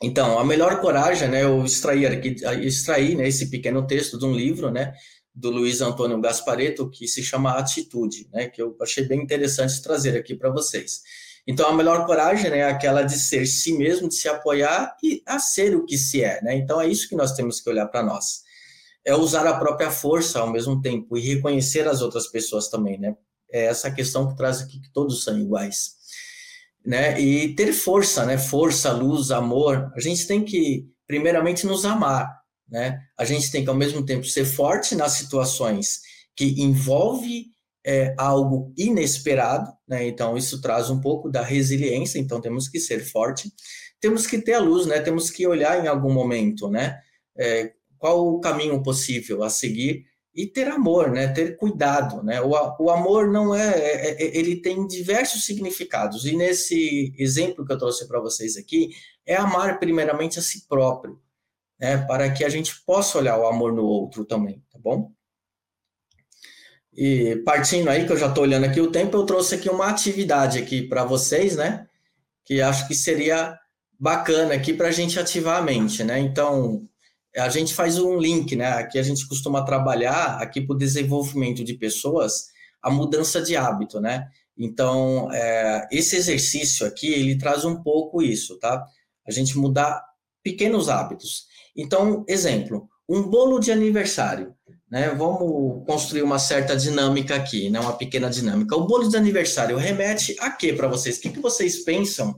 Então, 0.01 0.39
a 0.39 0.45
melhor 0.45 0.79
coragem, 0.79 1.27
né, 1.27 1.43
eu 1.43 1.65
extraí 1.65 2.05
aqui, 2.05 2.35
extraí, 2.61 3.15
né, 3.15 3.27
esse 3.27 3.49
pequeno 3.49 3.85
texto 3.85 4.17
de 4.17 4.25
um 4.25 4.33
livro, 4.33 4.71
né, 4.71 4.93
do 5.35 5.49
Luiz 5.49 5.81
Antônio 5.81 6.21
Gaspareto, 6.21 6.89
que 6.89 7.07
se 7.07 7.21
chama 7.21 7.57
Atitude, 7.57 8.29
né, 8.31 8.47
que 8.47 8.61
eu 8.61 8.77
achei 8.81 9.03
bem 9.05 9.21
interessante 9.21 9.81
trazer 9.81 10.17
aqui 10.17 10.35
para 10.35 10.49
vocês. 10.49 11.01
Então, 11.49 11.67
a 11.67 11.73
melhor 11.73 12.05
coragem 12.05 12.51
né, 12.51 12.59
é 12.59 12.69
aquela 12.69 13.01
de 13.01 13.17
ser 13.17 13.45
si 13.47 13.73
mesmo, 13.73 14.07
de 14.07 14.15
se 14.15 14.29
apoiar 14.29 14.95
e 15.03 15.23
a 15.25 15.39
ser 15.39 15.75
o 15.75 15.85
que 15.85 15.97
se 15.97 16.23
é, 16.23 16.39
né? 16.43 16.55
Então, 16.55 16.79
é 16.79 16.87
isso 16.87 17.09
que 17.09 17.15
nós 17.15 17.33
temos 17.33 17.59
que 17.59 17.69
olhar 17.69 17.87
para 17.87 18.03
nós. 18.03 18.41
É 19.03 19.15
usar 19.15 19.47
a 19.47 19.57
própria 19.57 19.89
força 19.89 20.39
ao 20.39 20.51
mesmo 20.51 20.79
tempo 20.81 21.17
e 21.17 21.21
reconhecer 21.21 21.87
as 21.87 22.01
outras 22.01 22.27
pessoas 22.27 22.69
também, 22.69 22.99
né? 22.99 23.15
É 23.51 23.65
essa 23.65 23.89
questão 23.89 24.27
que 24.27 24.37
traz 24.37 24.61
aqui 24.61 24.79
que 24.79 24.93
todos 24.93 25.23
são 25.23 25.39
iguais 25.39 25.99
né? 26.85 27.19
E 27.19 27.53
ter 27.55 27.73
força, 27.73 28.25
né? 28.25 28.37
Força, 28.37 28.91
luz, 28.91 29.31
amor. 29.31 29.91
A 29.95 29.99
gente 29.99 30.25
tem 30.25 30.43
que, 30.43 30.87
primeiramente, 31.07 31.65
nos 31.65 31.85
amar, 31.85 32.39
né? 32.67 32.99
A 33.17 33.25
gente 33.25 33.51
tem 33.51 33.63
que, 33.63 33.69
ao 33.69 33.75
mesmo 33.75 34.05
tempo, 34.05 34.25
ser 34.25 34.45
forte 34.45 34.95
nas 34.95 35.13
situações 35.13 35.99
que 36.35 36.61
envolve 36.61 37.47
é, 37.89 38.13
algo 38.19 38.71
inesperado, 38.77 39.73
né? 39.87 40.07
Então, 40.07 40.37
isso 40.37 40.61
traz 40.61 40.91
um 40.91 41.01
pouco 41.01 41.27
da 41.27 41.41
resiliência. 41.41 42.19
Então, 42.19 42.39
temos 42.39 42.69
que 42.69 42.79
ser 42.79 42.99
forte. 42.99 43.51
Temos 43.99 44.27
que 44.27 44.37
ter 44.37 44.53
a 44.53 44.59
luz, 44.59 44.85
né? 44.85 44.99
Temos 44.99 45.31
que 45.31 45.47
olhar 45.47 45.83
em 45.83 45.87
algum 45.87 46.13
momento, 46.13 46.69
né? 46.69 46.99
É, 47.35 47.73
qual 47.97 48.27
o 48.27 48.39
caminho 48.39 48.83
possível 48.83 49.41
a 49.41 49.49
seguir 49.49 50.05
e 50.35 50.45
ter 50.45 50.67
amor, 50.67 51.09
né? 51.09 51.29
Ter 51.29 51.57
cuidado, 51.57 52.21
né? 52.21 52.39
O, 52.39 52.51
o 52.79 52.91
amor 52.91 53.27
não 53.27 53.55
é, 53.55 53.71
é, 53.71 54.23
é, 54.23 54.37
ele 54.37 54.61
tem 54.61 54.85
diversos 54.85 55.43
significados 55.43 56.25
e 56.25 56.37
nesse 56.37 57.11
exemplo 57.17 57.65
que 57.65 57.73
eu 57.73 57.77
trouxe 57.77 58.07
para 58.07 58.21
vocês 58.21 58.55
aqui 58.55 58.91
é 59.25 59.35
amar 59.35 59.79
primeiramente 59.79 60.37
a 60.37 60.43
si 60.43 60.67
próprio, 60.67 61.19
né? 61.79 61.97
Para 62.05 62.31
que 62.31 62.45
a 62.45 62.49
gente 62.49 62.83
possa 62.85 63.17
olhar 63.17 63.39
o 63.39 63.47
amor 63.47 63.73
no 63.73 63.83
outro 63.83 64.25
também, 64.25 64.63
tá 64.71 64.77
bom? 64.77 65.11
E 66.95 67.37
partindo 67.45 67.89
aí 67.89 68.05
que 68.05 68.11
eu 68.11 68.17
já 68.17 68.27
estou 68.27 68.43
olhando 68.43 68.65
aqui 68.65 68.81
o 68.81 68.91
tempo, 68.91 69.15
eu 69.15 69.25
trouxe 69.25 69.55
aqui 69.55 69.69
uma 69.69 69.87
atividade 69.87 70.57
aqui 70.57 70.81
para 70.81 71.03
vocês, 71.03 71.55
né? 71.55 71.87
Que 72.45 72.61
acho 72.61 72.87
que 72.87 72.95
seria 72.95 73.57
bacana 73.99 74.53
aqui 74.53 74.73
para 74.73 74.87
a 74.87 74.91
gente 74.91 75.19
ativar 75.19 75.57
a 75.57 75.61
mente, 75.61 76.03
né? 76.03 76.19
Então 76.19 76.87
a 77.37 77.49
gente 77.49 77.73
faz 77.73 77.99
um 77.99 78.17
link, 78.17 78.55
né? 78.55 78.69
Aqui 78.69 78.97
a 78.97 79.03
gente 79.03 79.27
costuma 79.27 79.63
trabalhar 79.63 80.41
aqui 80.41 80.61
para 80.61 80.75
o 80.75 80.77
desenvolvimento 80.77 81.63
de 81.63 81.75
pessoas, 81.75 82.47
a 82.81 82.89
mudança 82.89 83.41
de 83.41 83.55
hábito, 83.55 83.99
né? 83.99 84.27
Então, 84.57 85.31
é, 85.31 85.87
esse 85.89 86.17
exercício 86.17 86.85
aqui, 86.85 87.07
ele 87.13 87.37
traz 87.37 87.63
um 87.63 87.81
pouco 87.81 88.21
isso, 88.21 88.59
tá? 88.59 88.85
A 89.25 89.31
gente 89.31 89.57
mudar 89.57 90.03
pequenos 90.43 90.89
hábitos. 90.89 91.45
Então, 91.75 92.25
exemplo, 92.27 92.89
um 93.07 93.23
bolo 93.23 93.59
de 93.59 93.71
aniversário, 93.71 94.53
né? 94.89 95.09
Vamos 95.09 95.85
construir 95.85 96.23
uma 96.23 96.39
certa 96.39 96.75
dinâmica 96.75 97.35
aqui, 97.35 97.69
né? 97.69 97.79
Uma 97.79 97.95
pequena 97.95 98.29
dinâmica. 98.29 98.75
O 98.75 98.87
bolo 98.87 99.07
de 99.07 99.15
aniversário 99.15 99.77
remete 99.77 100.35
a 100.39 100.49
quê 100.49 100.73
para 100.73 100.87
vocês? 100.87 101.17
O 101.17 101.21
que, 101.21 101.29
que 101.29 101.39
vocês 101.39 101.83
pensam, 101.83 102.37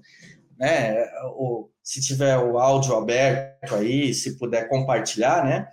né? 0.58 1.06
O, 1.36 1.70
se 1.82 2.02
tiver 2.02 2.38
o 2.38 2.60
áudio 2.60 2.96
aberto 2.96 3.76
aí, 3.76 4.14
se 4.14 4.38
puder 4.38 4.68
compartilhar, 4.68 5.46
né? 5.46 5.68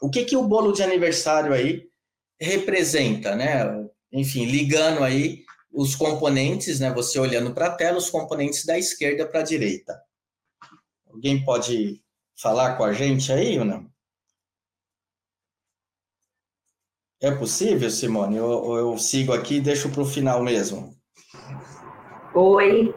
O 0.00 0.10
que 0.10 0.24
que 0.24 0.36
o 0.36 0.46
bolo 0.46 0.72
de 0.72 0.82
aniversário 0.82 1.52
aí 1.52 1.88
representa, 2.40 3.34
né? 3.34 3.64
Enfim, 4.12 4.44
ligando 4.44 5.02
aí 5.02 5.42
os 5.72 5.96
componentes, 5.96 6.80
né? 6.80 6.92
Você 6.92 7.18
olhando 7.18 7.54
para 7.54 7.66
a 7.66 7.74
tela, 7.74 7.96
os 7.96 8.10
componentes 8.10 8.64
da 8.66 8.78
esquerda 8.78 9.26
para 9.26 9.40
a 9.40 9.44
direita. 9.44 9.98
Alguém 11.06 11.42
pode 11.42 12.02
falar 12.40 12.76
com 12.76 12.84
a 12.84 12.92
gente 12.92 13.32
aí 13.32 13.58
ou 13.58 13.64
não? 13.64 13.88
É 17.20 17.30
possível, 17.32 17.90
Simone? 17.90 18.36
Eu, 18.36 18.76
eu 18.76 18.98
sigo 18.98 19.32
aqui 19.32 19.56
e 19.56 19.60
deixo 19.60 19.88
para 19.88 20.02
o 20.02 20.06
final 20.06 20.42
mesmo? 20.42 20.94
Oi. 22.34 22.94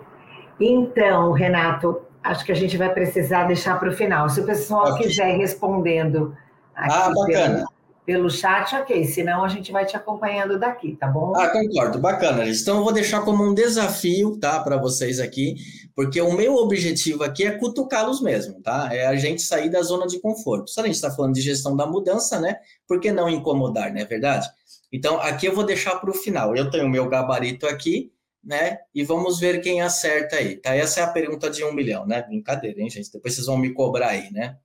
Então, 0.59 1.31
Renato, 1.31 2.01
acho 2.23 2.45
que 2.45 2.51
a 2.51 2.55
gente 2.55 2.77
vai 2.77 2.93
precisar 2.93 3.45
deixar 3.45 3.79
para 3.79 3.89
o 3.89 3.93
final. 3.93 4.29
Se 4.29 4.39
o 4.39 4.45
pessoal 4.45 4.93
okay. 4.93 5.07
quiser 5.07 5.35
respondendo 5.37 6.35
aqui 6.75 6.95
ah, 6.95 7.11
pelo, 7.25 7.67
pelo, 8.05 8.29
chat, 8.29 8.75
ok. 8.75 9.05
Senão 9.05 9.43
a 9.43 9.47
gente 9.47 9.71
vai 9.71 9.85
te 9.85 9.95
acompanhando 9.95 10.59
daqui, 10.59 10.95
tá 10.95 11.07
bom? 11.07 11.33
Ah, 11.35 11.49
concordo. 11.49 11.99
Bacana, 11.99 12.45
gente. 12.45 12.61
Então 12.61 12.77
eu 12.77 12.83
vou 12.83 12.93
deixar 12.93 13.21
como 13.21 13.43
um 13.43 13.53
desafio, 13.53 14.37
tá, 14.39 14.59
para 14.59 14.77
vocês 14.77 15.19
aqui, 15.19 15.55
porque 15.95 16.19
o 16.19 16.33
meu 16.33 16.55
objetivo 16.55 17.23
aqui 17.23 17.45
é 17.45 17.51
cutucá-los 17.51 18.21
mesmo, 18.21 18.61
tá? 18.61 18.89
É 18.91 19.05
a 19.05 19.15
gente 19.15 19.41
sair 19.41 19.69
da 19.69 19.81
zona 19.81 20.07
de 20.07 20.19
conforto. 20.19 20.69
Se 20.69 20.79
a 20.79 20.85
gente 20.85 20.95
está 20.95 21.11
falando 21.11 21.33
de 21.33 21.41
gestão 21.41 21.75
da 21.75 21.85
mudança, 21.85 22.39
né? 22.39 22.57
Por 22.87 22.99
que 22.99 23.11
não 23.11 23.29
incomodar, 23.29 23.93
não 23.93 24.01
é 24.01 24.05
verdade? 24.05 24.49
Então, 24.91 25.19
aqui 25.21 25.45
eu 25.45 25.55
vou 25.55 25.65
deixar 25.65 25.95
para 25.95 26.09
o 26.09 26.13
final. 26.13 26.55
Eu 26.55 26.69
tenho 26.69 26.85
o 26.85 26.89
meu 26.89 27.07
gabarito 27.07 27.65
aqui, 27.65 28.11
né? 28.43 28.79
E 28.93 29.03
vamos 29.03 29.39
ver 29.39 29.61
quem 29.61 29.81
acerta 29.81 30.35
aí, 30.35 30.57
tá? 30.57 30.75
Essa 30.75 31.01
é 31.01 31.03
a 31.03 31.07
pergunta 31.07 31.49
de 31.49 31.63
um 31.63 31.73
milhão, 31.73 32.05
né? 32.05 32.21
Brincadeira, 32.23 32.81
hein, 32.81 32.89
gente? 32.89 33.11
Depois 33.11 33.35
vocês 33.35 33.47
vão 33.47 33.57
me 33.57 33.73
cobrar 33.73 34.09
aí, 34.09 34.31
né? 34.31 34.57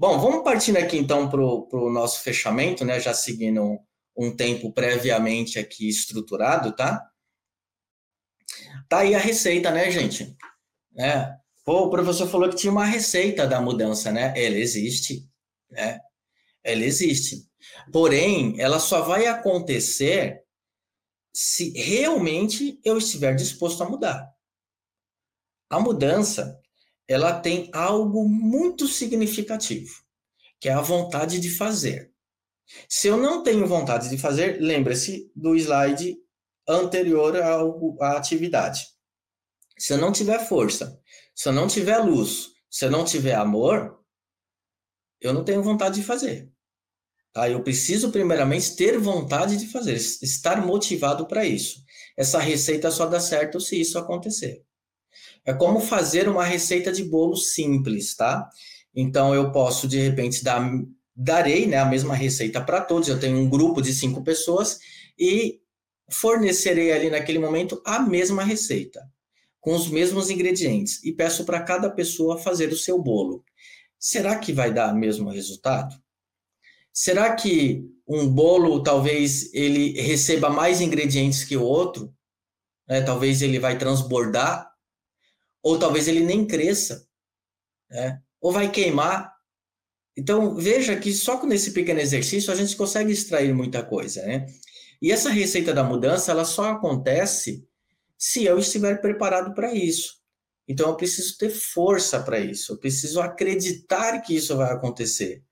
Bom, 0.00 0.16
vamos 0.20 0.44
partindo 0.44 0.76
aqui 0.76 0.96
então 0.96 1.28
para 1.28 1.40
o 1.42 1.90
nosso 1.90 2.22
fechamento, 2.22 2.84
né? 2.84 3.00
Já 3.00 3.12
seguindo 3.12 3.80
um 4.16 4.34
tempo 4.34 4.72
previamente 4.72 5.58
aqui 5.58 5.88
estruturado, 5.88 6.70
tá? 6.76 7.04
Tá 8.88 9.00
aí 9.00 9.12
a 9.16 9.18
receita, 9.18 9.72
né, 9.72 9.90
gente? 9.90 10.36
É. 10.96 11.34
Pô, 11.64 11.86
o 11.86 11.90
professor 11.90 12.28
falou 12.28 12.48
que 12.48 12.54
tinha 12.54 12.70
uma 12.70 12.84
receita 12.84 13.44
da 13.44 13.60
mudança, 13.60 14.12
né? 14.12 14.32
Ela 14.36 14.58
existe, 14.58 15.28
né? 15.68 15.98
Ela 16.62 16.84
existe. 16.84 17.48
Porém, 17.92 18.54
ela 18.60 18.78
só 18.78 19.02
vai 19.02 19.26
acontecer 19.26 20.44
se 21.34 21.72
realmente 21.72 22.80
eu 22.84 22.98
estiver 22.98 23.34
disposto 23.34 23.82
a 23.82 23.88
mudar. 23.88 24.32
A 25.68 25.80
mudança, 25.80 26.56
ela 27.08 27.40
tem 27.40 27.70
algo 27.72 28.28
muito 28.28 28.86
significativo, 28.86 29.90
que 30.60 30.68
é 30.68 30.72
a 30.72 30.82
vontade 30.82 31.40
de 31.40 31.50
fazer. 31.50 32.12
Se 32.86 33.08
eu 33.08 33.16
não 33.16 33.42
tenho 33.42 33.66
vontade 33.66 34.10
de 34.10 34.18
fazer, 34.18 34.60
lembre-se 34.60 35.32
do 35.34 35.56
slide 35.56 36.18
anterior 36.68 37.34
à 38.00 38.12
atividade. 38.18 38.86
Se 39.78 39.94
eu 39.94 39.98
não 39.98 40.12
tiver 40.12 40.46
força, 40.46 41.00
se 41.34 41.48
eu 41.48 41.52
não 41.52 41.66
tiver 41.66 41.96
luz, 41.98 42.48
se 42.70 42.84
eu 42.84 42.90
não 42.90 43.04
tiver 43.04 43.34
amor, 43.34 43.98
eu 45.18 45.32
não 45.32 45.44
tenho 45.44 45.62
vontade 45.62 46.00
de 46.00 46.06
fazer. 46.06 46.52
Tá? 47.32 47.48
Eu 47.48 47.62
preciso, 47.62 48.10
primeiramente, 48.10 48.76
ter 48.76 48.98
vontade 48.98 49.56
de 49.56 49.66
fazer, 49.66 49.94
estar 49.94 50.64
motivado 50.64 51.26
para 51.26 51.46
isso. 51.46 51.82
Essa 52.16 52.38
receita 52.38 52.90
só 52.90 53.06
dá 53.06 53.20
certo 53.20 53.60
se 53.60 53.80
isso 53.80 53.98
acontecer. 53.98 54.62
É 55.48 55.54
como 55.54 55.80
fazer 55.80 56.28
uma 56.28 56.44
receita 56.44 56.92
de 56.92 57.02
bolo 57.02 57.34
simples, 57.34 58.14
tá? 58.14 58.50
Então, 58.94 59.34
eu 59.34 59.50
posso, 59.50 59.88
de 59.88 59.98
repente, 59.98 60.44
dar, 60.44 60.60
darei 61.16 61.66
né, 61.66 61.78
a 61.78 61.86
mesma 61.86 62.14
receita 62.14 62.60
para 62.60 62.82
todos. 62.82 63.08
Eu 63.08 63.18
tenho 63.18 63.38
um 63.38 63.48
grupo 63.48 63.80
de 63.80 63.94
cinco 63.94 64.22
pessoas 64.22 64.78
e 65.18 65.58
fornecerei 66.10 66.92
ali 66.92 67.08
naquele 67.08 67.38
momento 67.38 67.80
a 67.86 67.98
mesma 67.98 68.44
receita, 68.44 69.00
com 69.58 69.74
os 69.74 69.88
mesmos 69.88 70.28
ingredientes, 70.28 71.02
e 71.02 71.14
peço 71.14 71.46
para 71.46 71.62
cada 71.62 71.88
pessoa 71.88 72.36
fazer 72.36 72.68
o 72.68 72.76
seu 72.76 73.00
bolo. 73.00 73.42
Será 73.98 74.36
que 74.36 74.52
vai 74.52 74.70
dar 74.70 74.92
o 74.92 74.98
mesmo 74.98 75.30
resultado? 75.30 75.96
Será 76.92 77.34
que 77.34 77.88
um 78.06 78.28
bolo 78.28 78.82
talvez 78.82 79.50
ele 79.54 79.98
receba 79.98 80.50
mais 80.50 80.82
ingredientes 80.82 81.42
que 81.42 81.56
o 81.56 81.62
outro? 81.62 82.14
Né? 82.86 83.00
Talvez 83.00 83.40
ele 83.40 83.58
vai 83.58 83.78
transbordar, 83.78 84.67
ou 85.62 85.78
talvez 85.78 86.08
ele 86.08 86.20
nem 86.20 86.46
cresça, 86.46 87.06
né? 87.90 88.20
ou 88.40 88.52
vai 88.52 88.70
queimar. 88.70 89.32
Então 90.16 90.54
veja 90.56 90.96
que 90.96 91.12
só 91.12 91.38
com 91.38 91.52
esse 91.52 91.72
pequeno 91.72 92.00
exercício 92.00 92.52
a 92.52 92.56
gente 92.56 92.76
consegue 92.76 93.12
extrair 93.12 93.54
muita 93.54 93.82
coisa, 93.82 94.24
né? 94.26 94.46
E 95.00 95.12
essa 95.12 95.30
receita 95.30 95.72
da 95.72 95.84
mudança 95.84 96.32
ela 96.32 96.44
só 96.44 96.72
acontece 96.72 97.66
se 98.16 98.44
eu 98.44 98.58
estiver 98.58 99.00
preparado 99.00 99.54
para 99.54 99.72
isso. 99.72 100.18
Então 100.66 100.90
eu 100.90 100.96
preciso 100.96 101.38
ter 101.38 101.50
força 101.50 102.20
para 102.20 102.38
isso, 102.38 102.72
eu 102.72 102.78
preciso 102.78 103.20
acreditar 103.20 104.20
que 104.20 104.34
isso 104.34 104.56
vai 104.56 104.72
acontecer. 104.72 105.42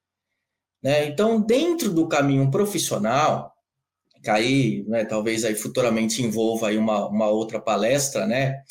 Né? 0.82 1.06
Então, 1.06 1.40
dentro 1.40 1.90
do 1.90 2.06
caminho 2.06 2.50
profissional, 2.50 3.52
que 4.22 4.28
aí, 4.28 4.84
né, 4.86 5.04
talvez 5.04 5.44
aí 5.44 5.54
futuramente 5.54 6.22
envolva 6.22 6.68
aí 6.68 6.76
uma, 6.76 7.08
uma 7.08 7.28
outra 7.28 7.60
palestra, 7.60 8.26
né, 8.26 8.62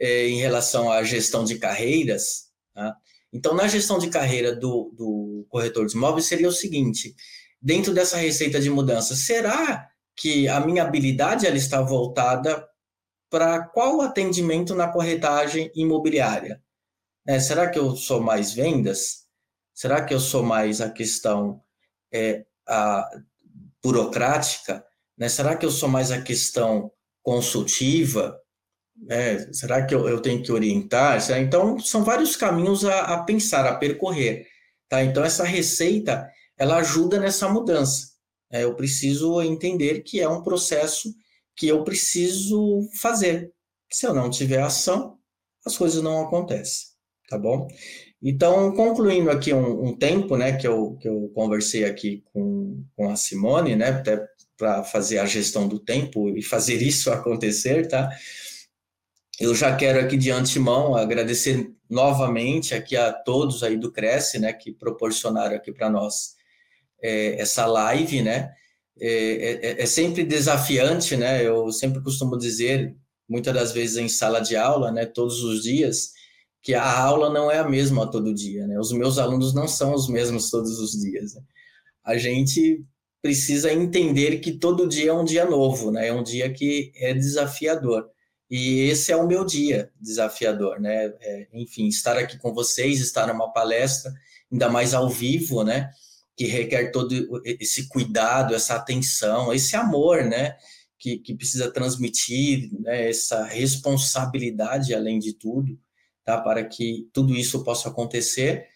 é, 0.00 0.26
em 0.26 0.40
relação 0.40 0.90
à 0.90 1.02
gestão 1.02 1.44
de 1.44 1.58
carreiras. 1.58 2.48
Tá? 2.74 2.96
Então, 3.32 3.54
na 3.54 3.68
gestão 3.68 3.98
de 3.98 4.08
carreira 4.08 4.56
do, 4.56 4.92
do 4.96 5.46
corretor 5.48 5.86
de 5.86 5.96
imóveis 5.96 6.26
seria 6.26 6.48
o 6.48 6.52
seguinte: 6.52 7.14
dentro 7.60 7.92
dessa 7.92 8.16
receita 8.16 8.58
de 8.58 8.70
mudança, 8.70 9.14
será 9.14 9.88
que 10.16 10.48
a 10.48 10.60
minha 10.60 10.82
habilidade 10.82 11.46
ela 11.46 11.56
está 11.56 11.80
voltada 11.80 12.66
para 13.30 13.62
qual 13.62 14.00
atendimento 14.00 14.74
na 14.74 14.88
corretagem 14.88 15.70
imobiliária? 15.74 16.60
É, 17.26 17.38
será 17.38 17.68
que 17.70 17.78
eu 17.78 17.94
sou 17.94 18.20
mais 18.20 18.52
vendas? 18.52 19.26
Será 19.72 20.04
que 20.04 20.12
eu 20.12 20.18
sou 20.18 20.42
mais 20.42 20.80
a 20.80 20.90
questão 20.90 21.62
é, 22.12 22.44
a 22.66 23.08
burocrática? 23.82 24.84
Né? 25.16 25.28
Será 25.28 25.56
que 25.56 25.64
eu 25.64 25.70
sou 25.70 25.88
mais 25.88 26.10
a 26.10 26.20
questão 26.20 26.90
consultiva? 27.22 28.40
É, 29.08 29.52
será 29.52 29.84
que 29.84 29.94
eu, 29.94 30.08
eu, 30.08 30.20
tenho 30.20 30.42
que 30.42 30.52
orientar? 30.52 31.18
Então, 31.40 31.78
são 31.78 32.04
vários 32.04 32.36
caminhos 32.36 32.84
a, 32.84 33.14
a, 33.14 33.22
pensar, 33.24 33.66
a 33.66 33.74
percorrer. 33.76 34.46
Tá? 34.88 35.02
Então, 35.02 35.24
essa 35.24 35.44
receita, 35.44 36.28
ela 36.58 36.76
ajuda 36.76 37.18
nessa 37.18 37.48
mudança. 37.48 38.10
É, 38.50 38.64
eu 38.64 38.74
preciso 38.74 39.40
entender 39.40 40.02
que 40.02 40.20
é 40.20 40.28
um 40.28 40.42
processo 40.42 41.14
que 41.56 41.68
eu 41.68 41.84
preciso 41.84 42.88
fazer. 43.00 43.52
Se 43.90 44.06
eu 44.06 44.14
não 44.14 44.28
tiver 44.28 44.60
ação, 44.60 45.18
as 45.64 45.76
coisas 45.76 46.02
não 46.02 46.22
acontecem, 46.22 46.88
tá 47.28 47.38
bom? 47.38 47.68
Então, 48.22 48.72
concluindo 48.74 49.30
aqui 49.30 49.52
um, 49.52 49.88
um, 49.88 49.96
tempo, 49.96 50.36
né, 50.36 50.56
que 50.56 50.66
eu, 50.66 50.96
que 50.96 51.08
eu 51.08 51.30
conversei 51.34 51.84
aqui 51.84 52.22
com, 52.32 52.84
com 52.96 53.08
a 53.10 53.16
Simone, 53.16 53.76
né, 53.76 53.88
até 53.88 54.22
para 54.56 54.84
fazer 54.84 55.18
a 55.18 55.26
gestão 55.26 55.66
do 55.66 55.78
tempo 55.78 56.28
e 56.36 56.42
fazer 56.42 56.82
isso 56.82 57.10
acontecer, 57.12 57.88
tá? 57.88 58.10
Eu 59.40 59.54
já 59.54 59.74
quero 59.74 59.98
aqui 59.98 60.18
de 60.18 60.30
antemão 60.30 60.94
agradecer 60.94 61.72
novamente 61.88 62.74
aqui 62.74 62.94
a 62.94 63.10
todos 63.10 63.62
aí 63.62 63.74
do 63.74 63.90
Cresce, 63.90 64.38
né, 64.38 64.52
que 64.52 64.70
proporcionaram 64.70 65.56
aqui 65.56 65.72
para 65.72 65.88
nós 65.88 66.34
é, 67.02 67.40
essa 67.40 67.64
live, 67.64 68.20
né? 68.20 68.52
É, 69.00 69.08
é, 69.08 69.66
é, 69.66 69.82
é 69.82 69.86
sempre 69.86 70.24
desafiante, 70.24 71.16
né? 71.16 71.42
Eu 71.42 71.72
sempre 71.72 72.02
costumo 72.02 72.36
dizer, 72.36 72.94
muitas 73.26 73.54
das 73.54 73.72
vezes 73.72 73.96
em 73.96 74.10
sala 74.10 74.40
de 74.40 74.56
aula, 74.56 74.92
né, 74.92 75.06
todos 75.06 75.42
os 75.42 75.62
dias, 75.62 76.10
que 76.62 76.74
a 76.74 77.00
aula 77.00 77.30
não 77.30 77.50
é 77.50 77.60
a 77.60 77.68
mesma 77.68 78.10
todo 78.10 78.34
dia, 78.34 78.66
né? 78.66 78.78
Os 78.78 78.92
meus 78.92 79.18
alunos 79.18 79.54
não 79.54 79.66
são 79.66 79.94
os 79.94 80.06
mesmos 80.06 80.50
todos 80.50 80.78
os 80.78 80.92
dias. 81.00 81.34
Né? 81.34 81.40
A 82.04 82.18
gente 82.18 82.84
precisa 83.22 83.72
entender 83.72 84.38
que 84.40 84.52
todo 84.52 84.86
dia 84.86 85.12
é 85.12 85.14
um 85.14 85.24
dia 85.24 85.46
novo, 85.46 85.90
né? 85.90 86.08
É 86.08 86.12
um 86.12 86.22
dia 86.22 86.52
que 86.52 86.92
é 86.96 87.14
desafiador. 87.14 88.06
E 88.50 88.80
esse 88.90 89.12
é 89.12 89.16
o 89.16 89.26
meu 89.26 89.44
dia 89.44 89.90
desafiador, 90.00 90.80
né? 90.80 91.12
É, 91.20 91.48
enfim, 91.52 91.86
estar 91.86 92.16
aqui 92.16 92.38
com 92.38 92.52
vocês, 92.52 93.00
estar 93.00 93.26
numa 93.26 93.52
palestra, 93.52 94.12
ainda 94.50 94.68
mais 94.68 94.92
ao 94.92 95.08
vivo, 95.08 95.62
né? 95.62 95.90
Que 96.36 96.46
requer 96.46 96.90
todo 96.90 97.14
esse 97.44 97.88
cuidado, 97.88 98.54
essa 98.54 98.74
atenção, 98.74 99.52
esse 99.52 99.76
amor, 99.76 100.24
né? 100.24 100.56
Que, 100.98 101.18
que 101.18 101.34
precisa 101.34 101.70
transmitir, 101.70 102.70
né? 102.80 103.08
essa 103.08 103.44
responsabilidade, 103.44 104.94
além 104.94 105.18
de 105.18 105.32
tudo 105.32 105.78
tá? 106.24 106.40
Para 106.40 106.64
que 106.64 107.08
tudo 107.12 107.34
isso 107.34 107.64
possa 107.64 107.88
acontecer. 107.88 108.66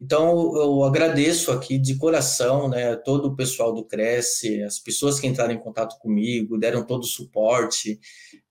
Então, 0.00 0.54
eu 0.56 0.84
agradeço 0.84 1.50
aqui 1.50 1.78
de 1.78 1.96
coração, 1.96 2.68
né, 2.68 2.94
todo 2.96 3.28
o 3.28 3.36
pessoal 3.36 3.72
do 3.72 3.82
Cresce, 3.82 4.62
as 4.62 4.78
pessoas 4.78 5.18
que 5.18 5.26
entraram 5.26 5.54
em 5.54 5.58
contato 5.58 5.98
comigo, 5.98 6.58
deram 6.58 6.84
todo 6.84 7.04
o 7.04 7.06
suporte, 7.06 7.98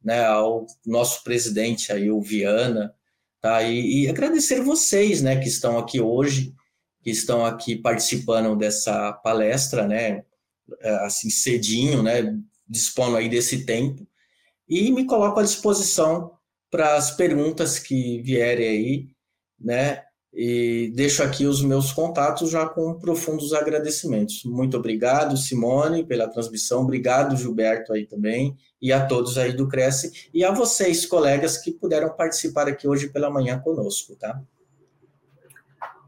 né, 0.05 0.23
ao 0.23 0.67
nosso 0.85 1.23
presidente 1.23 1.91
aí, 1.91 2.11
o 2.11 2.21
Viana, 2.21 2.93
tá? 3.41 3.63
E, 3.63 4.03
e 4.03 4.07
agradecer 4.07 4.61
vocês, 4.61 5.23
né, 5.23 5.37
que 5.37 5.47
estão 5.47 5.79
aqui 5.79 5.99
hoje, 5.99 6.53
que 7.01 7.09
estão 7.09 7.43
aqui 7.43 7.75
participando 7.75 8.55
dessa 8.55 9.11
palestra, 9.11 9.87
né, 9.87 10.23
é, 10.79 10.89
assim, 11.05 11.31
cedinho, 11.31 12.03
né, 12.03 12.37
dispondo 12.67 13.17
aí 13.17 13.27
desse 13.27 13.65
tempo, 13.65 14.07
e 14.69 14.91
me 14.91 15.05
coloco 15.05 15.39
à 15.39 15.43
disposição 15.43 16.31
para 16.69 16.95
as 16.95 17.11
perguntas 17.11 17.79
que 17.79 18.21
vierem 18.21 18.67
aí, 18.67 19.07
né? 19.59 20.03
E 20.35 20.91
deixo 20.93 21.23
aqui 21.23 21.45
os 21.45 21.63
meus 21.63 21.93
contatos 21.93 22.51
já 22.51 22.67
com 22.67 22.93
profundos 22.95 23.53
agradecimentos. 23.53 24.43
Muito 24.43 24.75
obrigado, 24.75 25.37
Simone, 25.37 26.03
pela 26.03 26.27
transmissão. 26.27 26.81
Obrigado, 26.81 27.37
Gilberto, 27.37 27.93
aí 27.93 28.05
também. 28.05 28.57
E 28.81 28.91
a 28.91 29.05
todos 29.05 29.37
aí 29.37 29.53
do 29.53 29.69
Cresce. 29.69 30.29
E 30.33 30.43
a 30.43 30.51
vocês, 30.51 31.05
colegas, 31.05 31.57
que 31.57 31.71
puderam 31.71 32.09
participar 32.09 32.67
aqui 32.67 32.85
hoje 32.85 33.07
pela 33.07 33.29
manhã 33.29 33.57
conosco, 33.59 34.13
tá? 34.17 34.41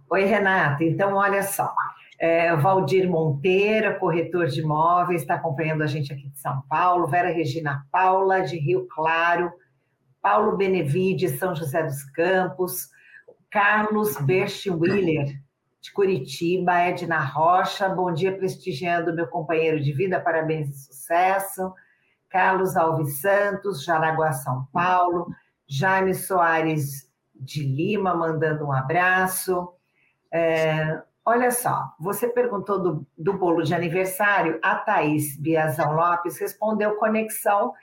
Oi, 0.10 0.26
Renata. 0.26 0.84
Então, 0.84 1.14
olha 1.14 1.44
só. 1.44 1.74
É, 2.20 2.54
Valdir 2.56 3.10
Monteiro, 3.10 3.98
corretor 3.98 4.48
de 4.48 4.60
imóveis, 4.60 5.22
está 5.22 5.36
acompanhando 5.36 5.84
a 5.84 5.88
gente 5.88 6.12
aqui 6.12 6.28
de 6.28 6.40
São 6.40 6.64
Paulo. 6.68 7.08
Vera 7.08 7.30
Regina 7.30 7.86
Paula, 7.92 8.42
de 8.42 8.58
Rio 8.58 8.88
Claro. 8.94 9.52
Paulo 10.22 10.58
Benevide, 10.58 11.30
São 11.38 11.56
José 11.56 11.84
dos 11.84 12.04
Campos, 12.12 12.90
Carlos 13.50 14.18
Berschwiller, 14.18 15.26
de 15.80 15.94
Curitiba, 15.94 16.80
Edna 16.80 17.20
Rocha, 17.20 17.88
bom 17.88 18.14
dia 18.14 18.36
prestigiando 18.36 19.14
meu 19.14 19.28
companheiro 19.28 19.80
de 19.80 19.94
vida, 19.94 20.20
parabéns 20.20 20.70
e 20.70 20.86
sucesso, 20.86 21.74
Carlos 22.30 22.76
Alves 22.76 23.22
Santos, 23.22 23.84
Jaraguá, 23.84 24.34
São 24.34 24.68
Paulo, 24.74 25.28
Jaime 25.66 26.14
Soares 26.14 27.10
de 27.34 27.64
Lima, 27.64 28.14
mandando 28.14 28.66
um 28.66 28.72
abraço, 28.72 29.74
é, 30.32 31.02
Olha 31.30 31.52
só, 31.52 31.94
você 32.00 32.30
perguntou 32.30 32.82
do, 32.82 33.08
do 33.18 33.34
bolo 33.34 33.62
de 33.62 33.76
aniversário, 33.76 34.62
a 34.64 34.76
Thaís 34.76 35.38
Biazão 35.38 35.92
Lopes 35.92 36.40
respondeu 36.40 36.96
conexão 36.96 37.74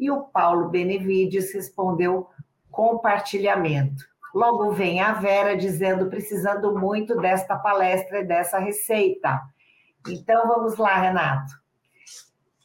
e 0.00 0.10
o 0.10 0.22
Paulo 0.22 0.70
Benevides 0.70 1.52
respondeu 1.52 2.30
compartilhamento. 2.70 4.06
Logo 4.34 4.72
vem 4.72 5.00
a 5.00 5.12
Vera 5.12 5.56
dizendo 5.56 6.10
precisando 6.10 6.76
muito 6.76 7.16
desta 7.16 7.56
palestra 7.56 8.20
e 8.20 8.26
dessa 8.26 8.58
receita. 8.58 9.40
Então 10.08 10.48
vamos 10.48 10.76
lá, 10.76 11.00
Renato. 11.00 11.52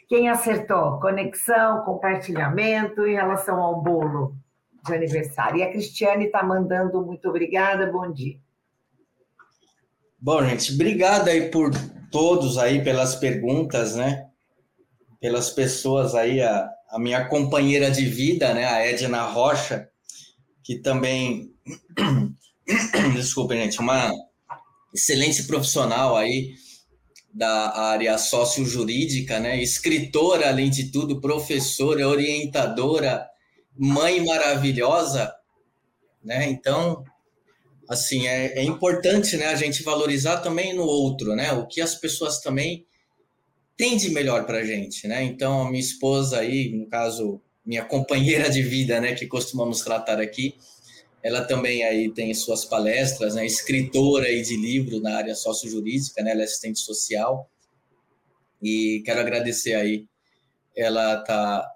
Quem 0.08 0.28
acertou? 0.28 1.00
Conexão, 1.00 1.84
compartilhamento 1.86 3.06
em 3.06 3.14
relação 3.14 3.62
ao 3.62 3.82
bolo 3.82 4.36
de 4.84 4.96
aniversário. 4.96 5.60
E 5.60 5.64
a 5.64 5.70
Cristiane 5.70 6.26
está 6.26 6.42
mandando 6.42 7.06
muito 7.06 7.30
obrigada, 7.30 7.92
bom 7.92 8.12
dia. 8.12 8.38
Bom, 10.18 10.44
gente, 10.44 10.74
obrigado 10.74 11.28
aí 11.28 11.52
por 11.52 11.70
todos 12.12 12.58
aí 12.58 12.84
pelas 12.84 13.16
perguntas, 13.16 13.96
né? 13.96 14.28
Pelas 15.22 15.52
pessoas 15.52 16.16
aí, 16.16 16.42
a, 16.42 16.70
a 16.90 16.98
minha 16.98 17.26
companheira 17.28 17.92
de 17.92 18.06
vida, 18.06 18.54
né? 18.54 18.66
A 18.66 18.86
Edna 18.86 19.22
Rocha, 19.24 19.88
que 20.64 20.80
também, 20.80 21.49
desculpa, 23.14 23.56
gente, 23.56 23.80
uma 23.80 24.12
excelente 24.94 25.44
profissional 25.44 26.16
aí 26.16 26.56
da 27.34 27.78
área 27.78 28.18
sociojurídica, 28.18 29.40
né? 29.40 29.62
Escritora, 29.62 30.50
além 30.50 30.70
de 30.70 30.92
tudo, 30.92 31.22
professora, 31.22 32.08
orientadora, 32.08 33.28
mãe 33.78 34.24
maravilhosa, 34.26 35.34
né? 36.24 36.50
Então, 36.50 37.04
assim, 37.90 38.28
é, 38.28 38.60
é, 38.60 38.64
importante, 38.64 39.36
né, 39.36 39.48
a 39.48 39.56
gente 39.56 39.82
valorizar 39.82 40.38
também 40.38 40.74
no 40.74 40.84
outro, 40.84 41.36
né, 41.36 41.52
o 41.54 41.66
que 41.66 41.82
as 41.82 41.96
pessoas 41.96 42.40
também 42.40 42.86
têm 43.76 43.98
de 43.98 44.12
melhor 44.12 44.46
para 44.46 44.64
gente, 44.64 45.08
né, 45.08 45.24
então 45.24 45.64
a 45.64 45.70
minha 45.72 45.80
esposa 45.80 46.40
aí, 46.40 46.70
no 46.70 46.88
caso, 46.88 47.42
minha 47.66 47.84
companheira 47.84 48.48
de 48.48 48.62
vida, 48.62 49.02
né, 49.02 49.16
que 49.16 49.26
costumamos 49.26 49.82
tratar 49.82 50.22
aqui, 50.22 50.54
ela 51.24 51.44
também 51.44 51.84
aí 51.84 52.12
tem 52.12 52.34
suas 52.34 52.66
palestras, 52.66 53.36
né, 53.36 53.46
escritora 53.46 54.26
aí 54.26 54.42
de 54.42 54.56
livro 54.56 55.00
na 55.02 55.18
área 55.18 55.36
sociojurídica, 55.36 56.24
né, 56.24 56.32
ela 56.32 56.42
é 56.42 56.44
assistente 56.46 56.80
social, 56.80 57.50
e 58.62 59.02
quero 59.06 59.20
agradecer 59.20 59.74
aí, 59.74 60.06
ela 60.76 61.18
tá 61.18 61.68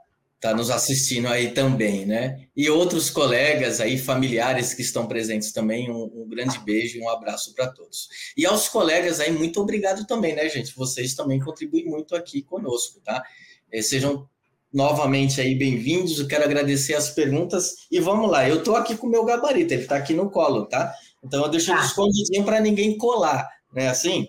está 0.44 0.54
nos 0.54 0.70
assistindo 0.70 1.30
aí 1.30 1.52
também, 1.54 2.06
né? 2.06 2.48
E 2.54 2.70
outros 2.70 3.10
colegas 3.10 3.80
aí, 3.80 3.98
familiares 3.98 4.74
que 4.74 4.82
estão 4.82 5.08
presentes 5.08 5.54
também, 5.54 5.90
um, 5.90 6.04
um 6.04 6.28
grande 6.28 6.60
beijo 6.60 6.98
e 6.98 7.02
um 7.02 7.10
abraço 7.10 7.56
para 7.56 7.68
todos. 7.68 8.10
E 8.36 8.46
aos 8.46 8.68
colegas 8.68 9.22
aí, 9.22 9.32
muito 9.32 9.62
obrigado 9.62 10.06
também, 10.06 10.36
né, 10.36 10.50
gente? 10.50 10.76
Vocês 10.76 11.16
também 11.16 11.40
contribuem 11.40 11.86
muito 11.86 12.14
aqui 12.14 12.42
conosco, 12.42 13.00
tá? 13.00 13.24
Eh, 13.72 13.82
sejam 13.82 14.28
novamente 14.74 15.40
aí 15.40 15.54
bem-vindos, 15.54 16.20
eu 16.20 16.28
quero 16.28 16.44
agradecer 16.44 16.96
as 16.96 17.12
perguntas 17.12 17.88
e 17.92 18.00
vamos 18.00 18.30
lá, 18.30 18.50
eu 18.50 18.58
estou 18.58 18.76
aqui 18.76 18.98
com 18.98 19.06
o 19.06 19.10
meu 19.10 19.24
gabarito, 19.24 19.74
ele 19.74 19.84
está 19.84 19.98
aqui 19.98 20.14
no 20.14 20.32
colo, 20.32 20.66
tá? 20.66 20.92
Então 21.24 21.44
eu 21.44 21.50
deixo 21.50 21.72
tá. 21.72 21.80
escondidinho 21.80 22.44
para 22.44 22.60
ninguém 22.60 22.98
colar, 22.98 23.48
né? 23.72 23.90
Assim? 23.90 24.28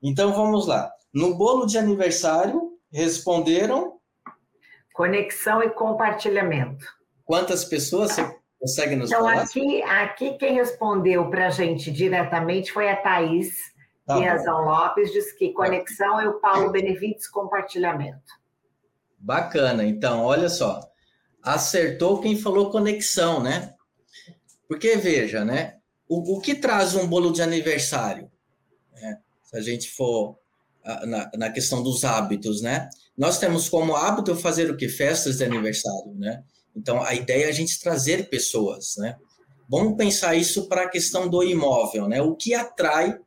Então 0.00 0.32
vamos 0.32 0.66
lá. 0.66 0.90
No 1.12 1.34
bolo 1.34 1.66
de 1.66 1.76
aniversário, 1.76 2.78
responderam 2.92 3.98
Conexão 4.92 5.62
e 5.62 5.70
compartilhamento. 5.70 6.84
Quantas 7.24 7.64
pessoas 7.64 8.12
você 8.12 8.36
consegue 8.60 8.96
nos 8.96 9.10
então, 9.10 9.22
falar? 9.24 9.42
Aqui, 9.42 9.82
aqui 9.82 10.34
quem 10.34 10.54
respondeu 10.54 11.28
para 11.30 11.46
a 11.46 11.50
gente 11.50 11.90
diretamente 11.90 12.70
foi 12.70 12.88
a 12.88 12.96
Thaís 12.96 13.54
tá 14.06 14.18
Piazão 14.18 14.64
Lopes, 14.64 15.12
diz 15.12 15.32
que 15.32 15.52
conexão 15.52 16.20
e 16.20 16.26
o 16.26 16.40
Paulo 16.40 16.70
Benevides 16.70 17.28
compartilhamento. 17.28 18.39
Bacana, 19.20 19.84
então, 19.84 20.24
olha 20.24 20.48
só. 20.48 20.80
Acertou 21.42 22.20
quem 22.20 22.36
falou 22.36 22.70
conexão, 22.70 23.42
né? 23.42 23.74
Porque, 24.66 24.96
veja, 24.96 25.44
né? 25.44 25.76
O, 26.08 26.36
o 26.36 26.40
que 26.40 26.54
traz 26.54 26.94
um 26.94 27.06
bolo 27.06 27.30
de 27.30 27.42
aniversário? 27.42 28.30
Né? 28.92 29.18
Se 29.44 29.56
a 29.56 29.60
gente 29.60 29.90
for 29.90 30.40
na, 31.06 31.30
na 31.36 31.50
questão 31.50 31.82
dos 31.82 32.04
hábitos, 32.04 32.62
né? 32.62 32.88
Nós 33.16 33.38
temos 33.38 33.68
como 33.68 33.94
hábito 33.94 34.34
fazer 34.36 34.70
o 34.70 34.76
que? 34.76 34.88
Festas 34.88 35.36
de 35.36 35.44
aniversário, 35.44 36.14
né? 36.14 36.42
Então, 36.74 37.02
a 37.02 37.14
ideia 37.14 37.46
é 37.46 37.48
a 37.48 37.52
gente 37.52 37.80
trazer 37.80 38.28
pessoas, 38.28 38.94
né? 38.96 39.16
Vamos 39.68 39.96
pensar 39.96 40.34
isso 40.34 40.68
para 40.68 40.82
a 40.82 40.88
questão 40.88 41.28
do 41.28 41.42
imóvel, 41.42 42.08
né? 42.08 42.20
O 42.22 42.34
que 42.34 42.54
atrai 42.54 43.18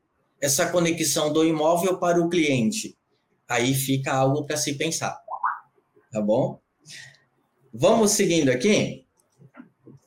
essa 0.41 0.69
conexão 0.69 1.31
do 1.31 1.45
imóvel 1.45 1.97
para 1.99 2.19
o 2.19 2.29
cliente? 2.29 2.97
Aí 3.47 3.73
fica 3.73 4.13
algo 4.13 4.45
para 4.45 4.57
se 4.57 4.73
pensar, 4.73 5.21
tá 6.13 6.21
bom? 6.21 6.61
Vamos 7.73 8.11
seguindo 8.11 8.49
aqui? 8.49 9.05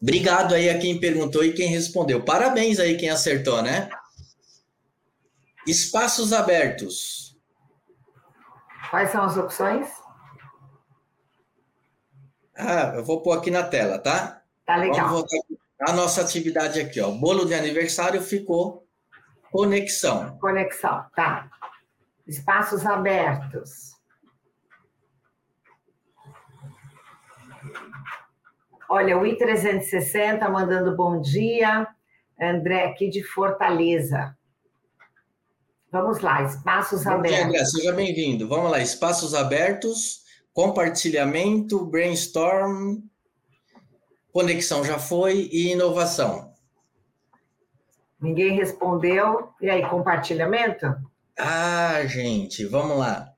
Obrigado 0.01 0.55
aí 0.55 0.71
a 0.71 0.79
quem 0.79 1.01
perguntou 1.01 1.45
e 1.45 1.53
quem 1.53 1.69
respondeu. 1.69 2.25
Parabéns 2.25 2.79
aí 2.79 2.97
quem 2.97 3.11
acertou, 3.11 3.61
né? 3.61 3.91
Espaços 5.67 6.33
abertos. 6.33 7.37
Quais 8.89 9.11
são 9.11 9.25
as 9.25 9.37
opções? 9.37 9.89
Ah, 12.57 12.93
eu 12.95 13.05
vou 13.05 13.21
pôr 13.21 13.37
aqui 13.37 13.51
na 13.51 13.65
tela, 13.65 13.99
tá? 13.99 14.43
Tá 14.65 14.77
legal. 14.77 15.09
Vamos 15.09 15.23
voltar 15.23 15.59
a 15.81 15.93
nossa 15.93 16.21
atividade 16.21 16.81
aqui, 16.81 17.01
ó. 17.01 17.11
Bolo 17.11 17.45
de 17.45 17.55
aniversário 17.55 18.23
ficou 18.23 18.87
conexão. 19.51 20.39
Conexão, 20.39 21.05
tá. 21.17 21.51
Espaços 22.29 22.87
abertos. 22.87 23.96
Olha, 28.89 29.19
o 29.19 29.23
I360 29.23 30.49
mandando 30.49 30.97
bom 30.97 31.21
dia. 31.21 31.87
André 32.41 32.85
aqui 32.85 33.09
de 33.09 33.23
Fortaleza. 33.23 34.37
Vamos 35.91 36.21
lá, 36.21 36.43
espaços 36.43 37.05
Bom 37.05 37.11
abertos. 37.11 37.39
Dia, 37.39 37.47
André, 37.47 37.65
seja 37.65 37.93
bem-vindo. 37.93 38.47
Vamos 38.47 38.71
lá, 38.71 38.81
espaços 38.81 39.35
abertos, 39.35 40.23
compartilhamento, 40.53 41.85
brainstorm, 41.87 42.99
conexão 44.33 44.85
já 44.85 44.99
foi 44.99 45.49
e 45.51 45.73
inovação. 45.73 46.53
Ninguém 48.21 48.57
respondeu. 48.57 49.51
E 49.61 49.69
aí, 49.69 49.89
compartilhamento? 49.89 50.87
Ah, 51.39 52.05
gente, 52.07 52.65
vamos 52.67 52.99
lá. 52.99 53.36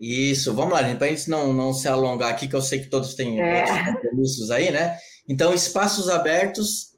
Isso, 0.00 0.54
vamos 0.54 0.72
lá, 0.72 0.82
gente, 0.82 0.96
para 0.96 1.08
a 1.08 1.10
gente 1.10 1.28
não, 1.28 1.52
não 1.52 1.74
se 1.74 1.86
alongar 1.86 2.30
aqui, 2.30 2.48
que 2.48 2.56
eu 2.56 2.62
sei 2.62 2.80
que 2.80 2.88
todos 2.88 3.14
têm 3.14 3.38
é. 3.38 3.92
compromissos 3.92 4.50
aí, 4.50 4.70
né? 4.70 4.96
Então, 5.28 5.52
espaços 5.52 6.08
abertos 6.08 6.96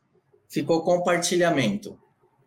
ficou 0.48 0.84
compartilhamento. 0.84 1.98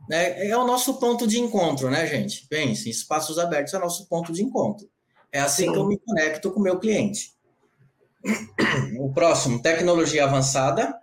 É, 0.09 0.49
é 0.49 0.57
o 0.57 0.65
nosso 0.65 0.97
ponto 0.97 1.27
de 1.27 1.39
encontro, 1.39 1.89
né, 1.89 2.07
gente? 2.07 2.47
Pense, 2.47 2.89
espaços 2.89 3.37
abertos 3.37 3.73
é 3.73 3.77
o 3.77 3.81
nosso 3.81 4.07
ponto 4.07 4.31
de 4.31 4.43
encontro. 4.43 4.87
É 5.29 5.41
assim 5.41 5.65
Sim. 5.65 5.73
que 5.73 5.77
eu 5.77 5.87
me 5.87 5.97
conecto 5.99 6.49
com 6.51 6.61
o 6.61 6.63
meu 6.63 6.79
cliente. 6.79 7.33
O 8.99 9.13
próximo, 9.13 9.61
tecnologia 9.61 10.25
avançada. 10.25 10.93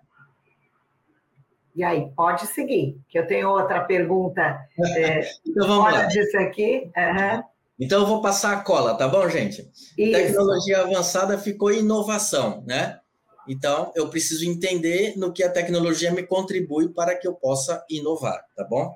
E 1.75 1.83
aí, 1.83 2.11
pode 2.15 2.47
seguir, 2.49 3.01
que 3.09 3.19
eu 3.19 3.27
tenho 3.27 3.49
outra 3.49 3.81
pergunta 3.85 4.41
é, 4.97 5.21
então 5.47 5.67
vamos 5.67 5.85
fora 5.85 5.99
lá. 6.03 6.05
disso 6.07 6.37
aqui. 6.39 6.91
Uhum. 6.97 7.52
Então 7.83 8.03
eu 8.03 8.07
vou 8.07 8.23
passar 8.23 8.53
a 8.53 8.61
cola, 8.61 8.95
tá 8.95 9.09
bom, 9.09 9.29
gente? 9.29 9.69
Isso. 9.99 10.13
Tecnologia 10.13 10.83
avançada 10.83 11.37
ficou 11.37 11.73
inovação, 11.73 12.63
né? 12.65 13.01
Então, 13.49 13.91
eu 13.97 14.09
preciso 14.09 14.49
entender 14.49 15.15
no 15.17 15.33
que 15.33 15.43
a 15.43 15.51
tecnologia 15.51 16.13
me 16.13 16.23
contribui 16.23 16.89
para 16.91 17.17
que 17.17 17.27
eu 17.27 17.35
possa 17.35 17.85
inovar, 17.91 18.41
tá 18.57 18.63
bom? 18.63 18.95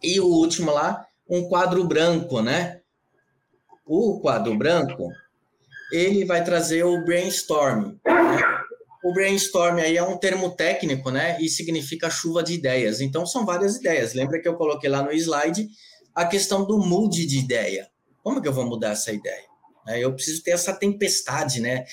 E 0.00 0.20
o 0.20 0.26
último 0.26 0.70
lá, 0.70 1.04
um 1.28 1.48
quadro 1.48 1.82
branco, 1.84 2.40
né? 2.40 2.80
O 3.84 4.20
quadro 4.20 4.56
branco, 4.56 5.08
ele 5.92 6.24
vai 6.24 6.44
trazer 6.44 6.84
o 6.84 7.04
brainstorm. 7.04 7.96
Né? 8.06 8.40
O 9.04 9.12
brainstorm 9.12 9.78
aí 9.78 9.96
é 9.96 10.02
um 10.04 10.16
termo 10.16 10.54
técnico, 10.54 11.10
né? 11.10 11.36
E 11.40 11.48
significa 11.48 12.08
chuva 12.08 12.44
de 12.44 12.54
ideias. 12.54 13.00
Então, 13.00 13.26
são 13.26 13.44
várias 13.44 13.74
ideias. 13.74 14.14
Lembra 14.14 14.40
que 14.40 14.46
eu 14.46 14.54
coloquei 14.54 14.88
lá 14.88 15.02
no 15.02 15.12
slide 15.12 15.68
a 16.14 16.24
questão 16.24 16.64
do 16.64 16.78
mude 16.78 17.26
de 17.26 17.38
ideia. 17.38 17.88
Como 18.22 18.40
que 18.40 18.48
eu 18.48 18.52
vou 18.52 18.66
mudar 18.66 18.92
essa 18.92 19.12
ideia? 19.12 19.50
É, 19.88 19.98
eu 19.98 20.14
preciso 20.14 20.42
ter 20.42 20.52
essa 20.52 20.72
tempestade, 20.72 21.60
né? 21.60 21.84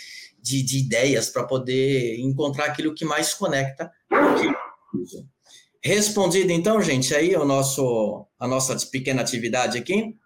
de, 0.41 0.63
de 0.63 0.79
ideias 0.79 1.29
para 1.29 1.43
poder 1.43 2.19
encontrar 2.19 2.65
aquilo 2.65 2.93
que 2.93 3.05
mais 3.05 3.33
conecta. 3.33 3.91
Respondido, 5.83 6.51
então, 6.51 6.81
gente, 6.81 7.13
aí 7.15 7.35
o 7.35 7.45
nosso, 7.45 8.25
a 8.39 8.47
nossa 8.47 8.75
pequena 8.89 9.21
atividade 9.21 9.77
aqui. 9.77 10.17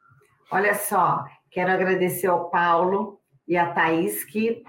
Olha 0.52 0.74
só, 0.74 1.24
quero 1.52 1.72
agradecer 1.72 2.28
ao 2.28 2.50
Paulo 2.50 3.20
e 3.48 3.58
a 3.58 3.72
Thaís 3.74 4.24
que 4.24 4.64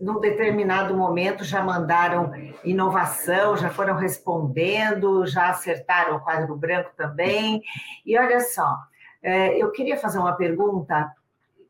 num 0.00 0.20
determinado 0.20 0.96
momento 0.96 1.44
já 1.44 1.62
mandaram 1.62 2.32
inovação, 2.64 3.56
já 3.56 3.70
foram 3.70 3.96
respondendo, 3.96 5.26
já 5.26 5.50
acertaram 5.50 6.16
o 6.16 6.20
quadro 6.20 6.56
branco 6.56 6.90
também. 6.96 7.62
E 8.04 8.18
olha 8.18 8.40
só, 8.40 8.76
é, 9.22 9.56
eu 9.56 9.70
queria 9.70 9.96
fazer 9.96 10.18
uma 10.18 10.34
pergunta 10.34 11.12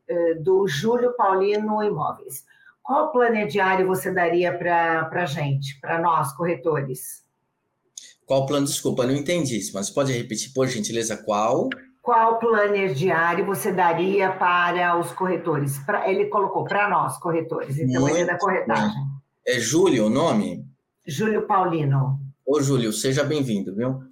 é, 0.07 0.33
do 0.35 0.67
Júlio 0.67 1.15
Paulino 1.15 1.83
Imóveis. 1.83 2.45
Qual 2.81 3.11
diário 3.47 3.87
você 3.87 4.11
daria 4.11 4.57
para 4.57 5.09
a 5.09 5.25
gente, 5.25 5.79
para 5.79 5.99
nós, 5.99 6.33
corretores? 6.33 7.23
Qual 8.25 8.45
plano? 8.45 8.65
Desculpa, 8.65 9.05
não 9.05 9.13
entendi 9.13 9.59
mas 9.73 9.89
pode 9.89 10.11
repetir, 10.11 10.53
por 10.53 10.67
gentileza, 10.67 11.15
qual? 11.15 11.69
Qual 11.69 11.92
planner 12.03 12.93
diário 12.93 13.45
você 13.45 13.71
daria 13.71 14.31
para 14.31 14.99
os 14.99 15.11
corretores? 15.13 15.77
Pra, 15.79 16.09
ele 16.09 16.25
colocou 16.25 16.65
para 16.65 16.89
nós, 16.89 17.17
corretores, 17.17 17.77
então 17.77 18.01
Muito 18.01 18.15
ele 18.15 18.23
é 18.23 18.25
da 18.25 18.37
corretagem. 18.37 19.01
É 19.47 19.59
Júlio 19.59 20.07
o 20.07 20.09
nome? 20.09 20.65
Júlio 21.05 21.47
Paulino. 21.47 22.19
Ô, 22.45 22.61
Júlio, 22.61 22.91
seja 22.91 23.23
bem-vindo, 23.23 23.73
viu? 23.75 24.03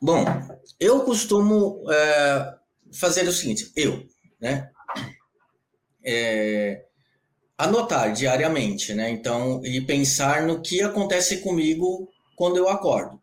Bom, 0.00 0.24
eu 0.80 1.04
costumo 1.04 1.84
é, 1.90 2.54
fazer 2.98 3.28
o 3.28 3.32
seguinte, 3.32 3.70
eu, 3.76 4.02
né? 4.40 4.70
É, 6.04 6.84
anotar 7.56 8.12
diariamente, 8.12 8.94
né? 8.94 9.10
Então, 9.10 9.64
e 9.64 9.80
pensar 9.82 10.42
no 10.42 10.60
que 10.60 10.82
acontece 10.82 11.40
comigo 11.42 12.08
quando 12.34 12.56
eu 12.56 12.68
acordo. 12.68 13.21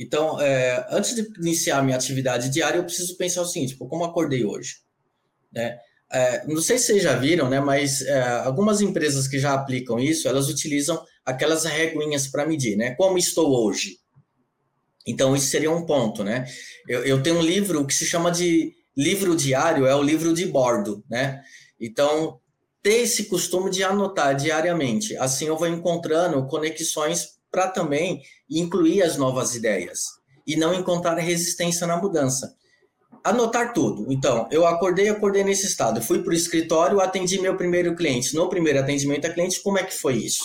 Então, 0.00 0.40
é, 0.40 0.86
antes 0.90 1.14
de 1.14 1.28
iniciar 1.38 1.82
minha 1.82 1.96
atividade 1.96 2.48
diária, 2.48 2.78
eu 2.78 2.84
preciso 2.84 3.18
pensar 3.18 3.42
o 3.42 3.46
seguinte: 3.46 3.72
tipo, 3.72 3.86
como 3.86 4.02
acordei 4.02 4.46
hoje? 4.46 4.76
Né? 5.52 5.76
É, 6.10 6.46
não 6.46 6.62
sei 6.62 6.78
se 6.78 6.86
vocês 6.86 7.02
já 7.02 7.14
viram, 7.16 7.50
né? 7.50 7.60
Mas 7.60 8.00
é, 8.00 8.22
algumas 8.44 8.80
empresas 8.80 9.28
que 9.28 9.38
já 9.38 9.52
aplicam 9.52 10.00
isso, 10.00 10.26
elas 10.26 10.48
utilizam 10.48 10.98
aquelas 11.22 11.66
reguinhas 11.66 12.26
para 12.26 12.46
medir, 12.46 12.76
né? 12.76 12.94
Como 12.94 13.18
estou 13.18 13.66
hoje? 13.66 13.98
Então, 15.06 15.36
isso 15.36 15.48
seria 15.48 15.70
um 15.70 15.84
ponto, 15.84 16.24
né? 16.24 16.46
Eu, 16.88 17.04
eu 17.04 17.22
tenho 17.22 17.36
um 17.36 17.42
livro 17.42 17.86
que 17.86 17.94
se 17.94 18.06
chama 18.06 18.32
de 18.32 18.72
livro 18.96 19.36
diário, 19.36 19.86
é 19.86 19.94
o 19.94 20.02
livro 20.02 20.32
de 20.32 20.46
bordo, 20.46 21.04
né? 21.10 21.42
Então, 21.78 22.40
ter 22.82 23.02
esse 23.02 23.26
costume 23.26 23.70
de 23.70 23.84
anotar 23.84 24.34
diariamente. 24.34 25.14
Assim 25.18 25.46
eu 25.46 25.58
vou 25.58 25.68
encontrando 25.68 26.46
conexões 26.46 27.39
para 27.50 27.68
também 27.68 28.22
incluir 28.48 29.02
as 29.02 29.16
novas 29.16 29.54
ideias 29.54 30.04
e 30.46 30.56
não 30.56 30.74
encontrar 30.74 31.16
resistência 31.16 31.86
na 31.86 31.96
mudança. 31.96 32.54
Anotar 33.22 33.72
tudo. 33.72 34.10
Então, 34.10 34.48
eu 34.50 34.66
acordei, 34.66 35.08
acordei 35.08 35.44
nesse 35.44 35.66
estado. 35.66 36.02
Fui 36.02 36.22
para 36.22 36.30
o 36.30 36.36
escritório, 36.36 37.00
atendi 37.00 37.40
meu 37.40 37.56
primeiro 37.56 37.94
cliente. 37.94 38.34
No 38.34 38.48
primeiro 38.48 38.80
atendimento 38.80 39.26
a 39.26 39.30
cliente, 39.30 39.62
como 39.62 39.78
é 39.78 39.84
que 39.84 39.94
foi 39.94 40.14
isso? 40.16 40.44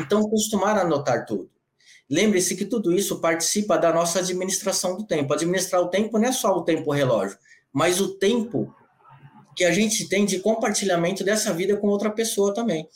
Então, 0.00 0.22
costumar 0.28 0.76
anotar 0.78 1.24
tudo. 1.26 1.50
Lembre-se 2.10 2.56
que 2.56 2.64
tudo 2.64 2.92
isso 2.92 3.20
participa 3.20 3.78
da 3.78 3.92
nossa 3.92 4.18
administração 4.18 4.96
do 4.96 5.06
tempo. 5.06 5.32
Administrar 5.32 5.80
o 5.80 5.88
tempo 5.88 6.18
não 6.18 6.28
é 6.28 6.32
só 6.32 6.54
o 6.56 6.64
tempo 6.64 6.90
relógio, 6.90 7.38
mas 7.72 8.00
o 8.00 8.18
tempo 8.18 8.74
que 9.56 9.64
a 9.64 9.70
gente 9.70 10.08
tem 10.08 10.24
de 10.24 10.40
compartilhamento 10.40 11.22
dessa 11.22 11.52
vida 11.52 11.76
com 11.76 11.88
outra 11.88 12.10
pessoa 12.10 12.52
também. 12.52 12.88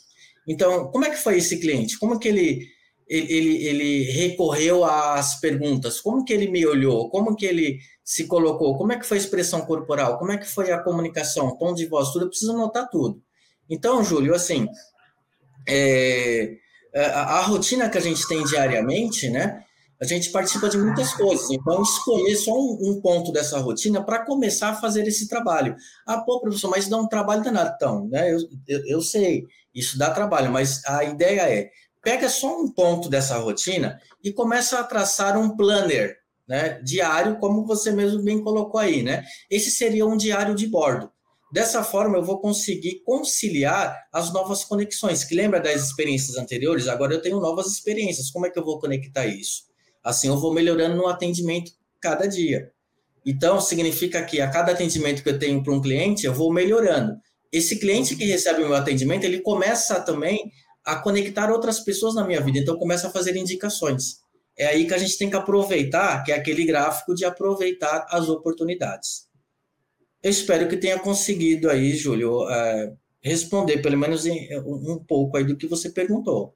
Então, 0.47 0.91
como 0.91 1.05
é 1.05 1.09
que 1.09 1.17
foi 1.17 1.37
esse 1.37 1.59
cliente? 1.59 1.97
Como 1.97 2.19
que 2.19 2.27
ele, 2.27 2.67
ele, 3.07 3.65
ele 3.65 4.03
recorreu 4.11 4.83
às 4.83 5.39
perguntas? 5.39 5.99
Como 5.99 6.25
que 6.25 6.33
ele 6.33 6.49
me 6.49 6.65
olhou? 6.65 7.09
Como 7.09 7.35
que 7.35 7.45
ele 7.45 7.79
se 8.03 8.27
colocou? 8.27 8.77
Como 8.77 8.91
é 8.91 8.99
que 8.99 9.05
foi 9.05 9.17
a 9.17 9.21
expressão 9.21 9.61
corporal? 9.61 10.17
Como 10.17 10.31
é 10.31 10.37
que 10.37 10.47
foi 10.47 10.71
a 10.71 10.81
comunicação, 10.81 11.57
tom 11.57 11.73
de 11.73 11.85
voz, 11.85 12.11
tudo? 12.11 12.25
Eu 12.25 12.29
preciso 12.29 12.53
anotar 12.53 12.89
tudo. 12.89 13.21
Então, 13.69 14.03
Júlio, 14.03 14.33
assim, 14.33 14.67
é, 15.67 16.57
a, 16.95 17.37
a 17.37 17.41
rotina 17.41 17.89
que 17.89 17.97
a 17.97 18.01
gente 18.01 18.27
tem 18.27 18.43
diariamente, 18.43 19.29
né? 19.29 19.63
a 20.01 20.05
gente 20.05 20.29
participa 20.29 20.69
de 20.69 20.77
muitas 20.77 21.13
coisas. 21.13 21.49
Então, 21.49 21.81
escolher 21.81 22.35
só 22.35 22.53
um, 22.53 22.77
um 22.81 23.01
ponto 23.01 23.31
dessa 23.31 23.57
rotina 23.59 24.03
para 24.03 24.23
começar 24.25 24.69
a 24.69 24.75
fazer 24.75 25.07
esse 25.07 25.27
trabalho. 25.27 25.75
Ah, 26.05 26.21
pô, 26.21 26.39
professor, 26.39 26.69
mas 26.69 26.87
dá 26.87 26.97
um 26.97 27.07
trabalho 27.07 27.43
danado. 27.43 27.73
Então, 27.75 28.07
né, 28.07 28.31
eu, 28.31 28.37
eu, 28.67 28.87
eu, 28.87 29.01
sei, 29.01 29.45
isso 29.73 29.97
dá 29.97 30.11
trabalho, 30.11 30.51
mas 30.51 30.85
a 30.85 31.03
ideia 31.03 31.41
é, 31.41 31.71
pega 32.07 32.29
só 32.29 32.57
um 32.61 32.71
ponto 32.71 33.09
dessa 33.09 33.37
rotina 33.37 33.99
e 34.23 34.31
começa 34.31 34.79
a 34.79 34.83
traçar 34.85 35.37
um 35.37 35.57
planner, 35.57 36.15
né, 36.47 36.79
diário, 36.81 37.37
como 37.37 37.65
você 37.65 37.91
mesmo 37.91 38.23
bem 38.23 38.41
colocou 38.41 38.79
aí, 38.79 39.03
né? 39.03 39.25
Esse 39.51 39.69
seria 39.69 40.05
um 40.05 40.15
diário 40.15 40.55
de 40.55 40.67
bordo. 40.67 41.11
Dessa 41.51 41.83
forma, 41.83 42.17
eu 42.17 42.23
vou 42.23 42.39
conseguir 42.39 43.01
conciliar 43.03 43.93
as 44.13 44.31
novas 44.31 44.63
conexões. 44.63 45.25
Que 45.25 45.35
lembra 45.35 45.59
das 45.59 45.83
experiências 45.83 46.37
anteriores? 46.37 46.87
Agora 46.87 47.13
eu 47.13 47.21
tenho 47.21 47.41
novas 47.41 47.67
experiências. 47.67 48.31
Como 48.31 48.45
é 48.45 48.49
que 48.49 48.57
eu 48.57 48.63
vou 48.63 48.79
conectar 48.79 49.25
isso? 49.25 49.63
Assim 50.01 50.29
eu 50.29 50.39
vou 50.39 50.53
melhorando 50.53 50.95
no 50.95 51.07
atendimento 51.07 51.73
cada 51.99 52.25
dia. 52.25 52.71
Então, 53.25 53.59
significa 53.59 54.23
que 54.23 54.39
a 54.39 54.49
cada 54.49 54.71
atendimento 54.71 55.21
que 55.21 55.29
eu 55.29 55.37
tenho 55.37 55.61
para 55.61 55.73
um 55.73 55.81
cliente, 55.81 56.25
eu 56.25 56.33
vou 56.33 56.53
melhorando. 56.53 57.17
Esse 57.51 57.77
cliente 57.77 58.15
que 58.15 58.23
recebe 58.23 58.63
o 58.63 58.67
meu 58.67 58.75
atendimento, 58.77 59.25
ele 59.25 59.41
começa 59.41 59.99
também 59.99 60.49
a 60.87 60.95
conectar 60.95 61.51
outras 61.51 61.81
pessoas 61.81 62.15
na 62.15 62.25
minha 62.25 62.39
vida, 62.39 62.59
então 62.59 62.79
começa 62.79 63.09
a 63.09 63.11
fazer 63.11 63.35
indicações. 63.35 64.21
É 64.57 64.67
aí 64.67 64.87
que 64.87 64.93
a 64.93 64.97
gente 64.97 65.17
tem 65.17 65.29
que 65.29 65.35
aproveitar, 65.35 66.23
que 66.23 66.31
é 66.31 66.35
aquele 66.35 66.63
gráfico 66.65 67.13
de 67.13 67.25
aproveitar 67.25 68.05
as 68.09 68.29
oportunidades. 68.29 69.27
Eu 70.23 70.31
espero 70.31 70.69
que 70.69 70.77
tenha 70.77 70.97
conseguido 70.97 71.69
aí, 71.69 71.93
Júlio, 71.93 72.49
é, 72.49 72.93
responder 73.21 73.81
pelo 73.81 73.97
menos 73.97 74.23
um 74.25 74.97
pouco 75.05 75.35
aí 75.35 75.43
do 75.43 75.57
que 75.57 75.67
você 75.67 75.89
perguntou. 75.89 76.55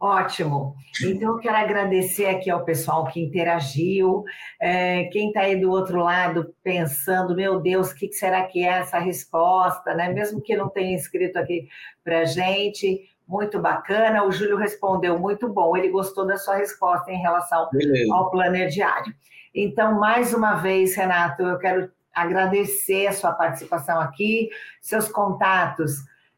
Ótimo. 0.00 0.74
Então, 1.04 1.32
eu 1.32 1.38
quero 1.38 1.56
agradecer 1.58 2.24
aqui 2.24 2.48
ao 2.48 2.64
pessoal 2.64 3.06
que 3.08 3.20
interagiu, 3.20 4.24
é, 4.58 5.04
quem 5.12 5.28
está 5.28 5.42
aí 5.42 5.60
do 5.60 5.70
outro 5.70 6.02
lado 6.02 6.54
pensando, 6.64 7.36
meu 7.36 7.60
Deus, 7.60 7.90
o 7.90 7.94
que 7.94 8.10
será 8.10 8.44
que 8.44 8.64
é 8.64 8.78
essa 8.78 8.98
resposta, 8.98 9.92
né? 9.92 10.08
Mesmo 10.08 10.40
que 10.40 10.56
não 10.56 10.70
tenha 10.70 10.96
escrito 10.96 11.38
aqui 11.38 11.68
para 12.02 12.20
a 12.20 12.24
gente, 12.24 13.10
muito 13.28 13.60
bacana. 13.60 14.24
O 14.24 14.32
Júlio 14.32 14.56
respondeu 14.56 15.18
muito 15.18 15.46
bom, 15.52 15.76
ele 15.76 15.90
gostou 15.90 16.26
da 16.26 16.38
sua 16.38 16.56
resposta 16.56 17.12
em 17.12 17.20
relação 17.20 17.68
Beleza. 17.70 18.14
ao 18.14 18.30
planner 18.30 18.68
diário. 18.68 19.14
Então, 19.54 20.00
mais 20.00 20.32
uma 20.32 20.54
vez, 20.54 20.96
Renato, 20.96 21.42
eu 21.42 21.58
quero 21.58 21.90
agradecer 22.14 23.06
a 23.06 23.12
sua 23.12 23.32
participação 23.32 24.00
aqui, 24.00 24.48
seus 24.80 25.08
contatos 25.08 25.92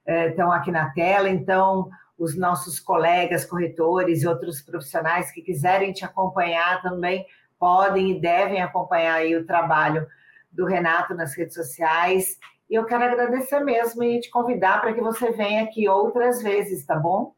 estão 0.04 0.50
aqui 0.50 0.72
na 0.72 0.90
tela, 0.90 1.28
então 1.28 1.88
os 2.22 2.36
nossos 2.36 2.78
colegas 2.78 3.44
corretores 3.44 4.22
e 4.22 4.28
outros 4.28 4.60
profissionais 4.60 5.32
que 5.32 5.42
quiserem 5.42 5.92
te 5.92 6.04
acompanhar 6.04 6.80
também 6.80 7.26
podem 7.58 8.12
e 8.12 8.20
devem 8.20 8.62
acompanhar 8.62 9.14
aí 9.14 9.34
o 9.34 9.44
trabalho 9.44 10.06
do 10.52 10.64
Renato 10.64 11.14
nas 11.14 11.36
redes 11.36 11.54
sociais. 11.54 12.36
E 12.70 12.76
eu 12.76 12.84
quero 12.84 13.02
agradecer 13.02 13.58
mesmo 13.60 14.04
e 14.04 14.20
te 14.20 14.30
convidar 14.30 14.80
para 14.80 14.92
que 14.92 15.00
você 15.00 15.32
venha 15.32 15.64
aqui 15.64 15.88
outras 15.88 16.40
vezes, 16.40 16.86
tá 16.86 16.96
bom? 16.96 17.34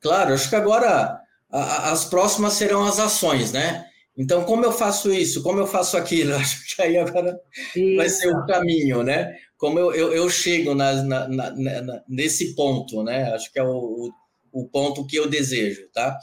Claro, 0.00 0.32
acho 0.32 0.48
que 0.48 0.56
agora 0.56 1.20
as 1.50 2.06
próximas 2.06 2.54
serão 2.54 2.86
as 2.86 2.98
ações, 2.98 3.52
né? 3.52 3.84
Então, 4.16 4.44
como 4.44 4.64
eu 4.64 4.72
faço 4.72 5.12
isso? 5.12 5.42
Como 5.42 5.58
eu 5.58 5.66
faço 5.66 5.96
aquilo? 5.96 6.34
Acho 6.36 6.74
que 6.74 6.82
aí 6.82 6.98
agora 6.98 7.38
isso. 7.76 7.96
vai 7.96 8.08
ser 8.08 8.34
o 8.34 8.46
caminho, 8.46 9.02
né? 9.02 9.36
Como 9.60 9.78
eu, 9.78 9.92
eu, 9.92 10.10
eu 10.14 10.30
chego 10.30 10.74
na, 10.74 11.02
na, 11.02 11.28
na, 11.28 12.02
nesse 12.08 12.54
ponto, 12.54 13.02
né? 13.02 13.24
Acho 13.34 13.52
que 13.52 13.58
é 13.58 13.62
o, 13.62 14.10
o 14.50 14.64
ponto 14.66 15.06
que 15.06 15.16
eu 15.16 15.28
desejo, 15.28 15.86
tá? 15.92 16.18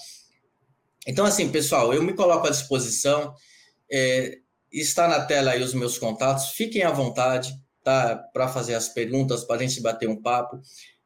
Então, 1.06 1.24
assim, 1.24 1.48
pessoal, 1.50 1.94
eu 1.94 2.02
me 2.02 2.14
coloco 2.14 2.48
à 2.48 2.50
disposição. 2.50 3.32
É, 3.92 4.40
está 4.74 5.08
na 5.08 5.24
tela 5.24 5.52
aí 5.52 5.62
os 5.62 5.76
meus 5.76 6.00
contatos. 6.00 6.50
Fiquem 6.50 6.82
à 6.82 6.90
vontade, 6.90 7.54
tá? 7.84 8.16
Para 8.16 8.48
fazer 8.48 8.74
as 8.74 8.90
perguntas, 8.90 9.44
para 9.44 9.58
a 9.58 9.60
gente 9.60 9.80
bater 9.82 10.10
um 10.10 10.20
papo. 10.20 10.60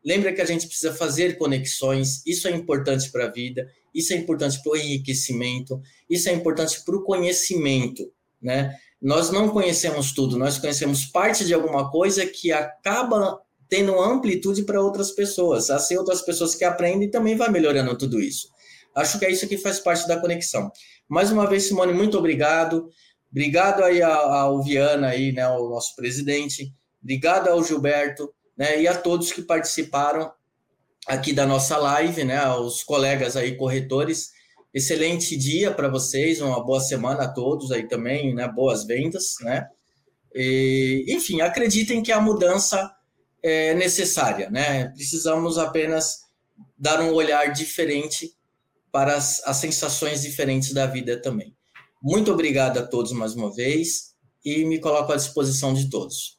Lembra 0.03 0.31
que 0.31 0.39
a 0.39 0.45
gente 0.45 0.67
precisa 0.67 0.93
fazer 0.93 1.37
conexões. 1.37 2.25
Isso 2.25 2.47
é 2.47 2.51
importante 2.51 3.11
para 3.11 3.25
a 3.25 3.29
vida. 3.29 3.69
Isso 3.93 4.13
é 4.13 4.15
importante 4.15 4.63
para 4.63 4.71
o 4.71 4.77
enriquecimento. 4.77 5.81
Isso 6.09 6.29
é 6.29 6.31
importante 6.31 6.81
para 6.85 6.95
o 6.95 7.03
conhecimento, 7.03 8.09
né? 8.41 8.73
Nós 9.01 9.31
não 9.31 9.49
conhecemos 9.49 10.11
tudo, 10.13 10.37
nós 10.37 10.59
conhecemos 10.59 11.05
parte 11.05 11.43
de 11.43 11.53
alguma 11.53 11.89
coisa 11.89 12.25
que 12.25 12.51
acaba 12.51 13.39
tendo 13.67 13.99
amplitude 13.99 14.63
para 14.63 14.81
outras 14.81 15.11
pessoas. 15.11 15.69
Assim, 15.69 15.97
outras 15.97 16.21
pessoas 16.21 16.53
que 16.53 16.63
aprendem 16.63 17.09
também 17.09 17.35
vai 17.35 17.49
melhorando 17.49 17.97
tudo 17.97 18.19
isso. 18.19 18.49
Acho 18.93 19.17
que 19.17 19.25
é 19.25 19.31
isso 19.31 19.47
que 19.47 19.57
faz 19.57 19.79
parte 19.79 20.07
da 20.07 20.19
conexão. 20.19 20.69
Mais 21.07 21.31
uma 21.31 21.47
vez, 21.47 21.63
Simone, 21.63 21.93
muito 21.93 22.17
obrigado. 22.17 22.89
Obrigado 23.31 23.83
aí 23.83 24.03
ao 24.03 24.61
Viana, 24.61 25.07
aí, 25.07 25.31
né, 25.31 25.47
o 25.47 25.69
nosso 25.69 25.95
presidente. 25.95 26.73
Obrigado 27.01 27.47
ao 27.47 27.63
Gilberto, 27.63 28.31
né, 28.57 28.81
e 28.81 28.87
a 28.87 28.93
todos 28.93 29.31
que 29.31 29.41
participaram 29.41 30.31
aqui 31.07 31.31
da 31.31 31.45
nossa 31.45 31.77
live, 31.77 32.25
né, 32.25 32.37
aos 32.37 32.83
colegas 32.83 33.37
aí 33.37 33.55
corretores. 33.55 34.31
Excelente 34.73 35.35
dia 35.35 35.71
para 35.71 35.89
vocês, 35.89 36.39
uma 36.39 36.63
boa 36.63 36.79
semana 36.79 37.23
a 37.23 37.27
todos 37.27 37.71
aí 37.71 37.87
também, 37.87 38.33
né? 38.33 38.47
Boas 38.47 38.85
vendas, 38.85 39.35
né? 39.41 39.67
E, 40.33 41.05
enfim, 41.09 41.41
acreditem 41.41 42.01
que 42.01 42.11
a 42.11 42.21
mudança 42.21 42.89
é 43.43 43.73
necessária, 43.73 44.49
né? 44.49 44.87
Precisamos 44.89 45.57
apenas 45.57 46.21
dar 46.77 47.01
um 47.01 47.11
olhar 47.13 47.51
diferente 47.51 48.31
para 48.91 49.15
as, 49.15 49.41
as 49.45 49.57
sensações 49.57 50.21
diferentes 50.21 50.73
da 50.73 50.85
vida 50.85 51.21
também. 51.21 51.55
Muito 52.01 52.31
obrigado 52.31 52.77
a 52.77 52.85
todos 52.85 53.11
mais 53.11 53.35
uma 53.35 53.53
vez 53.53 54.15
e 54.43 54.65
me 54.65 54.79
coloco 54.79 55.11
à 55.11 55.15
disposição 55.15 55.73
de 55.73 55.89
todos. 55.89 56.37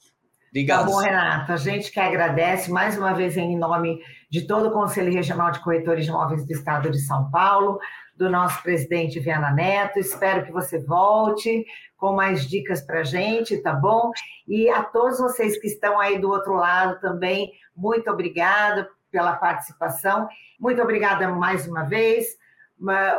Obrigado. 0.51 0.87
Tá 0.87 0.93
bom, 0.93 0.99
Renato. 0.99 1.53
A 1.53 1.57
gente 1.57 1.91
que 1.91 1.99
agradece 1.99 2.71
mais 2.71 2.99
uma 2.99 3.15
vez 3.15 3.37
em 3.37 3.57
nome 3.59 3.99
de 4.31 4.43
todo 4.43 4.69
o 4.69 4.73
Conselho 4.73 5.13
Regional 5.13 5.51
de 5.51 5.63
Corretores 5.63 6.05
de 6.05 6.11
Imóveis 6.11 6.45
do 6.45 6.53
Estado 6.53 6.91
de 6.91 6.99
São 7.01 7.31
Paulo, 7.31 7.79
do 8.23 8.31
nosso 8.31 8.63
presidente 8.63 9.19
Viana 9.19 9.51
Neto. 9.51 9.99
Espero 9.99 10.45
que 10.45 10.53
você 10.53 10.79
volte 10.79 11.65
com 11.97 12.13
mais 12.13 12.49
dicas 12.49 12.81
para 12.81 13.03
gente, 13.03 13.61
tá 13.61 13.73
bom? 13.73 14.13
E 14.47 14.69
a 14.69 14.83
todos 14.85 15.19
vocês 15.19 15.59
que 15.61 15.67
estão 15.67 15.99
aí 15.99 16.21
do 16.21 16.31
outro 16.31 16.55
lado 16.55 17.01
também, 17.01 17.53
muito 17.75 18.09
obrigada 18.11 18.89
pela 19.11 19.35
participação. 19.35 20.29
Muito 20.59 20.81
obrigada 20.81 21.29
mais 21.29 21.67
uma 21.67 21.83
vez. 21.83 22.27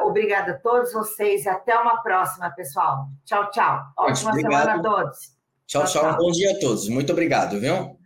Obrigada 0.03 0.53
a 0.53 0.57
todos 0.59 0.93
vocês 0.93 1.45
e 1.45 1.49
até 1.49 1.77
uma 1.77 2.01
próxima, 2.01 2.49
pessoal. 2.51 3.07
Tchau, 3.25 3.49
tchau. 3.51 3.81
Ótima 3.97 4.33
semana 4.33 4.75
a 4.75 4.81
todos. 4.81 5.17
Tchau, 5.67 5.83
tchau, 5.85 6.01
tchau. 6.01 6.13
Um 6.13 6.17
bom 6.17 6.31
dia 6.31 6.51
a 6.51 6.59
todos. 6.59 6.87
Muito 6.87 7.11
obrigado, 7.11 7.59
viu? 7.59 8.02